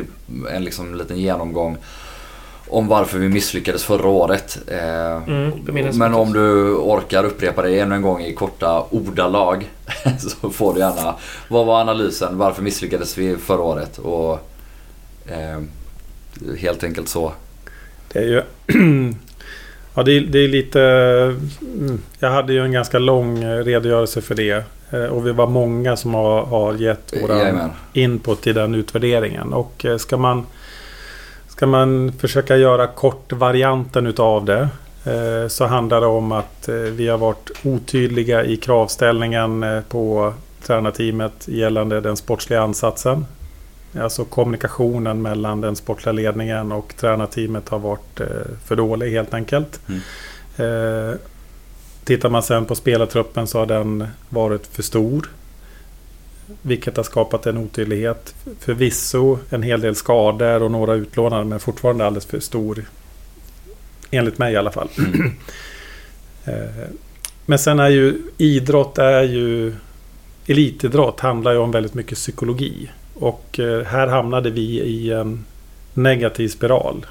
en 0.50 0.64
liksom, 0.64 0.94
liten 0.94 1.18
genomgång. 1.18 1.76
Om 2.68 2.88
varför 2.88 3.18
vi 3.18 3.28
misslyckades 3.28 3.84
förra 3.84 4.08
året. 4.08 4.58
Eh, 4.68 5.22
Mm, 5.26 5.52
men 5.98 6.14
om 6.14 6.32
du 6.32 6.74
orkar 6.74 7.24
upprepa 7.24 7.62
det 7.62 7.78
ännu 7.78 7.94
en 7.94 8.02
gång 8.02 8.22
i 8.22 8.34
korta 8.34 8.84
ordalag. 8.90 9.70
så 10.40 10.50
får 10.50 10.74
du 10.74 10.80
gärna. 10.80 11.14
Vad 11.48 11.66
var 11.66 11.80
analysen? 11.80 12.38
Varför 12.38 12.62
misslyckades 12.62 13.18
vi 13.18 13.36
förra 13.36 13.60
året? 13.62 13.98
Och 13.98 14.32
eh, 15.26 15.60
helt 16.58 16.84
enkelt 16.84 17.08
så. 17.08 17.32
Det 18.12 18.18
är 18.18 18.22
ju... 18.22 18.42
ja, 19.94 20.02
det 20.02 20.12
är, 20.12 20.20
det 20.20 20.38
är 20.38 20.48
lite... 20.48 20.80
mm, 21.78 22.00
Jag 22.18 22.30
hade 22.30 22.52
ju 22.52 22.60
en 22.64 22.72
ganska 22.72 22.98
lång 22.98 23.42
eh, 23.42 23.64
redogörelse 23.64 24.20
för 24.20 24.34
det. 24.34 24.64
Eh, 24.90 25.04
Och 25.04 25.26
vi 25.26 25.32
var 25.32 25.46
många 25.46 25.96
som 25.96 26.14
har, 26.14 26.44
har 26.46 26.74
gett 26.74 27.14
våra 27.22 27.38
Jajamän. 27.38 27.70
input 27.92 28.46
i 28.46 28.52
den 28.52 28.74
utvärderingen. 28.74 29.52
Och 29.52 29.86
ska 29.98 30.16
man, 30.16 30.46
ska 31.56 31.66
man 31.66 32.12
försöka 32.12 32.56
göra 32.56 32.86
kortvarianten 32.86 34.06
utav 34.06 34.44
det 34.44 34.68
eh, 35.04 35.48
så 35.48 35.66
handlar 35.66 36.00
det 36.00 36.06
om 36.06 36.32
att 36.32 36.68
eh, 36.68 36.74
vi 36.74 37.08
har 37.08 37.18
varit 37.18 37.50
otydliga 37.64 38.44
i 38.44 38.56
kravställningen 38.56 39.62
eh, 39.62 39.80
på 39.80 40.34
tränarteamet 40.62 41.48
gällande 41.48 42.00
den 42.00 42.16
sportsliga 42.16 42.62
ansatsen. 42.62 43.26
Alltså 44.00 44.24
kommunikationen 44.24 45.22
mellan 45.22 45.60
den 45.60 45.76
sportliga 45.76 46.12
ledningen 46.12 46.72
och 46.72 46.94
tränarteamet 46.96 47.68
har 47.68 47.78
varit 47.78 48.20
för 48.64 48.76
dålig 48.76 49.10
helt 49.10 49.34
enkelt. 49.34 49.80
Mm. 49.88 51.18
Tittar 52.04 52.28
man 52.28 52.42
sen 52.42 52.64
på 52.64 52.74
spelartruppen 52.74 53.46
så 53.46 53.58
har 53.58 53.66
den 53.66 54.06
varit 54.28 54.66
för 54.66 54.82
stor. 54.82 55.28
Vilket 56.62 56.96
har 56.96 57.04
skapat 57.04 57.46
en 57.46 57.56
otydlighet. 57.58 58.34
Förvisso 58.60 59.38
en 59.50 59.62
hel 59.62 59.80
del 59.80 59.94
skador 59.94 60.62
och 60.62 60.70
några 60.70 60.94
utlånade 60.94 61.44
men 61.44 61.60
fortfarande 61.60 62.06
alldeles 62.06 62.26
för 62.26 62.40
stor. 62.40 62.84
Enligt 64.10 64.38
mig 64.38 64.52
i 64.52 64.56
alla 64.56 64.70
fall. 64.72 64.88
Eh, 66.46 66.84
Men 67.46 67.58
sen 67.58 67.80
är 67.80 67.88
ju 67.88 68.22
idrott 68.38 68.98
är 68.98 69.22
ju 69.22 69.74
Elitidrott 70.46 71.20
handlar 71.20 71.52
ju 71.52 71.58
om 71.58 71.70
väldigt 71.70 71.94
mycket 71.94 72.18
psykologi. 72.18 72.90
Och 73.14 73.60
eh, 73.60 73.84
här 73.84 74.06
hamnade 74.06 74.50
vi 74.50 74.80
i 74.80 75.12
en 75.12 75.44
negativ 75.94 76.48
spiral. 76.48 77.06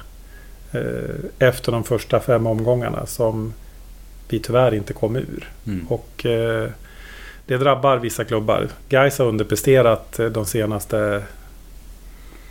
eh, 0.72 1.14
Efter 1.48 1.72
de 1.72 1.84
första 1.84 2.20
fem 2.20 2.46
omgångarna 2.46 3.06
som 3.06 3.52
vi 4.28 4.38
tyvärr 4.38 4.74
inte 4.74 4.92
kom 4.92 5.16
ur. 5.16 5.52
Mm. 5.66 5.86
Och 5.88 6.26
det 7.46 7.56
drabbar 7.56 7.96
vissa 7.96 8.24
klubbar. 8.24 8.68
Gais 8.88 9.18
har 9.18 9.26
underpresterat 9.26 10.18
eh, 10.18 10.26
de 10.26 10.46
senaste 10.46 11.22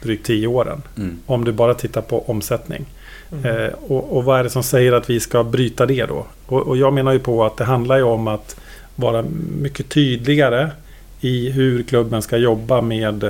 drygt 0.01 0.25
tio 0.25 0.47
åren. 0.47 0.81
Mm. 0.97 1.17
Om 1.25 1.45
du 1.45 1.51
bara 1.51 1.73
tittar 1.73 2.01
på 2.01 2.29
omsättning. 2.29 2.85
Mm. 3.31 3.45
Eh, 3.45 3.73
och, 3.73 4.17
och 4.17 4.23
vad 4.23 4.39
är 4.39 4.43
det 4.43 4.49
som 4.49 4.63
säger 4.63 4.93
att 4.93 5.09
vi 5.09 5.19
ska 5.19 5.43
bryta 5.43 5.85
det 5.85 6.05
då? 6.05 6.25
Och, 6.45 6.67
och 6.67 6.77
jag 6.77 6.93
menar 6.93 7.11
ju 7.13 7.19
på 7.19 7.45
att 7.45 7.57
det 7.57 7.63
handlar 7.63 7.97
ju 7.97 8.03
om 8.03 8.27
att 8.27 8.55
vara 8.95 9.25
mycket 9.61 9.89
tydligare 9.89 10.69
i 11.21 11.49
hur 11.49 11.83
klubben 11.83 12.21
ska 12.21 12.37
jobba 12.37 12.81
med 12.81 13.23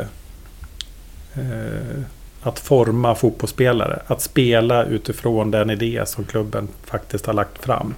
eh, 1.34 2.04
att 2.42 2.60
forma 2.60 3.16
fotbollsspelare. 3.16 4.02
Att 4.08 4.22
spela 4.22 4.86
utifrån 4.86 5.52
den 5.52 5.70
idé 5.70 6.04
som 6.06 6.24
klubben 6.24 6.68
faktiskt 6.86 7.26
har 7.26 7.34
lagt 7.34 7.66
fram. 7.66 7.96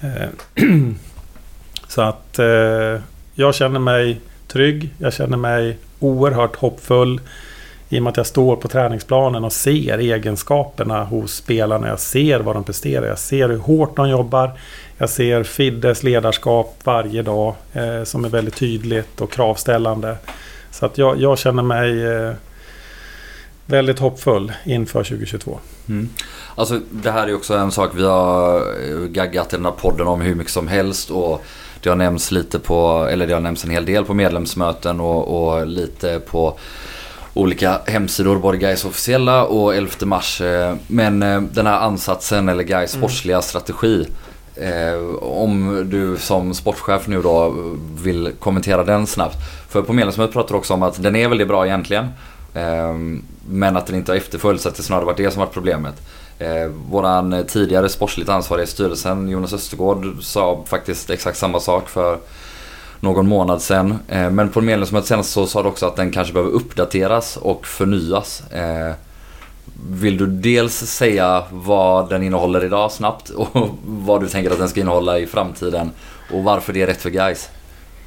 Eh, 0.00 0.28
så 1.96 2.02
att 2.02 2.38
eh, 2.38 3.00
jag 3.34 3.54
känner 3.54 3.80
mig 3.80 4.20
trygg. 4.46 4.94
Jag 4.98 5.12
känner 5.12 5.36
mig 5.36 5.78
oerhört 6.00 6.56
hoppfull. 6.56 7.20
I 7.88 7.98
och 7.98 8.02
med 8.02 8.10
att 8.10 8.16
jag 8.16 8.26
står 8.26 8.56
på 8.56 8.68
träningsplanen 8.68 9.44
och 9.44 9.52
ser 9.52 9.98
egenskaperna 9.98 11.04
hos 11.04 11.34
spelarna. 11.34 11.88
Jag 11.88 12.00
ser 12.00 12.40
vad 12.40 12.56
de 12.56 12.64
presterar. 12.64 13.06
Jag 13.06 13.18
ser 13.18 13.48
hur 13.48 13.58
hårt 13.58 13.96
de 13.96 14.08
jobbar. 14.08 14.52
Jag 14.98 15.10
ser 15.10 15.42
Fiddes 15.42 16.02
ledarskap 16.02 16.80
varje 16.84 17.22
dag 17.22 17.54
eh, 17.72 18.04
som 18.04 18.24
är 18.24 18.28
väldigt 18.28 18.56
tydligt 18.56 19.20
och 19.20 19.32
kravställande. 19.32 20.16
Så 20.70 20.86
att 20.86 20.98
jag, 20.98 21.20
jag 21.20 21.38
känner 21.38 21.62
mig 21.62 22.04
eh, 22.04 22.32
väldigt 23.66 23.98
hoppfull 23.98 24.52
inför 24.64 25.04
2022. 25.04 25.58
Mm. 25.88 26.08
Alltså 26.54 26.80
det 26.90 27.10
här 27.10 27.28
är 27.28 27.34
också 27.34 27.54
en 27.54 27.72
sak 27.72 27.90
vi 27.94 28.04
har 28.04 28.56
eh, 28.58 29.06
gaggat 29.06 29.52
i 29.52 29.56
den 29.56 29.64
här 29.64 29.72
podden 29.72 30.06
om 30.06 30.20
hur 30.20 30.34
mycket 30.34 30.52
som 30.52 30.68
helst. 30.68 31.10
Och 31.10 31.44
det 31.86 31.90
har 31.90 31.96
nämnts 31.96 32.30
lite 32.30 32.58
på, 32.58 33.06
eller 33.10 33.26
det 33.26 33.32
har 33.32 33.40
nämnts 33.40 33.64
en 33.64 33.70
hel 33.70 33.84
del 33.84 34.04
på 34.04 34.14
medlemsmöten 34.14 35.00
och, 35.00 35.48
och 35.48 35.66
lite 35.66 36.20
på 36.30 36.58
olika 37.34 37.80
hemsidor, 37.86 38.36
både 38.38 38.58
Gais 38.58 38.84
officiella 38.84 39.44
och 39.44 39.74
11 39.76 39.90
mars. 40.06 40.40
eh, 40.40 40.74
Men 40.86 41.22
eh, 41.22 41.40
den 41.40 41.66
här 41.66 41.80
ansatsen 41.80 42.48
eller 42.48 42.62
Gais 42.62 42.94
Mm. 42.94 43.02
sportsliga 43.08 43.42
strategi. 43.42 44.06
Eh, 44.56 45.14
om 45.22 45.82
du 45.90 46.16
som 46.16 46.54
sportchef 46.54 47.06
nu 47.06 47.22
då 47.22 47.54
vill 48.02 48.32
kommentera 48.38 48.84
den 48.84 49.06
snabbt. 49.06 49.36
För 49.68 49.82
på 49.82 49.92
medlemsmötet 49.92 50.32
pratar 50.32 50.48
du 50.54 50.58
också 50.58 50.74
om 50.74 50.82
att 50.82 51.02
den 51.02 51.16
är 51.16 51.28
väldigt 51.28 51.48
bra 51.48 51.66
egentligen. 51.66 52.06
Men 53.48 53.76
att 53.76 53.86
den 53.86 53.96
inte 53.96 54.12
har 54.12 54.16
efterföljts, 54.16 54.66
att 54.66 54.74
det 54.74 54.82
snarare 54.82 55.04
varit 55.04 55.16
det 55.16 55.30
som 55.30 55.40
varit 55.40 55.52
problemet. 55.52 55.94
Eh, 56.38 56.66
våran 56.90 57.44
tidigare 57.48 57.88
sportsligt 57.88 58.28
ansvariga 58.28 58.64
i 58.64 58.66
styrelsen, 58.66 59.28
Jonas 59.28 59.52
Östergård, 59.52 60.22
sa 60.22 60.64
faktiskt 60.66 61.10
exakt 61.10 61.38
samma 61.38 61.60
sak 61.60 61.88
för 61.88 62.18
någon 63.00 63.28
månad 63.28 63.62
sedan. 63.62 63.98
Eh, 64.08 64.30
men 64.30 64.48
på 64.48 64.60
medlemsmötet 64.60 65.08
senast 65.08 65.32
så 65.32 65.46
sa 65.46 65.62
du 65.62 65.68
också 65.68 65.86
att 65.86 65.96
den 65.96 66.12
kanske 66.12 66.32
behöver 66.32 66.52
uppdateras 66.52 67.36
och 67.36 67.66
förnyas. 67.66 68.42
Eh, 68.50 68.94
vill 69.90 70.16
du 70.16 70.26
dels 70.26 70.74
säga 70.74 71.44
vad 71.50 72.08
den 72.08 72.22
innehåller 72.22 72.64
idag 72.64 72.92
snabbt 72.92 73.30
och 73.30 73.48
vad 73.86 74.20
du 74.20 74.28
tänker 74.28 74.50
att 74.50 74.58
den 74.58 74.68
ska 74.68 74.80
innehålla 74.80 75.18
i 75.18 75.26
framtiden 75.26 75.90
och 76.32 76.44
varför 76.44 76.72
det 76.72 76.82
är 76.82 76.86
rätt 76.86 77.02
för 77.02 77.10
guys? 77.10 77.48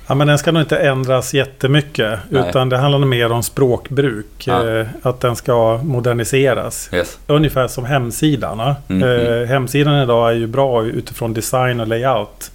Ja, 0.09 0.15
men 0.15 0.27
den 0.27 0.37
ska 0.37 0.51
nog 0.51 0.61
inte 0.61 0.77
ändras 0.77 1.33
jättemycket. 1.33 2.19
Nej. 2.29 2.49
Utan 2.49 2.69
det 2.69 2.77
handlar 2.77 2.99
mer 2.99 3.31
om 3.31 3.43
språkbruk. 3.43 4.47
Ja. 4.47 4.69
Eh, 4.69 4.87
att 5.01 5.21
den 5.21 5.35
ska 5.35 5.77
moderniseras. 5.83 6.89
Yes. 6.93 7.19
Ungefär 7.27 7.67
som 7.67 7.85
hemsidan. 7.85 8.73
Mm, 8.87 9.03
Eh, 9.09 9.47
hemsidan 9.47 10.03
idag 10.03 10.29
är 10.29 10.35
ju 10.35 10.47
bra 10.47 10.83
utifrån 10.85 11.33
design 11.33 11.79
och 11.79 11.87
layout. 11.87 12.51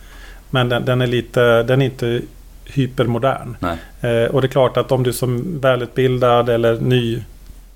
Men 0.51 0.69
den, 0.69 0.85
den 0.85 1.01
är 1.01 1.07
lite, 1.07 1.63
den 1.63 1.83
är 1.83 1.87
inte 1.87 2.21
hypermodern. 2.65 3.57
Nej. 3.61 3.77
Eh, 4.01 4.31
och 4.31 4.41
det 4.41 4.47
är 4.47 4.51
klart 4.51 4.77
att 4.77 4.93
om 4.93 5.03
du 5.03 5.13
som 5.13 5.61
välutbildad 5.61 6.49
eller 6.49 6.81
ny 6.81 7.23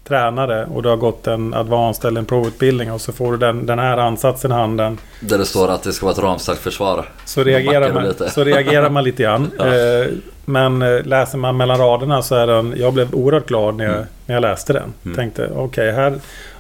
tränare 0.09 0.67
och 0.67 0.83
du 0.83 0.89
har 0.89 0.97
gått 0.97 1.27
en 1.27 1.55
advanced 1.55 2.09
eller 2.09 2.19
en 2.21 2.27
pro-utbildning 2.27 2.93
och 2.93 3.01
så 3.01 3.13
får 3.13 3.33
du 3.33 3.39
den, 3.39 3.67
den 3.67 3.79
här 3.79 3.99
ansatsen 3.99 4.51
i 4.51 4.55
handen. 4.55 4.99
Där 5.21 5.39
det 5.39 5.45
står 5.45 5.69
att 5.69 5.83
det 5.83 5.93
ska 5.93 6.07
vara 6.07 6.13
ett 6.17 6.23
ramstarkt 6.23 6.61
försvar. 6.61 7.05
Så 7.25 7.45
reagerar, 7.45 7.93
man, 7.93 8.05
lite. 8.05 8.31
så 8.31 8.45
reagerar 8.45 8.91
man 8.91 9.05
lite 9.05 9.23
grann. 9.23 9.51
Ja. 9.59 9.67
eh, 9.75 10.07
men 10.45 10.83
eh, 10.83 11.03
läser 11.05 11.39
man 11.39 11.57
mellan 11.57 11.79
raderna 11.79 12.23
så 12.23 12.35
är 12.35 12.47
den... 12.47 12.75
Jag 12.77 12.93
blev 12.95 13.15
oerhört 13.15 13.47
glad 13.49 13.75
när 13.77 13.85
jag, 13.85 13.95
Mm. 13.95 14.07
när 14.27 14.35
jag 14.35 14.43
läste 14.43 14.73
den. 14.73 14.93
Mm. 15.05 15.17
Tänkte 15.17 15.51
okej 15.57 15.93
här... 15.93 16.19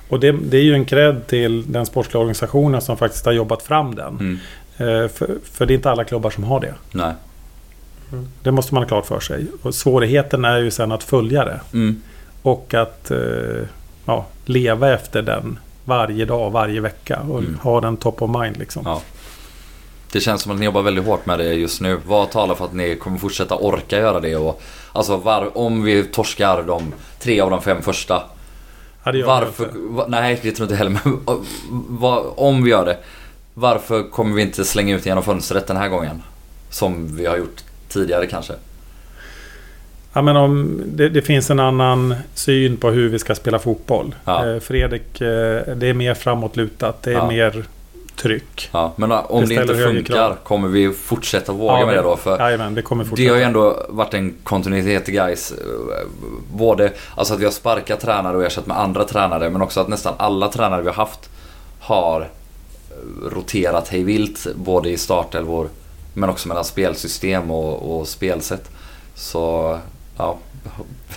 Och 0.08 0.20
det, 0.20 0.32
det 0.32 0.56
är 0.56 0.62
ju 0.62 0.74
en 0.74 0.84
cred 0.84 1.26
till 1.26 1.72
den 1.72 1.86
sportsliga 1.86 2.20
organisationen 2.20 2.80
som 2.80 2.96
faktiskt 2.96 3.24
har 3.26 3.32
jobbat 3.32 3.62
fram 3.62 3.94
den. 3.94 4.08
Mm. 4.20 4.38
Eh, 4.76 5.08
för, 5.08 5.28
för 5.52 5.66
det 5.66 5.72
är 5.72 5.74
inte 5.74 5.90
alla 5.90 6.04
klubbar 6.04 6.30
som 6.30 6.44
har 6.44 6.60
det. 6.60 6.74
Nej. 6.92 7.12
Det 8.42 8.50
måste 8.50 8.74
man 8.74 8.82
ha 8.82 8.88
klart 8.88 9.06
för 9.06 9.20
sig. 9.20 9.46
Och 9.62 9.74
svårigheten 9.74 10.44
är 10.44 10.58
ju 10.58 10.70
sen 10.70 10.92
att 10.92 11.02
följa 11.02 11.44
det. 11.44 11.60
Och 12.50 12.74
att 12.74 13.10
eh, 13.10 13.18
ja, 14.04 14.26
leva 14.44 14.94
efter 14.94 15.22
den 15.22 15.58
varje 15.84 16.24
dag, 16.24 16.50
varje 16.50 16.80
vecka. 16.80 17.20
Och 17.30 17.38
Mm. 17.38 17.58
ha 17.62 17.80
den 17.80 17.96
top 17.96 18.22
of 18.22 18.30
mind 18.40 18.56
liksom. 18.56 18.82
Ja. 18.86 19.02
Det 20.12 20.20
känns 20.20 20.42
som 20.42 20.52
att 20.52 20.58
ni 20.58 20.64
jobbar 20.64 20.82
väldigt 20.82 21.04
hårt 21.04 21.26
med 21.26 21.38
det 21.38 21.54
just 21.54 21.80
nu. 21.80 22.00
Vad 22.06 22.30
talar 22.30 22.54
för 22.54 22.64
att 22.64 22.72
ni 22.72 22.96
kommer 22.96 23.18
fortsätta 23.18 23.54
orka 23.54 23.98
göra 23.98 24.20
det? 24.20 24.36
Och, 24.36 24.62
alltså 24.92 25.16
var, 25.16 25.58
om 25.58 25.82
vi 25.82 26.04
torskar 26.04 26.62
de 26.62 26.92
tre 27.20 27.40
av 27.40 27.50
de 27.50 27.62
fem 27.62 27.82
första. 27.82 28.22
Ja, 29.04 29.12
Varför? 29.26 29.70
Va, 29.74 30.04
nej, 30.08 30.38
det 30.42 30.52
tror 30.52 30.64
inte 30.64 30.76
heller. 30.76 30.90
Men 31.04 31.20
vad, 31.88 32.24
om 32.36 32.64
vi 32.64 32.70
gör 32.70 32.84
det. 32.86 32.98
Varför 33.54 34.10
kommer 34.10 34.36
vi 34.36 34.42
inte 34.42 34.64
slänga 34.64 34.96
ut 34.96 35.06
genom 35.06 35.22
fönstret 35.22 35.66
den 35.66 35.76
här 35.76 35.88
gången? 35.88 36.22
Som 36.70 37.16
vi 37.16 37.26
har 37.26 37.36
gjort 37.36 37.62
tidigare 37.88 38.26
kanske. 38.26 38.52
Ja, 40.12 40.22
men 40.22 40.36
om 40.36 40.82
det, 40.86 41.08
det 41.08 41.22
finns 41.22 41.50
en 41.50 41.60
annan 41.60 42.14
syn 42.34 42.76
på 42.76 42.90
hur 42.90 43.08
vi 43.08 43.18
ska 43.18 43.34
spela 43.34 43.58
fotboll. 43.58 44.14
Ja. 44.24 44.46
Eh, 44.54 44.60
Fredrik, 44.60 45.20
eh, 45.20 45.26
det 45.76 45.86
är 45.86 45.94
mer 45.94 46.14
framåtlutat. 46.14 47.02
Det 47.02 47.10
är 47.10 47.14
Ja. 47.14 47.28
mer 47.28 47.64
tryck. 48.16 48.68
Ja, 48.72 48.92
men 48.96 49.12
om 49.12 49.40
Det 49.40 49.54
det, 49.54 49.62
inte 49.62 49.74
funkar, 49.74 50.34
kommer 50.44 50.68
vi 50.68 50.92
fortsätta 50.92 51.52
våga 51.52 51.86
med 51.86 51.94
det 51.96 52.02
då? 52.02 52.16
För 52.16 52.38
Jajamän, 52.38 52.74
det 52.74 52.82
kommer 52.82 53.04
Det 53.04 53.10
fortsätta. 53.10 53.30
har 53.32 53.38
ju 53.38 53.42
ändå 53.42 53.86
varit 53.88 54.14
en 54.14 54.34
kontinuitet 54.44 55.08
i 55.08 55.12
guys. 55.12 55.52
Både 56.52 56.92
alltså 57.14 57.34
att 57.34 57.40
vi 57.40 57.44
har 57.44 57.52
sparkat 57.52 58.00
tränare 58.00 58.36
och 58.36 58.44
ersatt 58.44 58.66
med 58.66 58.78
andra 58.80 59.04
tränare 59.04 59.50
men 59.50 59.62
också 59.62 59.80
att 59.80 59.88
nästan 59.88 60.14
alla 60.16 60.48
tränare 60.48 60.82
vi 60.82 60.88
har 60.88 60.94
haft 60.94 61.30
har 61.80 62.20
eh, 62.20 62.26
roterat 63.34 63.88
hej 63.88 64.02
vilt 64.02 64.46
både 64.54 64.90
i 64.90 64.96
startelvor 64.96 65.68
men 66.14 66.28
också 66.30 66.48
mellan 66.48 66.64
spelsystem 66.64 67.50
och, 67.50 67.98
och 68.00 68.08
spelsätt. 68.08 68.70
Så 69.14 69.78
ja, 70.18 70.38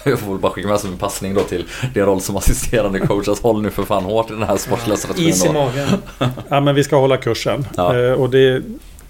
jag 0.04 0.20
får 0.20 0.32
väl 0.32 0.42
bara 0.42 0.52
skicka 0.52 0.68
med 0.68 0.80
som 0.80 0.92
en 0.92 0.98
passning 0.98 1.34
då 1.34 1.42
till 1.42 1.66
din 1.94 2.06
roll 2.06 2.22
som 2.22 2.38
assisterande 2.38 3.00
coach 3.00 3.28
att 3.28 3.40
håll 3.40 3.62
nu 3.62 3.70
för 3.70 3.84
fan 3.84 4.04
hårt 4.04 4.30
i 4.30 4.34
den 4.34 4.44
här 4.44 4.58
sportsliga 4.58 4.98
strategin. 4.98 5.30
Is 5.30 5.46
i 5.46 5.54
magen. 5.54 5.88
Ja, 6.50 6.60
men 6.62 6.76
vi 6.76 6.84
ska 6.84 6.96
hålla 6.96 7.18
kursen. 7.18 7.66
Ja. 7.78 7.98
Eh, 7.98 8.12
och 8.14 8.30
det, 8.30 8.64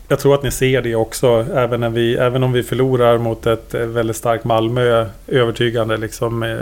jag 0.08 0.20
tror 0.20 0.36
att 0.36 0.44
ni 0.44 0.52
ser 0.52 0.82
det 0.82 0.96
också. 0.96 1.46
Även, 1.56 1.80
när 1.80 1.90
vi, 1.90 2.16
även 2.16 2.44
om 2.44 2.52
vi 2.52 2.64
förlorar 2.64 3.18
mot 3.18 3.46
ett 3.46 3.74
eh, 3.74 3.82
väldigt 3.82 4.16
starkt 4.18 4.44
Malmö. 4.44 5.06
Övertygande 5.28 5.98
liksom. 5.98 6.44
Eh, 6.44 6.58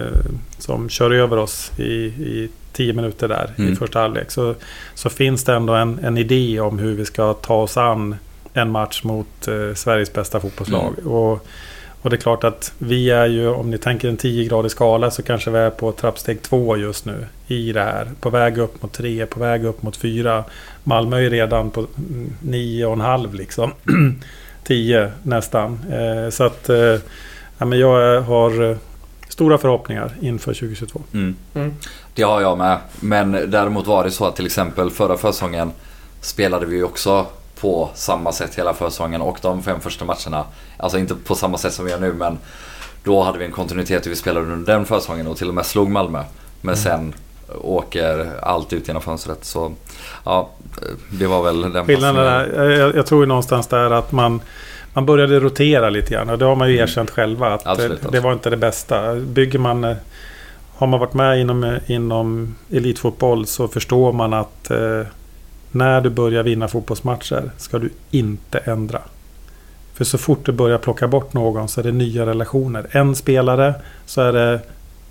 som 0.57 0.89
kör 0.89 1.11
över 1.11 1.37
oss 1.37 1.71
i, 1.77 1.93
i 2.05 2.49
tio 2.73 2.93
minuter 2.93 3.27
där 3.27 3.53
Mm. 3.57 3.73
i 3.73 3.75
första 3.75 3.99
halvlek. 3.99 4.31
Så, 4.31 4.55
så 4.93 5.09
finns 5.09 5.43
det 5.43 5.53
ändå 5.53 5.73
en, 5.73 5.99
en 6.03 6.17
idé 6.17 6.59
om 6.59 6.79
hur 6.79 6.95
vi 6.95 7.05
ska 7.05 7.33
ta 7.33 7.55
oss 7.55 7.77
an 7.77 8.15
en 8.53 8.71
match 8.71 9.03
mot 9.03 9.47
eh, 9.47 9.73
Sveriges 9.75 10.13
bästa 10.13 10.39
fotbollslag. 10.39 10.93
Mm. 10.99 11.11
Och, 11.11 11.47
och 12.01 12.09
det 12.09 12.15
är 12.15 12.21
klart 12.21 12.43
att 12.43 12.73
vi 12.77 13.09
är 13.09 13.25
ju, 13.25 13.49
om 13.49 13.71
ni 13.71 13.77
tänker 13.77 14.09
en 14.09 14.17
10-gradig 14.17 14.69
skala 14.69 15.11
så 15.11 15.23
kanske 15.23 15.51
vi 15.51 15.57
är 15.57 15.69
på 15.69 15.91
trappsteg 15.91 16.41
två 16.41 16.77
just 16.77 17.05
nu 17.05 17.25
i 17.47 17.71
det 17.71 17.83
här. 17.83 18.07
På 18.19 18.29
väg 18.29 18.57
upp 18.57 18.81
mot 18.81 18.93
tre, 18.93 19.25
på 19.25 19.39
väg 19.39 19.65
upp 19.65 19.81
mot 19.81 19.97
fyra. 19.97 20.43
Malmö 20.83 21.17
är 21.17 21.29
redan 21.29 21.71
på 21.71 21.79
mm, 21.79 22.33
nio 22.41 22.85
och 22.85 22.93
en 22.93 23.01
halv 23.01 23.33
liksom. 23.33 23.71
10 24.63 25.11
nästan. 25.23 25.79
Eh, 25.91 26.29
så 26.29 26.43
att 26.43 26.69
eh, 26.69 26.99
ja, 27.57 27.65
men 27.65 27.79
jag 27.79 28.21
har 28.21 28.69
eh, 28.71 28.77
stora 29.29 29.57
förhoppningar 29.57 30.11
inför 30.21 30.53
2022. 30.53 31.01
Mm. 31.13 31.35
Mm. 31.53 31.73
Det 32.13 32.23
har 32.23 32.41
jag 32.41 32.57
med. 32.57 32.77
Men 32.99 33.31
däremot 33.31 33.87
var 33.87 34.03
det 34.03 34.11
så 34.11 34.25
att 34.25 34.35
till 34.35 34.45
exempel 34.45 34.91
förra 34.91 35.17
försäsongen 35.17 35.71
spelade 36.21 36.65
vi 36.65 36.75
ju 36.75 36.83
också 36.83 37.25
på 37.61 37.89
samma 37.93 38.31
sätt 38.31 38.55
hela 38.55 38.73
försäsongen 38.73 39.21
och 39.21 39.37
de 39.41 39.63
fem 39.63 39.79
första 39.79 40.05
matcherna. 40.05 40.45
Alltså 40.77 40.97
inte 40.97 41.15
på 41.15 41.35
samma 41.35 41.57
sätt 41.57 41.73
som 41.73 41.85
vi 41.85 41.91
gör 41.91 41.99
nu 41.99 42.13
men 42.13 42.37
då 43.03 43.23
hade 43.23 43.37
vi 43.37 43.45
en 43.45 43.51
kontinuitet 43.51 44.05
hur 44.05 44.09
vi 44.09 44.15
spelade 44.15 44.45
under 44.53 44.73
den 44.73 44.85
försäsongen 44.85 45.27
och 45.27 45.37
till 45.37 45.47
och 45.47 45.53
med 45.53 45.65
slog 45.65 45.89
Malmö. 45.89 46.23
Men 46.61 46.75
Mm. 46.75 46.83
sen 46.83 47.13
åker 47.61 48.29
allt 48.41 48.73
ut 48.73 48.87
genom 48.87 49.01
fönstret. 49.01 49.45
Så 49.45 49.71
ja, 50.25 50.49
det 51.11 51.27
var 51.27 51.43
väl 51.43 51.61
den 51.73 51.85
Skillnaden 51.85 52.25
är, 52.27 52.69
jag, 52.69 52.95
jag 52.95 53.05
tror 53.05 53.21
ju 53.23 53.27
någonstans 53.27 53.67
där 53.67 53.91
att 53.91 54.11
man 54.11 54.41
man 54.93 55.05
började 55.05 55.39
rotera 55.39 55.89
lite 55.89 56.13
grann 56.13 56.29
och 56.29 56.37
det 56.37 56.45
har 56.45 56.55
man 56.55 56.67
ju 56.69 56.73
Mm. 56.75 56.83
erkänt 56.83 57.09
själva 57.09 57.53
att 57.53 57.67
Absolut, 57.67 57.91
eh, 57.91 57.97
det 57.97 58.05
absolut. 58.05 58.23
var 58.23 58.33
inte 58.33 58.49
det 58.49 58.57
bästa. 58.57 59.15
Bygger 59.15 59.59
man 59.59 59.83
eh, 59.83 59.95
Har 60.77 60.87
man 60.87 60.99
varit 60.99 61.13
med 61.13 61.39
inom, 61.39 61.77
inom 61.87 62.55
elitfotboll 62.71 63.45
så 63.45 63.67
förstår 63.67 64.13
man 64.13 64.33
att 64.33 64.71
eh, 64.71 65.01
när 65.71 66.01
du 66.01 66.09
börjar 66.09 66.43
vinna 66.43 66.67
fotbollsmatcher 66.67 67.51
ska 67.57 67.79
du 67.79 67.89
inte 68.11 68.57
ändra. 68.57 69.01
För 69.93 70.05
så 70.05 70.17
fort 70.17 70.45
du 70.45 70.51
börjar 70.51 70.77
plocka 70.77 71.07
bort 71.07 71.33
någon 71.33 71.67
så 71.67 71.79
är 71.81 71.83
det 71.83 71.91
nya 71.91 72.25
relationer. 72.25 72.87
En 72.91 73.15
spelare 73.15 73.73
så 74.05 74.21
är 74.21 74.33
det 74.33 74.59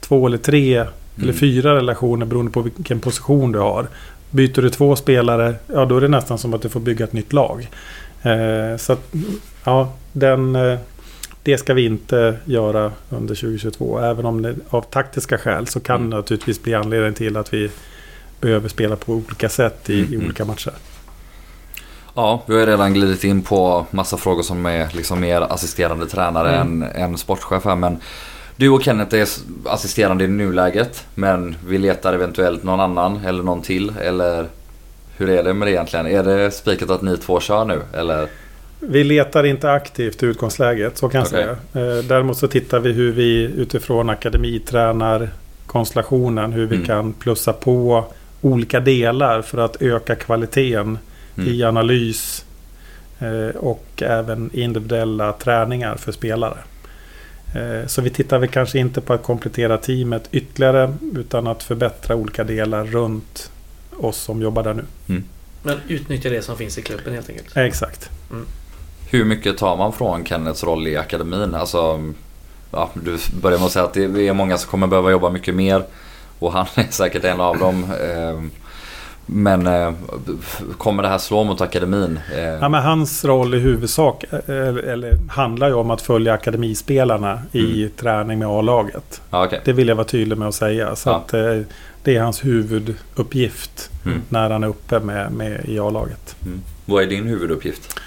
två 0.01 0.27
eller 0.27 0.39
tre 0.39 0.85
eller 1.23 1.33
fyra 1.33 1.75
relationer 1.77 2.27
beroende 2.27 2.53
på 2.53 2.61
vilken 2.61 3.01
position 3.01 3.53
du 3.53 3.59
har. 3.59 3.87
Byter 4.31 4.63
du 4.63 4.71
två 4.71 4.97
spelare, 4.97 5.55
ja 5.67 5.85
då 5.85 5.97
är 5.97 6.01
det 6.01 6.09
nästan 6.09 6.39
som 6.39 6.55
att 6.55 6.63
du 6.63 6.69
får 6.69 6.81
bygga 6.81 7.05
ett 7.05 7.13
nytt 7.13 7.33
lag. 7.33 7.69
Eh, 8.23 8.77
så 8.77 8.93
att, 8.93 9.13
ja, 9.65 9.93
den, 10.13 10.57
eh, 10.57 10.79
det 11.43 11.59
ska 11.59 11.75
vi 11.75 11.85
inte 11.85 12.37
göra 12.45 12.93
under 13.11 13.35
2022. 13.35 13.99
Även 13.99 14.27
om 14.27 14.43
det 14.43 14.55
av 14.71 14.83
taktiska 14.83 15.39
skäl 15.39 15.67
så 15.67 15.81
kan 15.81 15.97
Mm. 15.97 16.11
det 16.11 16.17
naturligtvis 16.17 16.63
bli 16.63 16.75
anledning 16.75 17.15
till 17.15 17.37
att 17.37 17.55
vi 17.55 17.71
behöver 18.41 18.68
spela 18.68 18.97
på 18.97 19.12
olika 19.12 19.49
sätt 19.49 19.91
i, 19.91 19.99
Mm, 19.99 20.12
i 20.12 20.14
mm. 20.14 20.26
olika 20.26 20.45
matcher. 20.45 20.72
Ja, 22.14 22.43
vi 22.47 22.53
har 22.55 22.61
ju 22.61 22.66
redan 22.66 22.95
glidit 22.95 23.24
in 23.24 23.43
på 23.43 23.86
massa 23.91 24.16
frågor 24.16 24.43
som 24.43 24.66
är 24.66 24.89
liksom 24.93 25.20
mer 25.20 25.41
assisterande 25.41 26.07
tränare 26.07 26.57
Mm. 26.57 26.82
än, 26.82 26.91
än 27.03 27.18
sportchef 27.18 27.64
här. 27.64 27.76
Men 27.76 27.97
du 28.57 28.68
och 28.68 28.82
Kenneth 28.82 29.14
är 29.14 29.28
assisterande 29.64 30.24
i 30.24 30.28
nuläget. 30.28 31.05
Men 31.14 31.57
vi 31.66 31.78
letar 31.78 32.12
eventuellt 32.12 32.62
någon 32.62 32.80
annan 32.80 33.20
eller 33.26 33.43
någon 33.43 33.62
till. 33.62 33.93
Eller 34.01 34.47
hur 35.16 35.28
är 35.30 35.43
det 35.43 35.55
med 35.55 35.68
det 35.68 35.72
egentligen? 35.72 36.07
Är 36.07 36.22
det 36.22 36.51
spikat 36.51 36.91
att 36.91 37.03
ni 37.03 37.16
två 37.16 37.41
kör 37.41 37.64
nu? 37.64 37.80
Eller? 37.95 38.28
Vi 38.80 39.05
letar 39.05 39.47
inte 39.47 39.72
aktivt 39.72 40.22
i 40.22 40.26
utgångsläget, 40.26 40.99
så 40.99 41.09
kan 41.09 41.18
jag 41.20 41.28
Okej. 41.28 41.57
säga. 41.72 41.99
Eh, 41.99 42.05
Däremot 42.05 42.39
så 42.39 42.49
tittar 42.49 42.80
vi 42.80 42.93
hur 42.93 43.12
vi 43.12 43.43
utifrån 43.57 44.11
akademitränarkonstellationen, 44.11 46.53
hur 46.53 46.66
vi 46.66 46.74
Mm. 46.76 46.86
kan 46.86 47.12
plussa 47.12 47.53
på 47.53 48.05
olika 48.41 48.80
delar 48.80 49.43
för 49.43 49.59
att 49.59 49.82
öka 49.82 50.14
kvaliteten 50.14 50.99
Mm. 51.39 51.51
i 51.51 51.64
analys 51.64 52.45
eh, 53.18 53.57
och 53.57 53.86
även 54.03 54.51
individuella 54.53 55.32
träningar 55.32 55.97
för 55.97 56.12
spelare. 56.12 56.59
Eh, 57.55 57.86
Så 57.86 58.03
vi 58.03 58.11
tittar 58.11 58.39
väl 58.39 58.49
kanske 58.49 58.78
inte 58.78 59.01
på 59.01 59.12
att 59.12 59.22
komplettera 59.22 59.78
teamet 59.78 60.28
ytterligare 60.32 60.95
utan 61.14 61.47
att 61.47 61.62
förbättra 61.62 62.16
olika 62.16 62.45
delar 62.45 62.84
runt 62.84 63.51
oss 63.97 64.16
som 64.16 64.43
jobbar 64.43 64.62
där 64.62 64.74
nu. 64.74 64.84
Men 65.62 65.76
utnyttja 65.89 66.30
det 66.30 66.43
som 66.43 66.57
finns 66.57 66.78
i 66.78 66.82
klubben 66.82 67.14
helt 67.14 67.28
enkelt. 67.30 67.57
Eh, 67.57 67.62
Exakt. 67.62 68.11
Hur 69.11 69.24
mycket 69.24 69.59
tar 69.59 69.76
man 69.76 69.93
från 69.93 70.24
Kenneths 70.24 70.64
roll 70.64 70.86
i 70.89 70.97
akademin? 70.97 71.55
Alltså, 71.55 72.12
ja, 72.72 72.91
du 72.95 73.18
börjar 73.43 73.59
med 73.59 73.66
att 73.66 73.72
säga 73.72 73.84
att 73.84 73.95
det 73.95 74.28
är 74.28 74.32
många 74.32 74.59
som 74.59 74.70
kommer 74.70 74.86
behöva 74.86 75.11
jobba 75.11 75.30
mycket 75.30 75.55
mer. 75.55 75.82
Och 76.39 76.53
han 76.53 76.66
är 76.74 76.86
säkert 76.91 77.24
en 77.24 77.41
av 77.41 77.59
dem. 77.59 77.84
Eh, 77.84 78.43
Men 79.30 79.66
eh, 79.66 79.93
kommer 80.78 81.03
det 81.03 81.09
här 81.09 81.18
slå 81.18 81.45
mot 81.45 81.61
akademin? 81.61 82.20
Eh, 82.34 82.43
Ja, 82.45 82.68
men 82.68 82.82
hans 82.82 83.24
roll 83.24 83.55
i 83.55 83.59
huvudsak 83.59 84.24
eh, 84.30 84.39
eller, 84.49 84.82
eller, 84.82 85.18
handlar 85.28 85.68
ju 85.68 85.74
om 85.74 85.91
att 85.91 86.03
följa 86.03 86.32
akademispelarna 86.32 87.43
i 87.53 87.82
Mm. 87.82 87.91
träning 87.97 88.39
med 88.39 88.49
A-laget. 88.49 89.20
Ja, 89.30 89.45
okej. 89.45 89.61
Det 89.64 89.72
vill 89.72 89.89
jag 89.89 89.95
vara 89.97 90.07
tydlig 90.07 90.39
med 90.39 90.49
att 90.49 90.55
säga. 90.55 90.97
Så 90.97 91.09
Ja. 91.11 91.16
att, 91.16 91.28
det 92.03 92.16
är 92.16 92.20
hans 92.20 92.45
huvuduppgift 92.45 93.91
Mm. 94.05 94.22
när 94.28 94.51
han 94.51 94.64
är 94.64 94.68
uppe 94.68 95.01
med, 95.01 95.32
med 95.32 95.64
i 95.64 95.78
A-laget. 95.78 96.36
Mm. 96.47 96.61
Vad 96.84 97.03
är 97.03 97.07
din 97.07 97.26
huvuduppgift? 97.26 98.01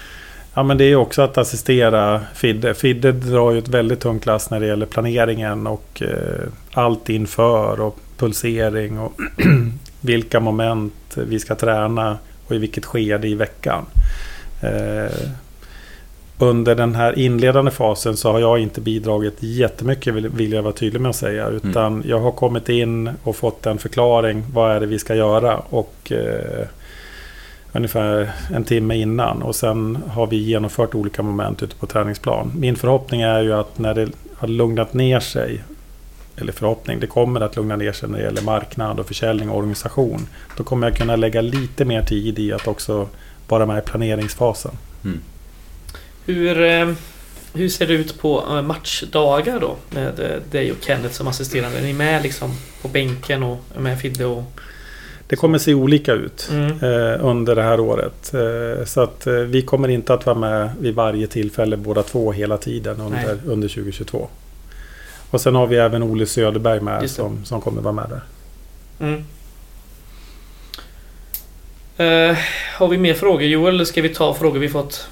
Ja, 0.54 0.62
men 0.62 0.78
det 0.78 0.84
är 0.84 0.96
också 0.96 1.22
att 1.22 1.38
assistera 1.38 2.20
Fidde. 2.34 2.74
Fidde 2.74 3.12
drar 3.12 3.52
ju 3.52 3.58
ett 3.58 3.68
väldigt 3.68 4.00
tungt 4.00 4.26
lass 4.26 4.50
när 4.50 4.60
det 4.60 4.66
gäller 4.66 4.86
planeringen 4.86 5.66
och 5.66 6.02
eh, 6.02 6.46
allt 6.72 7.08
inför 7.08 7.80
och 7.80 7.98
pulsering 8.22 8.98
och 8.98 9.12
vilka 10.00 10.40
moment 10.40 11.16
vi 11.16 11.38
ska 11.38 11.54
träna 11.54 12.18
och 12.46 12.54
i 12.54 12.58
vilket 12.58 12.84
skede 12.84 13.28
i 13.28 13.34
veckan. 13.34 13.84
Eh, 14.60 15.28
under 16.38 16.74
den 16.74 16.94
här 16.94 17.18
inledande 17.18 17.70
fasen 17.70 18.16
så 18.16 18.32
har 18.32 18.38
jag 18.38 18.58
inte 18.58 18.80
bidragit 18.80 19.36
jättemycket 19.38 20.14
vill, 20.14 20.28
vill 20.28 20.52
jag 20.52 20.62
vara 20.62 20.72
tydlig 20.72 21.00
med 21.00 21.10
att 21.10 21.16
säga. 21.16 21.48
Utan 21.48 22.02
jag 22.06 22.20
har 22.20 22.32
kommit 22.32 22.68
in 22.68 23.10
och 23.22 23.36
fått 23.36 23.66
en 23.66 23.78
förklaring. 23.78 24.44
Vad 24.52 24.72
är 24.76 24.80
det 24.80 24.86
vi 24.86 24.98
ska 24.98 25.14
göra? 25.14 25.56
Och 25.56 26.12
eh, 26.12 26.66
ungefär 27.72 28.30
en 28.54 28.64
timme 28.64 28.96
innan. 28.96 29.42
Och 29.42 29.56
sen 29.56 29.98
har 30.10 30.26
vi 30.26 30.36
genomfört 30.36 30.94
olika 30.94 31.22
moment 31.22 31.62
ute 31.62 31.76
på 31.76 31.86
träningsplan. 31.86 32.52
Min 32.56 32.76
förhoppning 32.76 33.20
är 33.20 33.40
ju 33.40 33.52
att 33.52 33.78
när 33.78 33.94
det 33.94 34.08
har 34.36 34.48
lugnat 34.48 34.94
ner 34.94 35.20
sig. 35.20 35.62
Eller 36.36 36.52
förhoppning, 36.52 37.00
det 37.00 37.06
kommer 37.06 37.40
att 37.40 37.56
lugna 37.56 37.76
ner 37.76 37.92
sig 37.92 38.08
när 38.08 38.18
det 38.18 38.24
gäller 38.24 38.42
marknad 38.42 39.00
och 39.00 39.06
försäljning 39.06 39.50
och 39.50 39.58
organisation. 39.58 40.26
Då 40.56 40.64
kommer 40.64 40.86
jag 40.86 40.96
kunna 40.96 41.16
lägga 41.16 41.40
lite 41.40 41.84
mer 41.84 42.02
tid 42.02 42.38
i 42.38 42.52
att 42.52 42.68
också 42.68 43.08
vara 43.48 43.66
med 43.66 43.78
i 43.78 43.80
planeringsfasen. 43.80 44.72
Hur, 46.26 46.62
eh, 46.62 46.92
hur 47.54 47.68
ser 47.68 47.86
det 47.86 47.94
ut 47.94 48.20
på 48.20 48.44
eh, 48.50 48.62
matchdagar 48.62 49.60
då? 49.60 49.76
Med 49.90 50.20
eh, 50.20 50.42
dig 50.50 50.72
och 50.72 50.78
Kenneth 50.80 51.14
som 51.14 51.28
assisterande. 51.28 51.78
Är 51.78 51.82
ni 51.82 51.92
med 51.92 52.22
liksom 52.22 52.50
på 52.82 52.88
bänken 52.88 53.42
och 53.42 53.58
med 53.78 54.00
Fidde 54.00 54.24
och... 54.24 54.44
Det 55.26 55.36
kommer 55.36 55.58
se 55.58 55.74
olika 55.74 56.12
ut. 56.12 56.48
Mm. 56.50 56.78
under 57.20 57.56
det 57.56 57.62
här 57.62 57.80
året. 57.80 58.34
Så 58.88 59.00
att 59.00 59.26
vi 59.26 59.62
kommer 59.62 59.88
inte 59.88 60.14
att 60.14 60.26
vara 60.26 60.38
med 60.38 60.70
vid 60.80 60.94
varje 60.94 61.26
tillfälle 61.26 61.76
båda 61.76 62.02
två 62.02 62.32
hela 62.32 62.56
tiden 62.56 63.00
under, 63.00 63.38
under 63.46 63.68
2022. 63.68 64.28
Och 65.32 65.40
sen 65.40 65.54
har 65.54 65.66
vi 65.66 65.76
även 65.76 66.02
Olle 66.02 66.26
Söderberg 66.26 66.80
med 66.80 67.10
som, 67.10 67.44
som 67.44 67.60
kommer 67.60 67.82
vara 67.82 67.92
med 67.92 68.06
där. 68.08 68.22
Mm. 69.06 69.24
Eh, 71.96 72.36
har 72.74 72.88
vi 72.88 72.98
mer 72.98 73.14
frågor 73.14 73.42
Joel? 73.42 73.74
Eller 73.74 73.84
ska 73.84 74.02
vi 74.02 74.08
ta 74.08 74.34
frågor 74.34 74.58
vi 74.60 74.68
fått 74.68 75.08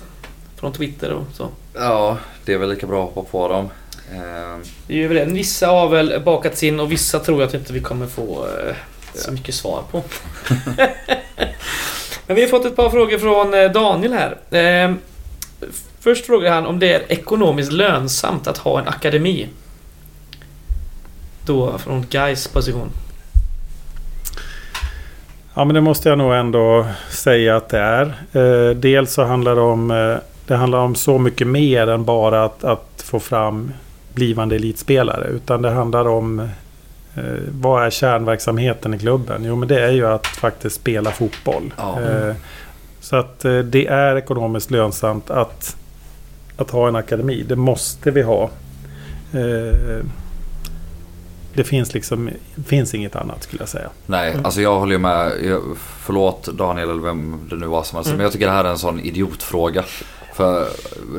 från 0.57 0.73
Twitter 0.73 1.13
och 1.13 1.25
så? 1.35 1.49
Ja, 1.75 2.19
det 2.45 2.53
är 2.53 2.59
väl 2.59 2.69
lika 2.71 2.87
bra 2.87 3.09
att 3.09 3.15
hoppa 3.15 3.31
på 3.31 3.49
dem. 3.49 3.69
Eh, 4.13 4.59
Det 4.87 5.05
är 5.05 5.09
väl 5.09 5.17
det. 5.17 5.35
Vissa 5.35 5.67
har 5.67 5.89
väl 5.89 6.23
bakats 6.25 6.63
in 6.63 6.81
och 6.81 6.93
vissa 6.93 7.19
tror 7.19 7.41
jag 7.41 7.49
att 7.49 7.55
inte 7.55 7.73
vi 7.73 7.81
kommer 7.81 8.07
få 8.07 8.47
eh, 8.67 8.75
så 9.15 9.33
mycket 9.33 9.55
svar 9.55 9.83
på. 9.91 10.03
Men 12.27 12.37
vi 12.37 12.43
har 12.43 12.49
fått 12.49 12.65
ett 12.65 12.77
par 12.77 12.91
frågor 12.91 13.19
från 13.19 13.55
eh, 13.55 13.71
Daniel 13.73 14.13
här. 14.13 14.37
Eh, 14.59 14.95
först 16.01 16.27
frågar 16.27 16.53
han 16.53 16.67
om 16.67 16.79
det 16.79 16.93
är 16.93 17.13
ekonomiskt 17.13 17.73
lönsamt 17.73 18.47
att 18.47 18.59
ha 18.59 18.81
en 18.81 18.89
akademi. 18.89 19.49
Då 21.45 21.79
från 21.79 22.07
Guys 22.11 22.49
position. 22.49 22.91
Ja 25.55 25.65
men 25.65 25.75
det 25.75 25.81
måste 25.81 26.09
jag 26.09 26.19
nog 26.19 26.35
ändå 26.35 26.87
säga 27.11 27.57
att 27.57 27.69
det 27.69 27.79
är. 27.79 28.07
Eh, 28.33 28.77
dels 28.77 29.13
så 29.13 29.25
handlar 29.25 29.55
det 29.55 29.61
om 29.61 29.91
eh, 29.91 30.17
Det 30.47 30.57
handlar 30.57 30.79
om 30.79 30.95
så 30.95 31.19
mycket 31.19 31.47
mer 31.47 31.87
än 31.87 32.05
bara 32.05 32.45
att, 32.45 32.65
att 32.65 33.05
få 33.05 33.21
fram 33.21 33.73
blivande 34.13 34.57
elitspelare. 34.57 35.29
Utan 35.29 35.63
det 35.63 35.71
handlar 35.71 36.09
om 36.09 36.41
eh, 37.15 37.25
vad 37.61 37.85
är 37.87 37.91
kärnverksamheten 37.91 38.95
i 38.95 38.99
klubben? 38.99 39.45
Jo 39.45 39.57
men 39.57 39.69
det 39.69 39.81
är 39.81 39.91
ju 39.91 40.07
att 40.07 40.27
faktiskt 40.27 40.77
spela 40.77 41.11
fotboll. 41.11 41.75
Ja. 41.77 42.01
Eh, 42.01 42.35
så 43.01 43.17
att 43.17 43.45
eh, 43.45 43.59
det 43.59 43.87
är 43.87 44.17
ekonomiskt 44.17 44.71
lönsamt 44.71 45.31
att, 45.31 45.77
att 46.57 46.71
ha 46.71 46.89
en 46.89 46.97
akademi. 46.97 47.45
Det 47.49 47.57
måste 47.57 48.11
vi 48.11 48.23
ha. 48.23 48.51
Det 51.55 51.65
finns 51.65 51.95
liksom 51.95 52.31
finns 52.67 52.95
inget 52.95 53.17
annat 53.17 53.43
skulle 53.43 53.63
jag 53.63 53.69
säga. 53.69 53.89
Nej, 54.07 54.31
Mm. 54.33 54.45
alltså 54.45 54.61
jag 54.61 54.79
håller 54.81 54.93
ju 54.93 54.99
med. 54.99 55.33
Jag, 55.45 55.63
förlåt 56.01 56.47
Daniel 56.47 56.91
eller 56.91 57.03
vem 57.03 57.41
det 57.51 57.57
nu 57.57 57.67
var 57.67 57.83
som 57.83 57.99
alltså, 57.99 58.11
Mm. 58.11 58.17
Men 58.17 58.25
jag 58.25 58.33
tycker 58.33 58.47
det 58.47 58.53
här 58.53 58.65
är 58.65 58.69
en 58.71 58.79
sån 58.79 59.01
idiotfråga. 59.01 59.85
För, 60.35 60.69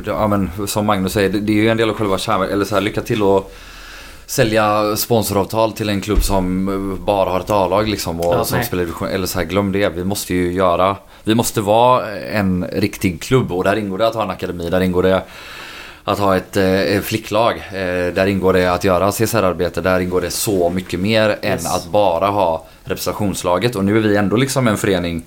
ja 0.06 0.28
men 0.28 0.50
som 0.68 0.86
Magnus 0.86 1.14
säger, 1.14 1.30
det, 1.30 1.40
det 1.40 1.52
är 1.52 1.56
ju 1.64 1.70
en 1.70 1.78
del 1.78 1.90
av 1.90 1.96
själva 1.96 2.18
kärnan. 2.18 2.50
Eller 2.50 2.66
så 2.66 2.76
här, 2.76 2.82
lycka 2.82 3.02
till 3.02 3.24
att 3.24 3.52
sälja 4.26 4.96
sponsoravtal 4.96 5.72
till 5.74 5.90
en 5.90 6.02
klubb 6.02 6.24
som 6.24 6.66
bara 7.06 7.30
har 7.30 7.40
ett 7.40 7.50
A-lag 7.50 7.88
liksom. 7.88 8.20
Och 8.20 8.34
Ja, 8.36 8.46
som 8.46 8.58
nej. 8.58 8.68
spelar 8.68 8.84
division. 8.84 9.08
Eller 9.08 9.28
så 9.28 9.40
här, 9.40 9.46
glöm 9.46 9.72
det. 9.72 9.90
Vi 9.90 10.04
måste 10.04 10.34
ju 10.34 10.54
göra, 10.54 10.96
vi 11.24 11.36
måste 11.36 11.62
vara 11.62 12.12
en 12.20 12.66
riktig 12.74 13.22
klubb. 13.22 13.52
Och 13.52 13.64
där 13.64 13.76
ingår 13.76 13.98
det 13.98 14.08
att 14.08 14.16
ha 14.16 14.24
en 14.24 14.30
akademi. 14.30 14.70
Där 14.70 14.82
ingår 14.82 15.04
det 15.04 15.22
att 16.04 16.20
ha 16.20 16.36
ett 16.38 16.58
eh, 16.58 17.02
flicklag. 17.02 17.58
Eh, 17.58 18.14
där 18.14 18.26
ingår 18.26 18.54
det 18.54 18.68
att 18.74 18.84
göra 18.84 19.12
CSR-arbete. 19.12 19.82
Där 19.82 20.00
ingår 20.00 20.22
det 20.22 20.32
så 20.32 20.70
mycket 20.70 21.00
mer 21.00 21.38
än 21.42 21.52
Yes. 21.52 21.76
att 21.76 21.88
bara 21.92 22.28
ha 22.28 22.66
representationslaget. 22.84 23.76
Och 23.76 23.86
nu 23.86 23.98
är 23.98 24.02
vi 24.02 24.16
ändå 24.16 24.36
liksom 24.36 24.68
en 24.68 24.78
förening 24.78 25.24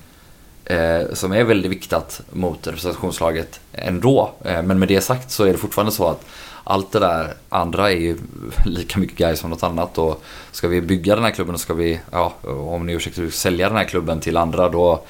eh, 0.64 1.00
som 1.12 1.32
är 1.32 1.44
väldigt 1.44 1.70
viktat 1.70 2.20
mot 2.32 2.66
representationslaget 2.66 3.60
ändå. 3.72 4.30
Eh, 4.44 4.62
men 4.62 4.78
med 4.78 4.88
det 4.88 5.00
sagt 5.00 5.30
så 5.30 5.44
är 5.44 5.52
det 5.52 5.58
fortfarande 5.58 5.92
så 5.92 6.08
att 6.08 6.24
allt 6.64 6.92
det 6.92 6.98
där 6.98 7.34
andra 7.48 7.90
är 7.92 7.96
ju 7.96 8.18
lika 8.64 8.98
mycket 8.98 9.18
guys 9.18 9.40
som 9.40 9.50
något 9.50 9.62
annat. 9.62 9.98
Och 9.98 10.22
ska 10.52 10.68
vi 10.68 10.80
bygga 10.80 11.14
den 11.14 11.24
här 11.24 11.30
klubben 11.30 11.54
och 11.54 11.60
ska 11.60 11.74
vi, 11.74 12.00
ja, 12.10 12.34
om 12.42 12.86
ni 12.86 12.92
ursäktar, 12.92 13.30
sälja 13.30 13.68
den 13.68 13.76
här 13.76 13.84
klubben 13.84 14.20
till 14.20 14.36
andra 14.36 14.68
då 14.68 15.02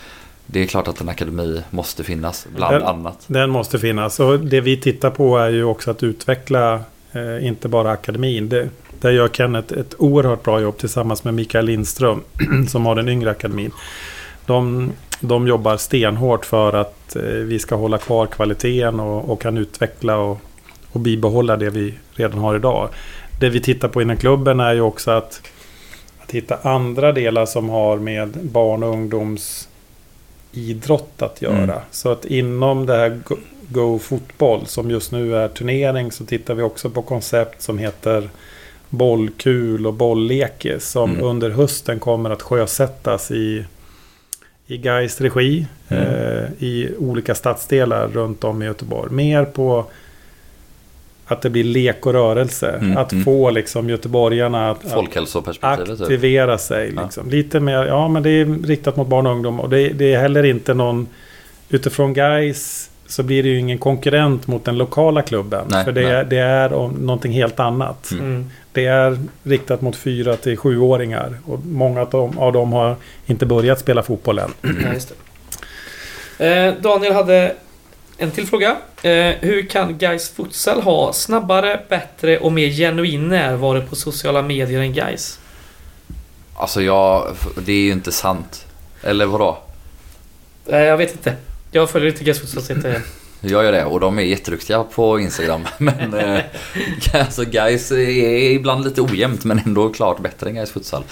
det 0.47 0.63
är 0.63 0.67
klart 0.67 0.89
att 0.89 1.01
en 1.01 1.09
akademi 1.09 1.63
måste 1.71 2.05
finnas, 2.05 2.47
bland 2.57 2.75
Den- 2.75 2.83
annat. 2.83 3.25
Den 3.27 3.51
måste 3.51 3.79
finnas. 3.79 4.21
Och 4.21 4.41
det 4.41 4.61
vi 4.61 4.77
tittar 4.77 5.11
på 5.11 5.39
är 5.39 5.49
ju 5.51 5.65
också 5.65 5.91
att 5.91 6.03
utveckla 6.03 6.81
eh, 7.13 7.47
inte 7.47 7.69
bara 7.69 7.91
akademin. 7.91 8.49
Det, 8.49 8.69
där 9.01 9.11
gör 9.11 9.29
Kenneth 9.29 9.79
ett 9.79 9.95
oerhört 9.99 10.43
bra 10.43 10.61
jobb 10.61 10.79
tillsammans 10.79 11.25
med 11.25 11.35
Mikael 11.35 11.65
Lindström 11.67 12.21
som 12.69 12.87
har 12.87 12.95
den 12.95 13.09
yngre 13.09 13.31
akademin. 13.31 13.71
De 14.47 14.93
de 15.21 15.49
jobbar 15.49 15.77
stenhårt 15.77 16.47
för 16.47 16.73
att 16.73 17.17
eh, 17.17 17.23
vi 17.23 17.59
ska 17.59 17.75
hålla 17.75 17.99
kvar 17.99 18.27
kvaliteten 18.27 19.01
och, 19.01 19.31
och 19.31 19.41
kan 19.41 19.59
utveckla 19.59 20.17
och, 20.17 20.39
och 20.93 21.01
bibehålla 21.01 21.57
det 21.57 21.71
vi 21.71 21.95
redan 22.15 22.39
har 22.39 22.57
idag. 22.57 22.89
Det 23.41 23.49
vi 23.49 23.61
tittar 23.61 23.89
på 23.89 24.03
inom 24.03 24.17
klubben 24.17 24.61
är 24.61 24.75
ju 24.75 24.81
också 24.81 25.11
att, 25.11 25.43
att 26.19 26.31
hitta 26.31 26.59
andra 26.63 27.13
delar 27.13 27.47
som 27.47 27.69
har 27.69 27.97
med 27.97 28.29
barn 28.43 28.83
och 28.83 28.89
ungdoms 28.93 29.69
idrott 30.55 31.23
att 31.23 31.43
göra. 31.43 31.55
Mm. 31.63 31.79
Så 31.91 32.09
att 32.09 32.25
inom 32.25 32.87
det 32.87 32.97
här 32.97 33.21
Go, 33.25 33.37
Go 33.69 33.99
fotboll 33.99 34.67
som 34.67 34.91
just 34.91 35.13
nu 35.13 35.37
är 35.37 35.49
turnering 35.49 36.13
så 36.13 36.25
tittar 36.25 36.55
vi 36.55 36.63
också 36.63 36.91
på 36.91 37.03
koncept 37.03 37.63
som 37.63 37.79
heter 37.79 38.29
bollkul 38.89 39.87
och 39.87 39.95
bollleke 39.95 40.81
som 40.81 41.11
Mm. 41.11 41.25
under 41.25 41.51
hösten 41.51 41.99
kommer 41.99 42.31
att 42.31 42.43
sjösättas 42.43 43.31
i, 43.31 43.65
i 44.67 44.77
Gais 44.79 45.21
regi 45.21 45.67
Mm. 45.89 46.03
eh, 46.05 46.45
i 46.59 46.91
olika 46.99 47.35
stadsdelar 47.35 48.09
runt 48.09 48.45
om 48.45 48.63
i 48.63 48.67
Göteborg. 48.67 49.13
Mer 49.13 49.45
på 49.45 49.85
att 51.27 51.43
det 51.43 51.51
blir 51.51 51.65
lek 51.65 52.07
och 52.07 52.13
rörelse. 52.13 52.71
Mm, 52.71 52.97
Att 52.97 53.13
mm. 53.13 53.25
få 53.25 53.51
liksom 53.51 53.89
göteborgarna 53.91 54.71
att, 54.71 54.93
att 54.93 55.13
typ. 55.13 55.65
aktivera 55.65 56.59
sig. 56.59 56.93
Ja. 56.97 57.03
Liksom. 57.03 57.31
Lite 57.31 57.61
mer, 57.61 57.85
ja 57.85 58.09
men 58.09 58.23
det 58.23 58.31
är 58.31 58.67
riktat 58.67 58.97
mot 58.97 59.09
barn 59.09 59.27
och 59.27 59.33
ungdom. 59.33 59.61
Och 59.61 59.71
det, 59.71 59.89
det 59.89 60.15
är 60.15 60.21
heller 60.21 60.45
inte 60.45 60.75
någon... 60.75 61.09
Utifrån 61.69 62.15
guys 62.15 62.91
så 63.07 63.23
blir 63.23 63.43
det 63.43 63.49
ju 63.49 63.59
ingen 63.59 63.79
konkurrent 63.79 64.47
mot 64.47 64.65
den 64.65 64.79
lokala 64.79 65.23
klubben. 65.23 65.67
Nej, 65.69 65.85
för 65.85 65.93
det, 65.93 66.13
nej. 66.13 66.27
det 66.31 66.39
är 66.39 66.73
om, 66.73 66.93
någonting 66.93 67.33
helt 67.33 67.61
annat. 67.61 68.11
Mm. 68.11 68.25
Mm. 68.25 68.51
Det 68.73 68.87
är 68.87 69.19
riktat 69.43 69.81
mot 69.81 69.97
fyra 69.97 70.37
till 70.37 70.57
sjuåringar. 70.57 71.37
Och 71.47 71.67
många 71.67 72.01
av 72.01 72.11
dem, 72.11 72.39
av 72.39 72.53
dem 72.53 72.73
har 72.73 72.97
inte 73.27 73.47
börjat 73.47 73.79
spela 73.79 74.03
fotboll 74.03 74.39
än. 74.39 74.51
Ja, 74.63 74.93
just 74.95 75.09
det. 75.09 75.15
Eh, 76.39 76.75
Daniel 76.83 77.13
hade 77.13 77.55
en 78.19 78.31
till 78.31 78.47
fråga. 78.47 78.77
Eh, 79.03 79.35
hur 79.41 79.67
kan 79.67 79.99
Guys 79.99 80.31
Futsal 80.31 80.83
ha 80.83 81.13
snabbare, 81.13 81.81
bättre 81.89 82.39
och 82.39 82.53
mer 82.53 82.69
genuin 82.69 83.29
närvaro 83.29 83.83
på 83.83 83.97
sociala 83.97 84.43
medier 84.43 84.81
än 84.81 84.93
Guys? 84.93 85.39
Alltså 86.55 86.83
jag, 86.83 87.37
det 87.57 87.73
är 87.73 87.81
ju 87.81 87.93
inte 87.93 88.13
sant. 88.13 88.67
Eller 89.03 89.27
vadå? 89.27 89.59
Eh, 90.67 90.79
jag 90.79 90.97
vet 90.97 91.13
inte. 91.13 91.37
Jag 91.71 91.91
följer 91.91 92.11
inte 92.11 92.25
Guys 92.25 92.41
Futsal 92.41 92.63
så 92.63 92.73
inte... 92.73 93.03
Jag 93.47 93.65
gör 93.65 93.73
det 93.73 93.85
och 93.85 94.01
de 94.01 94.19
är 94.19 94.23
jätteduktiga 94.23 94.85
på 94.85 95.21
Instagram. 95.21 95.65
Men 95.79 96.15
eh, 96.15 96.41
alltså 97.13 97.45
guys 97.45 97.93
är 97.93 98.51
ibland 98.51 98.85
lite 98.85 99.03
ojämnt 99.03 99.45
men 99.45 99.59
ändå 99.59 99.93
klart 99.93 100.21
bättre 100.21 100.49
än 100.49 100.55
guys 100.55 100.71
futsal. 100.71 101.05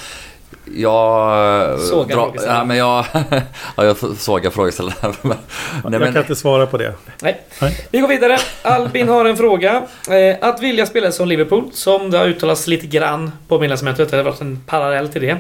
Jag... 0.65 1.81
Sågar 1.81 2.17
dra- 2.17 2.35
ja, 2.47 2.65
men 2.65 2.77
jag... 2.77 3.05
ja, 3.77 3.85
jag 3.85 3.97
sågar 4.19 4.51
frågeställaren. 4.51 5.15
Nej, 5.23 5.37
jag 5.83 5.93
men, 5.93 6.13
kan 6.13 6.23
inte 6.23 6.37
svara 6.37 6.67
på 6.67 6.79
det. 6.79 6.95
Nej. 7.23 7.41
Nej. 7.61 7.87
Vi 7.91 8.01
går 8.01 8.09
vidare. 8.09 8.39
Albin 8.63 9.09
har 9.09 9.25
en 9.25 9.37
fråga. 9.37 9.83
Eh, 10.11 10.49
att 10.49 10.63
vilja 10.63 10.87
spela 10.87 11.13
som 11.13 11.29
Liverpool, 11.29 11.71
som 11.73 12.11
det 12.11 12.19
har 12.19 12.27
uttalats 12.27 12.67
lite 12.67 12.87
grann 12.87 13.33
på 13.49 13.59
medlemsmötet. 13.59 14.11
Det 14.11 14.17
har 14.17 14.25
varit 14.25 14.41
en 14.41 14.61
parallell 14.67 15.09
till 15.09 15.23
det. 15.23 15.37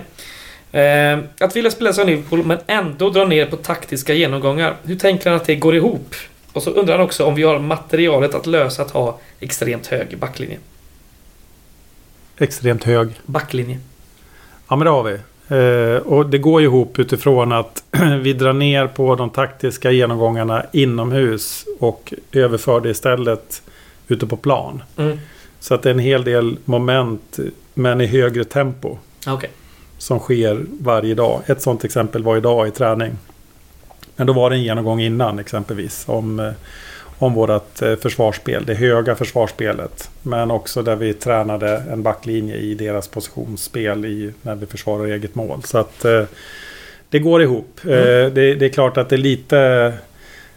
Eh, 0.81 1.19
att 1.41 1.57
vilja 1.57 1.71
spela 1.71 1.93
som 1.93 2.07
Liverpool 2.07 2.45
men 2.45 2.59
ändå 2.67 3.11
dra 3.11 3.25
ner 3.25 3.47
på 3.47 3.57
taktiska 3.57 4.15
genomgångar. 4.15 4.77
Hur 4.83 4.97
tänker 4.97 5.31
han 5.31 5.37
att 5.37 5.47
det 5.47 5.55
går 5.55 5.77
ihop? 5.77 6.15
Och 6.53 6.63
så 6.63 6.71
undrar 6.71 6.97
han 6.97 7.07
också 7.07 7.25
om 7.25 7.35
vi 7.35 7.43
har 7.43 7.59
materialet 7.59 8.35
att 8.35 8.47
lösa 8.47 8.83
att 8.83 8.91
ha 8.91 9.19
extremt 9.41 9.87
hög 9.87 10.19
backlinje. 10.19 10.59
Extremt 12.39 12.85
hög. 12.85 13.21
Backlinje. 13.27 13.79
Ja 14.73 14.77
men 14.77 14.85
det 14.85 14.91
har 14.91 15.03
vi. 15.03 15.19
Eh, 15.49 16.03
och 16.03 16.27
det 16.27 16.39
går 16.39 16.63
ihop 16.63 16.99
utifrån 16.99 17.53
att 17.53 17.85
vi 18.23 18.33
drar 18.33 18.53
ner 18.53 18.87
på 18.87 19.15
de 19.15 19.31
taktiska 19.31 19.91
genomgångarna 19.91 20.65
inomhus 20.73 21.65
och 21.81 22.15
överför 22.33 22.81
det 22.81 22.91
istället 22.91 23.63
ute 24.09 24.27
på 24.27 24.37
plan. 24.37 24.83
Mm. 24.97 25.19
Så 25.61 25.75
att 25.75 25.83
det 25.83 25.89
är 25.89 25.95
en 25.95 25.99
hel 25.99 26.25
del 26.25 26.57
moment 26.65 27.39
men 27.75 28.01
i 28.01 28.07
högre 28.07 28.45
tempo 28.45 28.99
Okej. 29.27 29.51
som 29.99 30.19
sker 30.19 30.65
varje 30.81 31.15
dag. 31.15 31.43
Ett 31.47 31.63
sånt 31.63 31.85
exempel 31.85 32.23
var 32.23 32.37
idag 32.37 32.69
i 32.69 32.71
träning. 32.71 33.13
Men 34.17 34.27
då 34.27 34.33
var 34.33 34.51
det 34.51 34.57
en 34.57 34.63
genomgång 34.63 35.01
innan 35.01 35.39
exempelvis 35.39 36.05
om, 36.09 36.41
eh, 36.41 36.53
om 37.23 37.35
vårt 37.35 37.83
eh, 37.83 37.97
försvarsspel, 37.97 38.65
det 38.67 38.75
höga 38.75 39.15
försvarsspelet. 39.15 40.11
Men 40.23 40.51
också 40.51 40.83
där 40.83 40.97
vi 40.97 41.15
tränade 41.15 41.83
en 41.93 42.03
backlinje 42.03 42.57
i 42.57 42.75
deras 42.75 43.09
positionsspel 43.09 44.05
i, 44.05 44.33
när 44.43 44.55
vi 44.55 44.67
försvarar 44.67 45.07
eget 45.07 45.35
mål. 45.35 45.63
Så 45.63 45.79
att 45.79 46.05
eh, 46.05 46.23
det 47.09 47.19
går 47.19 47.43
ihop. 47.43 47.81
Mm. 47.85 47.99
Eh, 47.99 48.33
det, 48.33 48.55
det 48.55 48.65
är 48.65 48.69
klart 48.69 48.97
att 48.97 49.09
det 49.09 49.17
är 49.17 49.19
lite 49.19 49.93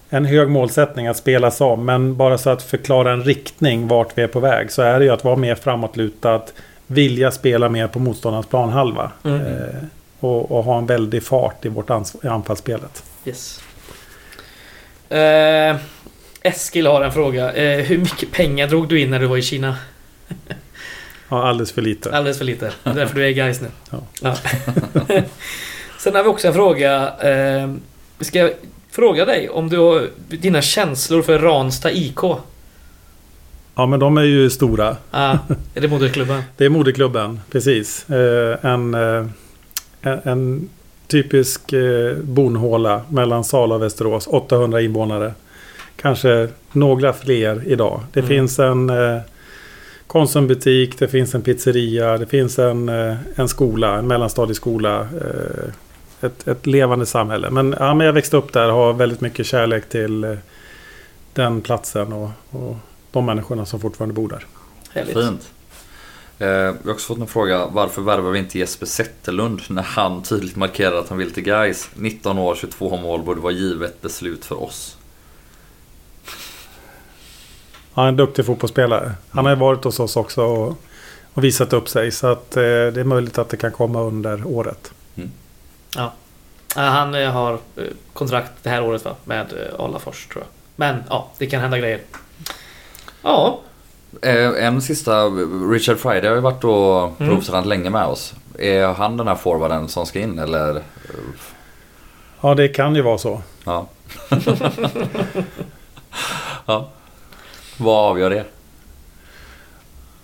en 0.09 0.26
hög 0.26 0.49
målsättning 0.49 1.07
att 1.07 1.18
spela 1.18 1.51
som. 1.51 1.86
Men 1.86 2.16
bara 2.16 2.38
så 2.38 2.49
att 2.49 2.63
förklara 2.63 3.13
en 3.13 3.24
riktning 3.24 3.88
vart 3.88 4.18
vi 4.18 4.22
är 4.22 4.28
på 4.28 4.39
väg 4.39 4.72
så 4.72 4.82
är 4.82 4.99
det 4.99 5.05
ju 5.05 5.11
att 5.11 5.24
vara 5.24 5.36
mer 5.36 5.55
framåtlutad. 5.55 6.41
Vilja 6.88 7.32
spela 7.32 7.70
mer 7.70 7.88
på 7.88 7.99
motståndarens 7.99 8.47
planhalva. 8.47 9.11
Mm. 9.24 9.41
Eh, 9.41 9.84
och, 10.20 10.51
och 10.51 10.63
ha 10.63 10.78
en 10.78 10.86
väldig 10.86 11.24
fart 11.24 11.66
i 11.66 11.70
vårt 11.70 11.89
anfallsspelet. 12.24 13.03
Yes. 13.26 13.61
Eh, 15.09 15.76
Eskil 16.45 16.87
har 16.87 17.01
en 17.01 17.11
fråga. 17.11 17.53
Eh, 17.53 17.85
hur 17.85 17.97
mycket 17.97 18.31
pengar 18.31 18.67
drog 18.67 18.87
du 18.87 18.99
in 19.01 19.09
när 19.09 19.19
du 19.19 19.25
var 19.25 19.37
i 19.37 19.41
Kina? 19.41 19.75
Ja, 21.29 21.47
alldeles 21.47 21.71
för 21.71 21.81
lite. 21.81 22.17
Alldeles 22.17 22.37
för 22.37 22.45
lite. 22.45 22.73
Det 22.83 22.89
är 22.89 22.93
därför 22.93 23.15
du 23.15 23.25
är 23.25 23.31
Gais 23.31 23.61
nu. 23.61 23.67
Ja. 24.21 24.35
Sen 25.99 26.15
har 26.15 26.23
vi 26.23 26.29
också 26.29 26.47
en 26.47 26.53
fråga. 26.53 27.13
Eh, 27.19 27.73
vi 28.17 28.25
ska 28.25 28.51
fråga 28.91 29.25
dig 29.25 29.49
om 29.49 29.69
du 29.69 29.77
har 29.77 30.09
dina 30.27 30.61
känslor 30.61 31.21
för 31.21 31.39
Ransta 31.39 31.91
IK. 31.91 32.19
Ja, 33.75 33.85
men 33.85 33.99
de 33.99 34.17
är 34.17 34.23
ju 34.23 34.49
stora. 34.49 34.97
Ah, 35.11 35.37
är 35.73 35.81
det 35.81 35.87
moderklubben? 35.87 36.43
Det 36.57 36.65
är 36.65 36.69
moderklubben, 36.69 37.39
precis. 37.51 38.09
Eh, 38.09 38.65
en, 38.65 38.93
eh, 38.93 39.27
en 40.01 40.69
typisk 41.07 41.73
eh, 41.73 42.15
bonhåla 42.17 43.01
mellan 43.09 43.43
Sala 43.43 43.75
och 43.75 43.81
Västerås. 43.81 44.27
800 44.27 44.81
invånare. 44.81 45.33
Kanske 45.95 46.47
några 46.71 47.13
fler 47.13 47.63
idag. 47.67 48.01
Det 48.13 48.19
Mm. 48.19 48.29
finns 48.29 48.59
en 48.59 48.89
eh, 48.89 49.19
Konsumbutik, 50.07 50.99
det 50.99 51.07
finns 51.07 51.35
en 51.35 51.41
pizzeria, 51.41 52.17
det 52.17 52.25
finns 52.25 52.59
en, 52.59 52.89
eh, 52.89 53.15
en 53.35 53.47
skola, 53.47 53.97
en 53.97 54.07
mellanstadieskola. 54.07 54.99
Eh, 55.01 55.69
ett, 56.21 56.47
ett 56.47 56.65
levande 56.65 57.05
samhälle. 57.05 57.49
Men, 57.49 57.75
ja, 57.79 57.93
men 57.93 58.05
jag 58.05 58.13
växte 58.13 58.37
upp 58.37 58.53
där 58.53 58.67
och 58.71 58.75
har 58.75 58.93
väldigt 58.93 59.21
mycket 59.21 59.45
kärlek 59.45 59.89
till 59.89 60.23
eh, 60.23 60.33
den 61.33 61.61
platsen 61.61 62.13
och, 62.13 62.29
och 62.49 62.75
de 63.11 63.25
människorna 63.25 63.65
som 63.65 63.79
fortfarande 63.79 64.13
bor 64.13 64.29
där. 64.29 64.45
Härligt. 64.89 65.13
Fint. 65.17 65.49
Eh, 66.39 66.47
vi 66.47 66.85
har 66.85 66.91
också 66.93 67.07
fått 67.07 67.17
en 67.17 67.27
fråga. 67.27 67.67
Varför 67.67 68.01
värvar 68.01 68.31
vi 68.31 68.39
inte 68.39 68.59
Jesper 68.59 68.85
Zetterlund 68.85 69.61
när 69.69 69.83
han 69.83 70.23
tydligt 70.23 70.55
markerar 70.55 70.99
att 70.99 71.09
han 71.09 71.17
vill 71.17 71.31
till 71.31 71.43
guys 71.43 71.89
19 71.93 72.37
år, 72.39 72.55
22 72.55 72.97
mål 72.97 73.23
borde 73.23 73.41
vara 73.41 73.53
givet 73.53 74.01
beslut 74.01 74.45
för 74.45 74.63
oss. 74.63 74.97
Han 77.95 78.05
är 78.05 78.09
en 78.09 78.15
duktig 78.15 78.45
fotbollsspelare. 78.45 79.11
Han 79.29 79.45
har 79.45 79.51
ju 79.53 79.59
varit 79.59 79.83
hos 79.83 79.99
oss 79.99 80.15
också 80.17 80.43
och, 80.43 80.77
och 81.33 81.43
visat 81.43 81.73
upp 81.73 81.89
sig. 81.89 82.11
Så 82.11 82.27
att, 82.27 82.57
eh, 82.57 82.61
det 82.61 82.97
är 82.99 83.03
möjligt 83.03 83.37
att 83.37 83.49
det 83.49 83.57
kan 83.57 83.71
komma 83.71 84.01
under 84.01 84.47
året. 84.47 84.91
Ja. 85.95 86.13
Ah, 86.75 86.81
Han 86.89 87.15
eh, 87.15 87.31
har 87.31 87.53
eh, 87.53 87.83
kontrakt 88.13 88.51
det 88.63 88.69
här 88.69 88.83
året 88.83 89.05
va? 89.05 89.15
Med 89.23 89.45
eh, 89.53 89.79
Alafors 89.85 90.27
tror 90.27 90.43
jag. 90.43 90.47
Men 90.75 91.03
ja, 91.09 91.27
det 91.37 91.45
kan 91.47 91.61
hända 91.61 91.77
grejer. 91.77 92.01
Ja, 93.21 93.59
en 94.59 94.81
sista. 94.81 95.25
Richard 95.71 95.97
Friday 95.97 96.27
har 96.29 96.35
ju 96.35 96.41
varit 96.41 96.63
och 96.63 97.21
Mm. 97.21 97.31
provtränat 97.31 97.65
länge 97.65 97.89
med 97.89 98.05
oss. 98.05 98.33
Är 98.59 98.87
han 98.87 99.17
den 99.17 99.27
här 99.27 99.35
forwarden 99.35 99.87
som 99.87 100.05
ska 100.05 100.19
in 100.19 100.39
eller? 100.39 100.83
Ja, 102.41 102.53
det 102.55 102.67
kan 102.67 102.95
ju 102.95 103.01
vara 103.01 103.17
så. 103.17 103.41
Ja. 103.65 103.87
ja. 106.65 106.89
Vad 107.78 108.09
avgör 108.11 108.30
det? 108.30 108.45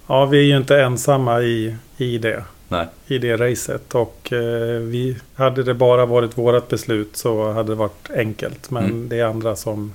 Ja, 0.07 0.25
vi 0.25 0.37
är 0.39 0.43
ju 0.43 0.57
inte 0.57 0.81
ensamma 0.81 1.41
i, 1.41 1.75
i 1.97 2.17
det. 2.17 2.43
Nej. 2.67 2.87
I 3.07 3.17
det 3.17 3.37
racet. 3.37 3.95
Och 3.95 4.33
eh, 4.33 4.79
vi, 4.79 5.17
hade 5.35 5.63
det 5.63 5.73
bara 5.73 6.05
varit 6.05 6.37
vårat 6.37 6.67
beslut 6.67 7.17
så 7.17 7.51
hade 7.51 7.71
det 7.71 7.75
varit 7.75 8.09
enkelt. 8.15 8.71
Men 8.71 8.83
Mm. 8.85 9.09
det 9.09 9.19
är 9.19 9.25
andra 9.25 9.55
som... 9.55 9.93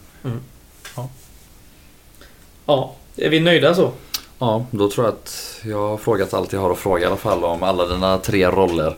ja. 2.66 2.94
Är 3.16 3.28
vi 3.30 3.40
nöjda 3.40 3.74
så? 3.74 3.90
Ja, 4.38 4.66
då 4.70 4.90
tror 4.90 5.06
jag 5.06 5.12
att 5.14 5.60
jag 5.64 5.88
har 5.88 5.96
frågat 5.96 6.34
allt 6.34 6.52
jag 6.52 6.60
har 6.60 6.72
att 6.72 6.78
fråga 6.78 7.02
i 7.02 7.06
alla 7.06 7.16
fall 7.16 7.44
om 7.44 7.62
alla 7.62 7.86
dina 7.86 8.18
tre 8.18 8.46
roller. 8.50 8.96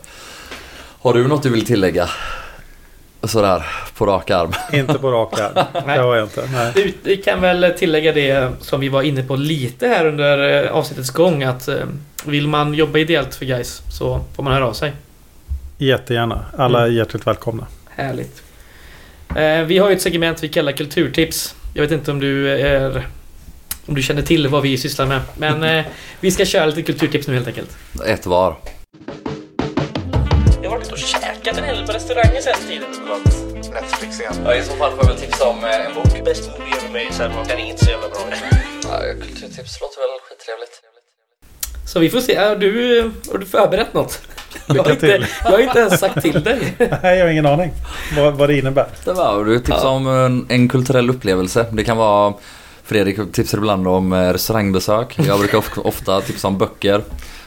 Har 1.00 1.14
du 1.14 1.28
något 1.28 1.42
du 1.42 1.50
vill 1.50 1.66
tillägga? 1.66 2.08
Sådär, 3.22 3.66
på 3.96 4.06
rak 4.06 4.30
arm. 4.30 4.52
Inte 4.72 4.94
på 4.94 5.10
rak 5.10 5.40
arm. 5.40 5.52
Nej. 5.86 5.98
det 5.98 6.02
har 6.04 6.16
jag 6.16 6.24
inte. 6.26 6.48
Nej. 6.52 6.94
Vi 7.02 7.16
kan 7.16 7.40
väl 7.40 7.74
tillägga 7.78 8.12
det 8.12 8.52
som 8.60 8.80
vi 8.80 8.88
var 8.88 9.02
inne 9.02 9.22
på 9.22 9.36
lite 9.36 9.86
här 9.86 10.06
under 10.06 10.64
eh, 10.64 10.70
avsnittets 10.72 11.10
gång 11.10 11.42
att 11.42 11.68
eh, 11.68 11.74
vill 12.24 12.48
man 12.48 12.74
jobba 12.74 12.98
ideellt 12.98 13.34
för 13.34 13.44
guys 13.44 13.82
så 13.98 14.20
får 14.36 14.42
man 14.42 14.52
höra 14.52 14.66
av 14.66 14.72
sig. 14.72 14.92
Jättegärna. 15.78 16.44
Alla 16.56 16.78
är 16.80 16.84
Mm. 16.84 16.96
hjärtligt 16.96 17.26
välkomna. 17.26 17.66
Härligt. 17.90 18.42
Eh, 19.36 19.62
vi 19.62 19.78
har 19.78 19.88
ju 19.90 19.96
ett 19.96 20.02
segment 20.02 20.42
vi 20.42 20.48
kallar 20.48 20.72
kulturtips. 20.72 21.54
Jag 21.74 21.82
vet 21.82 21.90
inte 21.92 22.10
om 22.10 22.20
du 22.20 22.50
är... 22.50 23.06
Om 23.86 23.94
du 23.94 24.02
känner 24.02 24.22
till 24.22 24.48
vad 24.48 24.62
vi 24.62 24.78
sysslar 24.78 25.06
med. 25.06 25.20
Men 25.38 25.62
eh, 25.62 25.84
vi 26.20 26.30
ska 26.30 26.44
köra 26.44 26.66
lite 26.66 26.82
kulturtips 26.82 27.26
nu 27.28 27.34
helt 27.34 27.46
enkelt. 27.46 27.76
Ett 28.06 28.26
var. 28.26 28.56
Jag 31.48 31.54
har 31.54 31.60
varit 31.60 31.64
och 31.64 31.64
käkat 31.64 31.64
en 31.64 31.64
hel 31.64 31.76
del 31.76 31.86
på 31.86 31.92
restauranger 31.92 32.40
sen 32.40 32.68
tiden. 32.68 32.90
Netflix 33.74 34.20
igen. 34.20 34.32
Ja, 34.44 34.54
i 34.54 34.62
så 34.62 34.72
fall 34.72 34.90
får 34.90 35.04
jag 35.04 35.08
väl 35.08 35.20
tipsa 35.20 35.48
om 35.48 35.64
eh, 35.64 35.86
en 35.86 35.94
bok. 35.94 36.24
Bäst 36.24 36.50
movie 36.50 36.74
ever 36.76 36.88
made, 36.88 37.12
så 37.12 37.22
den 37.48 37.58
är 37.58 37.70
inte 37.70 37.84
så 37.84 37.90
jävla 37.90 38.08
bra. 38.08 38.18
Ja, 38.82 39.00
kulturtips 39.20 39.80
låter 39.80 39.98
väl 40.00 40.20
skittrevligt. 40.28 40.82
Så 41.86 41.98
vi 41.98 42.10
får 42.10 42.20
se. 42.20 42.34
Är 42.34 42.56
du, 42.56 43.02
har 43.32 43.38
du 43.38 43.46
förberett 43.46 43.94
något? 43.94 44.20
Jag 44.66 44.74
har, 44.74 44.74
Lycka 44.74 44.90
inte, 44.90 45.06
till. 45.06 45.26
jag 45.44 45.50
har 45.50 45.58
inte 45.58 45.78
ens 45.78 46.00
sagt 46.00 46.22
till 46.22 46.42
dig. 46.42 46.74
Nej, 47.02 47.18
jag 47.18 47.24
har 47.24 47.32
ingen 47.32 47.46
aning 47.46 47.72
vad, 48.16 48.34
vad 48.34 48.48
det 48.48 48.58
innebär. 48.58 48.86
Det 49.04 49.12
var, 49.12 49.44
du 49.44 49.58
tipsar 49.58 49.88
om 49.88 50.06
en, 50.06 50.46
en 50.48 50.68
kulturell 50.68 51.10
upplevelse. 51.10 51.66
Det 51.72 51.84
kan 51.84 51.96
vara 51.96 52.34
Fredrik 52.84 53.32
tipsar 53.32 53.58
ibland 53.58 53.88
om 53.88 54.12
eh, 54.12 54.32
restaurangbesök. 54.32 55.18
Jag 55.26 55.38
brukar 55.38 55.58
of, 55.58 55.78
ofta 55.78 56.20
tipsa 56.20 56.48
om 56.48 56.58
böcker. 56.58 57.02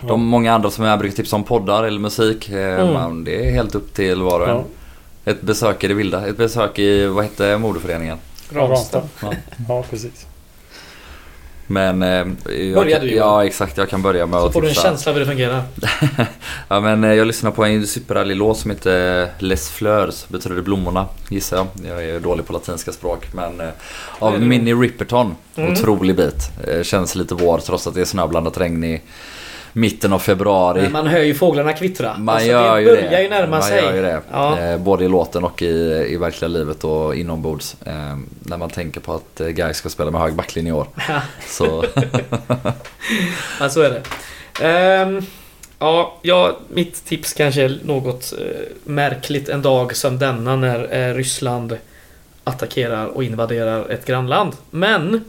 De 0.08 0.26
många 0.26 0.54
andra 0.54 0.72
som 0.72 0.86
jag 0.86 1.00
brukar 1.00 1.16
tipsa 1.16 1.36
om 1.36 1.44
poddar 1.44 1.84
eller 1.84 2.00
musik. 2.00 2.50
Eh, 2.50 2.80
Mm. 2.80 2.94
man- 2.94 3.24
Det 3.24 3.48
är 3.48 3.52
helt 3.52 3.76
upp 3.76 3.94
till 3.94 4.22
var 4.22 4.40
och 4.40 4.50
en. 4.50 4.56
Ja. 4.56 4.64
Ett 5.32 5.42
besök 5.42 5.84
i 5.84 5.88
det 5.88 5.94
vilda. 5.94 6.28
Ett 6.28 6.38
besök 6.38 6.80
i, 6.80 7.06
vad 7.06 7.24
hette 7.24 7.58
modeföreningen? 7.58 8.18
Ramstad. 8.54 9.04
Ja. 9.22 9.34
Ja, 9.70 9.84
precis. 9.90 10.26
Men... 11.68 12.04
Eh, 12.04 12.10
jag 12.56 12.76
Börja 12.84 13.00
du, 13.00 13.10
Ja 13.16 13.46
exakt, 13.46 13.78
jag 13.78 13.90
kan 13.90 14.02
börja 14.02 14.26
med 14.26 14.40
Så 14.40 14.46
att 14.48 14.54
får 14.54 14.62
du 14.62 14.68
en 14.68 14.74
tipsa. 14.74 14.88
känsla 14.88 15.10
av 15.12 15.14
hur 15.18 15.26
det 15.26 15.32
fungerar. 15.32 15.64
Ja 16.68 16.80
men 16.80 17.04
eh, 17.04 17.14
jag 17.14 17.28
lyssnar 17.28 17.52
på 17.52 17.66
en 17.66 17.88
superhärlig 17.88 18.36
låt 18.36 18.58
som 18.58 18.72
heter 18.72 19.30
Les 19.40 19.70
Fleurs, 19.70 20.28
betyder 20.28 20.62
blommorna 20.62 21.06
gissar 21.30 21.58
jag. 21.58 21.68
Jag 21.92 22.06
är 22.06 22.20
dålig 22.20 22.46
på 22.46 22.54
latinska 22.54 22.92
språk 22.92 23.28
men 23.34 23.62
eh, 23.62 23.68
av? 24.20 24.42
Minnie 24.42 24.74
Ripperton. 24.74 25.36
Mm. 25.56 25.74
Otrolig 25.74 26.16
bit. 26.16 26.50
Eh, 26.68 26.84
Känns 26.84 27.16
lite 27.16 27.36
vår 27.36 27.58
trots 27.58 27.88
att 27.88 27.94
det 27.94 28.02
är 28.02 28.06
snöblandat 28.06 28.58
regn 28.58 28.84
i 28.84 29.02
mitten 29.74 30.14
av 30.14 30.20
februari. 30.20 30.82
Men 30.82 30.92
man 30.92 31.08
hör 31.08 31.20
ju 31.20 31.34
fåglarna 31.34 31.74
kvittra. 31.74 32.18
Man 32.18 32.36
Alltså, 32.36 32.50
gör 32.50 32.76
det 32.76 32.82
ju 32.82 32.88
börjar 32.88 33.10
det. 33.12 33.24
ju 33.24 33.30
närma 33.30 33.52
man 33.52 33.64
sig. 33.64 33.84
Gör 33.84 33.94
ju 33.96 34.02
det. 34.02 34.22
Ja. 34.32 34.60
Eh, 34.60 34.78
både 34.78 35.06
i 35.06 35.08
låten 35.08 35.44
och 35.44 35.62
i, 35.62 36.06
i 36.10 36.18
verkliga 36.18 36.50
livet 36.50 36.84
och 36.84 37.16
inombords. 37.16 37.76
Eh, 37.86 38.18
när 38.40 38.58
man 38.58 38.70
tänker 38.70 39.00
på 39.02 39.14
att 39.14 39.42
eh, 39.42 39.48
Gais 39.48 39.78
ska 39.78 39.90
spela 39.90 40.12
med 40.12 40.22
hög 40.22 40.34
backlinje 40.34 40.70
i 40.72 40.76
år. 40.76 40.88
Så 41.48 41.86
Ja, 43.60 43.70
så 43.70 43.82
är 43.82 43.90
det. 43.90 44.02
Ehm, 44.68 45.22
ja, 45.80 46.18
ja, 46.22 46.58
mitt 46.70 47.06
tips 47.06 47.34
kanske 47.34 47.62
är 47.64 47.80
något 47.84 48.34
eh, 48.40 48.46
märkligt 48.84 49.50
en 49.50 49.62
dag 49.62 49.96
som 49.96 50.20
denna 50.20 50.56
när 50.56 50.94
eh, 51.10 51.14
Ryssland 51.14 51.78
attackerar 52.44 53.06
och 53.06 53.24
invaderar 53.24 53.90
ett 53.90 54.06
grannland. 54.06 54.54
Men 54.70 55.24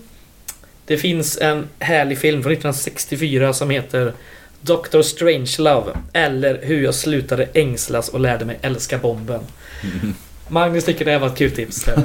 det 0.86 0.96
finns 0.96 1.38
en 1.40 1.68
härlig 1.78 2.18
film 2.18 2.42
från 2.42 2.52
1964 2.52 3.52
som 3.52 3.70
heter 3.70 4.12
Dr. 4.60 5.02
Strangelove 5.02 5.92
eller 6.12 6.60
Hur 6.62 6.82
jag 6.82 6.94
slutade 6.94 7.48
ängslas 7.54 8.08
och 8.08 8.20
lärde 8.20 8.44
mig 8.44 8.58
älska 8.62 8.98
bomben. 8.98 9.40
Magnus 10.48 10.84
tycker 10.84 11.04
det 11.04 11.10
här 11.10 11.18
var 11.18 11.26
ett 11.26 11.38
kul 11.38 11.50
tips, 11.50 11.86
här, 11.86 11.96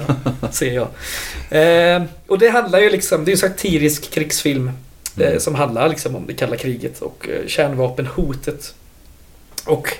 ser 0.51 0.73
jag. 0.73 0.87
Ehm, 1.49 2.03
och 2.27 2.39
det 2.39 2.49
handlar 2.49 2.79
ju 2.79 2.89
liksom, 2.89 3.25
det 3.25 3.31
är 3.31 3.33
en 3.33 3.37
satirisk 3.37 4.11
krigsfilm 4.11 4.67
eh, 4.67 5.27
Mm. 5.27 5.39
som 5.39 5.55
handlar 5.55 5.89
liksom 5.89 6.15
om 6.15 6.27
det 6.27 6.33
kalla 6.33 6.57
kriget 6.57 7.01
och 7.01 7.29
eh, 7.29 7.47
kärnvapenhotet. 7.47 8.73
Och 9.65 9.93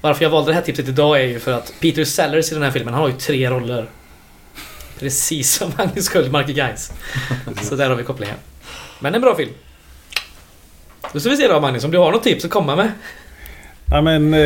varför 0.00 0.22
jag 0.24 0.30
valde 0.30 0.50
det 0.50 0.54
här 0.54 0.62
tipset 0.62 0.88
idag 0.88 1.20
är 1.20 1.24
ju 1.24 1.38
för 1.40 1.52
att 1.52 1.72
Peter 1.80 2.04
Sellers 2.04 2.50
i 2.50 2.54
den 2.54 2.62
här 2.62 2.70
filmen, 2.70 2.94
han 2.94 3.02
har 3.02 3.08
ju 3.08 3.16
tre 3.16 3.50
roller. 3.50 3.86
Precis 4.98 5.52
som 5.52 5.72
Magnus 5.78 6.08
Sköldmark 6.08 6.48
i 6.48 6.52
Guys. 6.52 6.92
Så 7.62 7.76
där 7.76 7.88
har 7.88 7.96
vi 7.96 8.04
kopplingen. 8.04 8.36
Men 9.00 9.14
en 9.14 9.20
bra 9.20 9.34
film. 9.34 9.50
Då 11.12 11.20
ska 11.20 11.30
vi 11.30 11.36
se 11.36 11.48
då 11.48 11.60
Magnus, 11.60 11.84
om 11.84 11.90
du 11.90 11.98
har 11.98 12.12
något 12.12 12.22
tips 12.22 12.44
att 12.44 12.50
komma 12.50 12.76
med? 12.76 12.92
Ja, 13.90 14.02
men, 14.02 14.34
eh, 14.34 14.40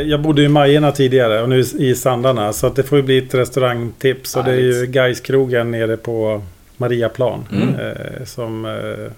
jag 0.00 0.20
bodde 0.20 0.42
i 0.42 0.48
Majerna 0.48 0.92
tidigare 0.92 1.42
och 1.42 1.48
nu 1.48 1.60
i 1.60 1.94
Sandarna. 1.94 2.52
Så 2.52 2.68
det 2.68 2.82
får 2.82 2.98
ju 2.98 3.04
bli 3.04 3.18
ett 3.18 3.34
restaurangtips. 3.34 4.36
Och 4.36 4.44
det 4.44 4.52
är 4.52 4.60
ju. 4.60 4.86
Gaiskrogen 4.86 5.70
nere 5.70 5.96
på 5.96 6.42
Mariaplan. 6.76 7.48
Mm. 7.52 7.74
Eh, 7.74 8.24
som... 8.24 8.64
Eh, 8.64 9.12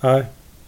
nej, 0.00 0.24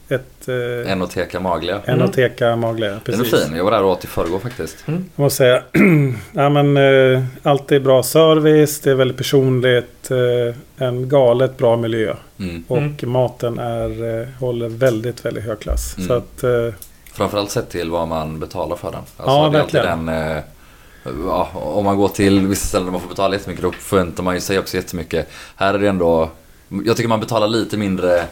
ett... 0.09 0.48
Eh, 0.48 0.92
Enoteka 0.92 1.40
Maglia. 1.40 1.80
Enoteka 1.86 2.57
Magle. 2.57 2.86
Den 2.86 2.96
är 2.96 3.00
Precis. 3.24 3.44
fin. 3.46 3.57
Jag 3.57 3.64
var 3.64 3.70
där 3.70 3.82
och 3.82 3.90
åt 3.90 4.04
i 4.04 4.07
förrgår 4.07 4.38
faktiskt. 4.38 4.76
Jag 4.86 5.02
måste 5.14 5.36
säga, 5.36 5.62
ja, 6.32 6.48
men, 6.48 6.76
eh, 6.76 7.22
alltid 7.42 7.82
bra 7.82 8.02
service, 8.02 8.80
det 8.80 8.90
är 8.90 8.94
väldigt 8.94 9.16
personligt, 9.16 10.11
eh, 10.11 10.86
en 10.86 11.09
galet 11.09 11.57
bra 11.57 11.76
miljö. 11.76 12.14
Mm. 12.38 12.64
Och 12.68 12.76
Mm. 12.78 12.96
maten 13.11 13.59
är, 13.59 14.20
eh, 14.20 14.26
håller 14.40 14.68
väldigt, 14.68 15.24
väldigt 15.24 15.44
hög 15.44 15.61
klass. 15.61 15.94
Mm. 15.96 16.09
Så 16.09 16.14
att, 16.14 16.42
eh, 16.42 16.74
Framförallt 17.12 17.50
sett 17.50 17.68
till 17.70 17.90
vad 17.90 18.09
man 18.09 18.40
betalar 18.40 18.76
för 18.76 18.90
den. 18.90 19.00
Alltså, 19.00 19.14
Ja, 19.36 19.48
det 19.52 19.59
är 19.59 19.62
alltid 19.62 19.74
verkligen. 19.74 20.07
Den, 20.07 20.36
eh, 20.36 20.42
ja, 21.26 21.48
om 21.54 21.84
man 21.84 21.96
går 21.96 22.09
till 22.09 22.46
vissa 22.46 22.66
ställen 22.66 22.84
där 22.86 22.92
man 22.92 23.00
får 23.00 23.09
betala 23.09 23.34
jättemycket 23.34 23.62
då 23.64 23.72
förväntar 23.72 24.22
man 24.22 24.34
ju 24.34 24.40
sig 24.40 24.59
också 24.59 24.76
jättemycket. 24.76 25.28
Här 25.57 25.74
är 25.74 25.78
det 25.78 25.88
ändå... 25.88 26.30
Jag 26.84 26.96
tycker 26.96 27.09
man 27.09 27.20
betalar 27.20 27.48
lite 27.48 27.76
mindre 27.76 28.24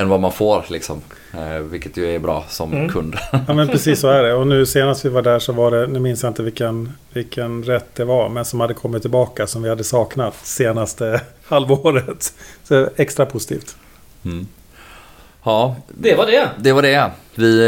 än 0.00 0.08
vad 0.08 0.20
man 0.20 0.32
får 0.32 0.64
liksom. 0.68 1.00
Eh, 1.34 1.58
vilket 1.58 1.96
ju 1.96 2.14
är 2.14 2.18
bra 2.18 2.44
som 2.48 2.72
Mm. 2.72 2.88
kund. 2.88 3.16
ja 3.48 3.54
men 3.54 3.68
precis 3.68 4.00
så 4.00 4.08
är 4.08 4.22
det. 4.22 4.34
Och 4.34 4.46
nu 4.46 4.66
senast 4.66 5.04
vi 5.04 5.08
var 5.08 5.22
där 5.22 5.38
så 5.38 5.52
var 5.52 5.70
det, 5.70 5.86
nu 5.86 5.98
minns 5.98 6.22
jag 6.22 6.30
inte 6.30 6.42
vilken, 6.42 6.92
vilken 7.12 7.62
rätt 7.62 7.94
det 7.94 8.04
var, 8.04 8.28
men 8.28 8.44
som 8.44 8.60
hade 8.60 8.74
kommit 8.74 9.02
tillbaka 9.02 9.46
som 9.46 9.62
vi 9.62 9.68
hade 9.68 9.84
saknat 9.84 10.34
senaste 10.42 11.20
halvåret. 11.48 12.32
Så 12.64 12.88
extra 12.96 13.26
positivt. 13.26 13.76
Mm. 14.24 14.46
Ja, 15.44 15.76
Det 15.88 16.14
var 16.14 16.26
det. 16.26 16.48
det 16.58 16.72
var 16.72 16.82
det. 16.82 17.10
Vi 17.34 17.60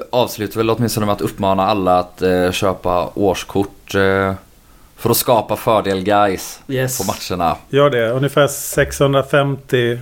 eh, 0.00 0.18
avslutar 0.20 0.56
väl 0.56 0.70
åtminstone 0.70 1.06
med 1.06 1.12
att 1.12 1.20
uppmana 1.20 1.66
alla 1.66 1.98
att 1.98 2.22
eh, 2.22 2.50
köpa 2.50 3.10
årskort 3.14 3.94
eh, 3.94 4.32
för 4.96 5.10
att 5.10 5.16
skapa 5.16 5.56
fördel 5.56 6.00
guys 6.02 6.60
Yes. 6.68 6.98
på 6.98 7.04
matcherna. 7.12 7.56
Gör 7.68 7.90
det. 7.90 8.10
Ungefär 8.10 8.46
650 8.48 9.98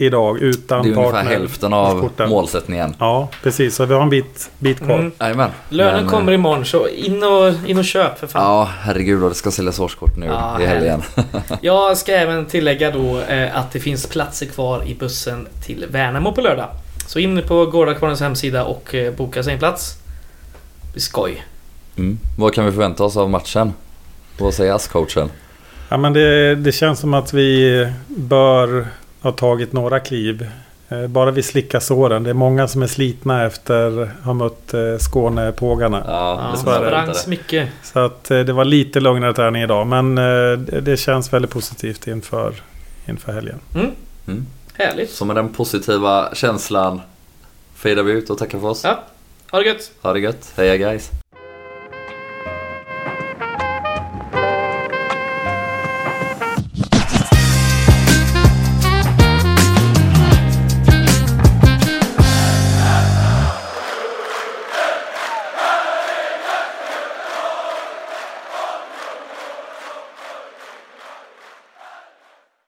idag 0.00 0.38
utan 0.38 0.82
Det 0.82 0.88
är 0.88 0.92
ungefär 0.92 1.12
partner. 1.12 1.30
hälften 1.30 1.72
av 1.72 1.96
årskorten. 1.96 2.28
målsättningen. 2.28 2.94
Ja, 2.98 3.28
precis. 3.42 3.74
Så 3.74 3.84
vi 3.84 3.94
har 3.94 4.02
en 4.02 4.10
bit, 4.10 4.50
bit 4.58 4.78
kvar. 4.78 4.98
Mm. 4.98 5.12
Lönen 5.68 5.94
Men, 5.94 6.04
eh, 6.04 6.10
kommer 6.10 6.32
imorgon 6.32 6.64
så 6.64 6.88
in 6.88 7.22
och, 7.22 7.52
in 7.66 7.78
och 7.78 7.84
köp 7.84 8.18
för 8.18 8.26
fan. 8.26 8.42
Ja, 8.42 8.68
herregud 8.80 9.18
vad 9.20 9.30
det 9.30 9.34
ska 9.34 9.50
säljas 9.50 9.80
årskort 9.80 10.16
nu 10.16 10.26
Ja, 10.26 10.60
i 10.60 10.66
helgen. 10.66 11.02
Jag 11.60 11.96
ska 11.96 12.12
även 12.12 12.46
tillägga 12.46 12.90
då 12.90 13.20
eh, 13.20 13.56
att 13.58 13.72
det 13.72 13.80
finns 13.80 14.06
platser 14.06 14.46
kvar 14.46 14.82
i 14.86 14.94
bussen 14.94 15.46
till 15.66 15.86
Värnamo 15.90 16.32
på 16.32 16.40
lördag. 16.40 16.68
Så 17.06 17.18
in 17.18 17.42
på 17.48 17.66
Gårdakvarnens 17.66 18.20
hemsida 18.20 18.64
och 18.64 18.94
eh, 18.94 19.12
boka 19.12 19.42
sig 19.42 19.52
en 19.52 19.58
plats. 19.58 19.94
Det 20.82 20.92
blir 20.92 21.02
skoj. 21.02 21.44
Mm. 21.96 22.18
Vad 22.38 22.54
kan 22.54 22.64
vi 22.64 22.70
förvänta 22.72 23.04
oss 23.04 23.16
av 23.16 23.30
matchen? 23.30 23.72
Vad 24.38 24.54
säger 24.54 24.74
ASS-coachen? 24.74 25.28
Ja, 25.88 25.96
men 25.96 26.12
det, 26.12 26.54
det 26.54 26.72
känns 26.72 26.98
som 27.00 27.14
att 27.14 27.32
vi 27.32 27.88
bör 28.06 28.86
ha 29.22 29.32
tagit 29.32 29.72
några 29.72 30.00
kliv. 30.00 30.50
Eh, 30.88 31.06
Bara 31.06 31.30
vi 31.30 31.42
slickar 31.42 31.80
såren. 31.80 32.22
Det 32.22 32.30
är 32.30 32.34
många 32.34 32.68
som 32.68 32.82
är 32.82 32.86
slitna 32.86 33.46
efter 33.46 34.02
att 34.02 34.08
ha 34.24 34.32
mött 34.34 34.74
eh, 34.74 34.98
Skånepågarna. 34.98 36.02
Ja, 36.06 36.50
det 36.52 36.58
det. 37.24 37.30
mycket. 37.30 37.68
Så 37.82 37.98
att 37.98 38.30
eh, 38.30 38.38
det 38.40 38.52
var 38.52 38.64
lite 38.64 39.00
lugnare 39.00 39.32
träning 39.34 39.62
idag. 39.62 39.86
Men 39.86 40.14
det 40.14 40.56
det 40.80 40.96
känns 40.96 41.32
väldigt 41.32 41.50
positivt 41.50 42.06
inför, 42.06 42.54
inför 43.08 43.32
helgen. 43.32 43.58
Mm. 43.74 43.90
Mm. 44.28 44.46
Härligt. 44.74 45.10
Så 45.10 45.24
med 45.24 45.36
den 45.36 45.48
positiva 45.48 46.34
känslan 46.34 47.00
fejdar 47.74 48.02
vi 48.02 48.12
ut 48.12 48.30
och 48.30 48.38
tackar 48.38 48.58
för 48.58 48.68
oss. 48.68 48.84
Ja, 48.84 49.04
ha 49.50 49.58
det 49.58 49.66
gött. 49.66 49.90
Ha 50.02 50.12
det 50.12 50.20
gött. 50.20 50.52
Heja 50.56 50.76
guys. 50.76 51.10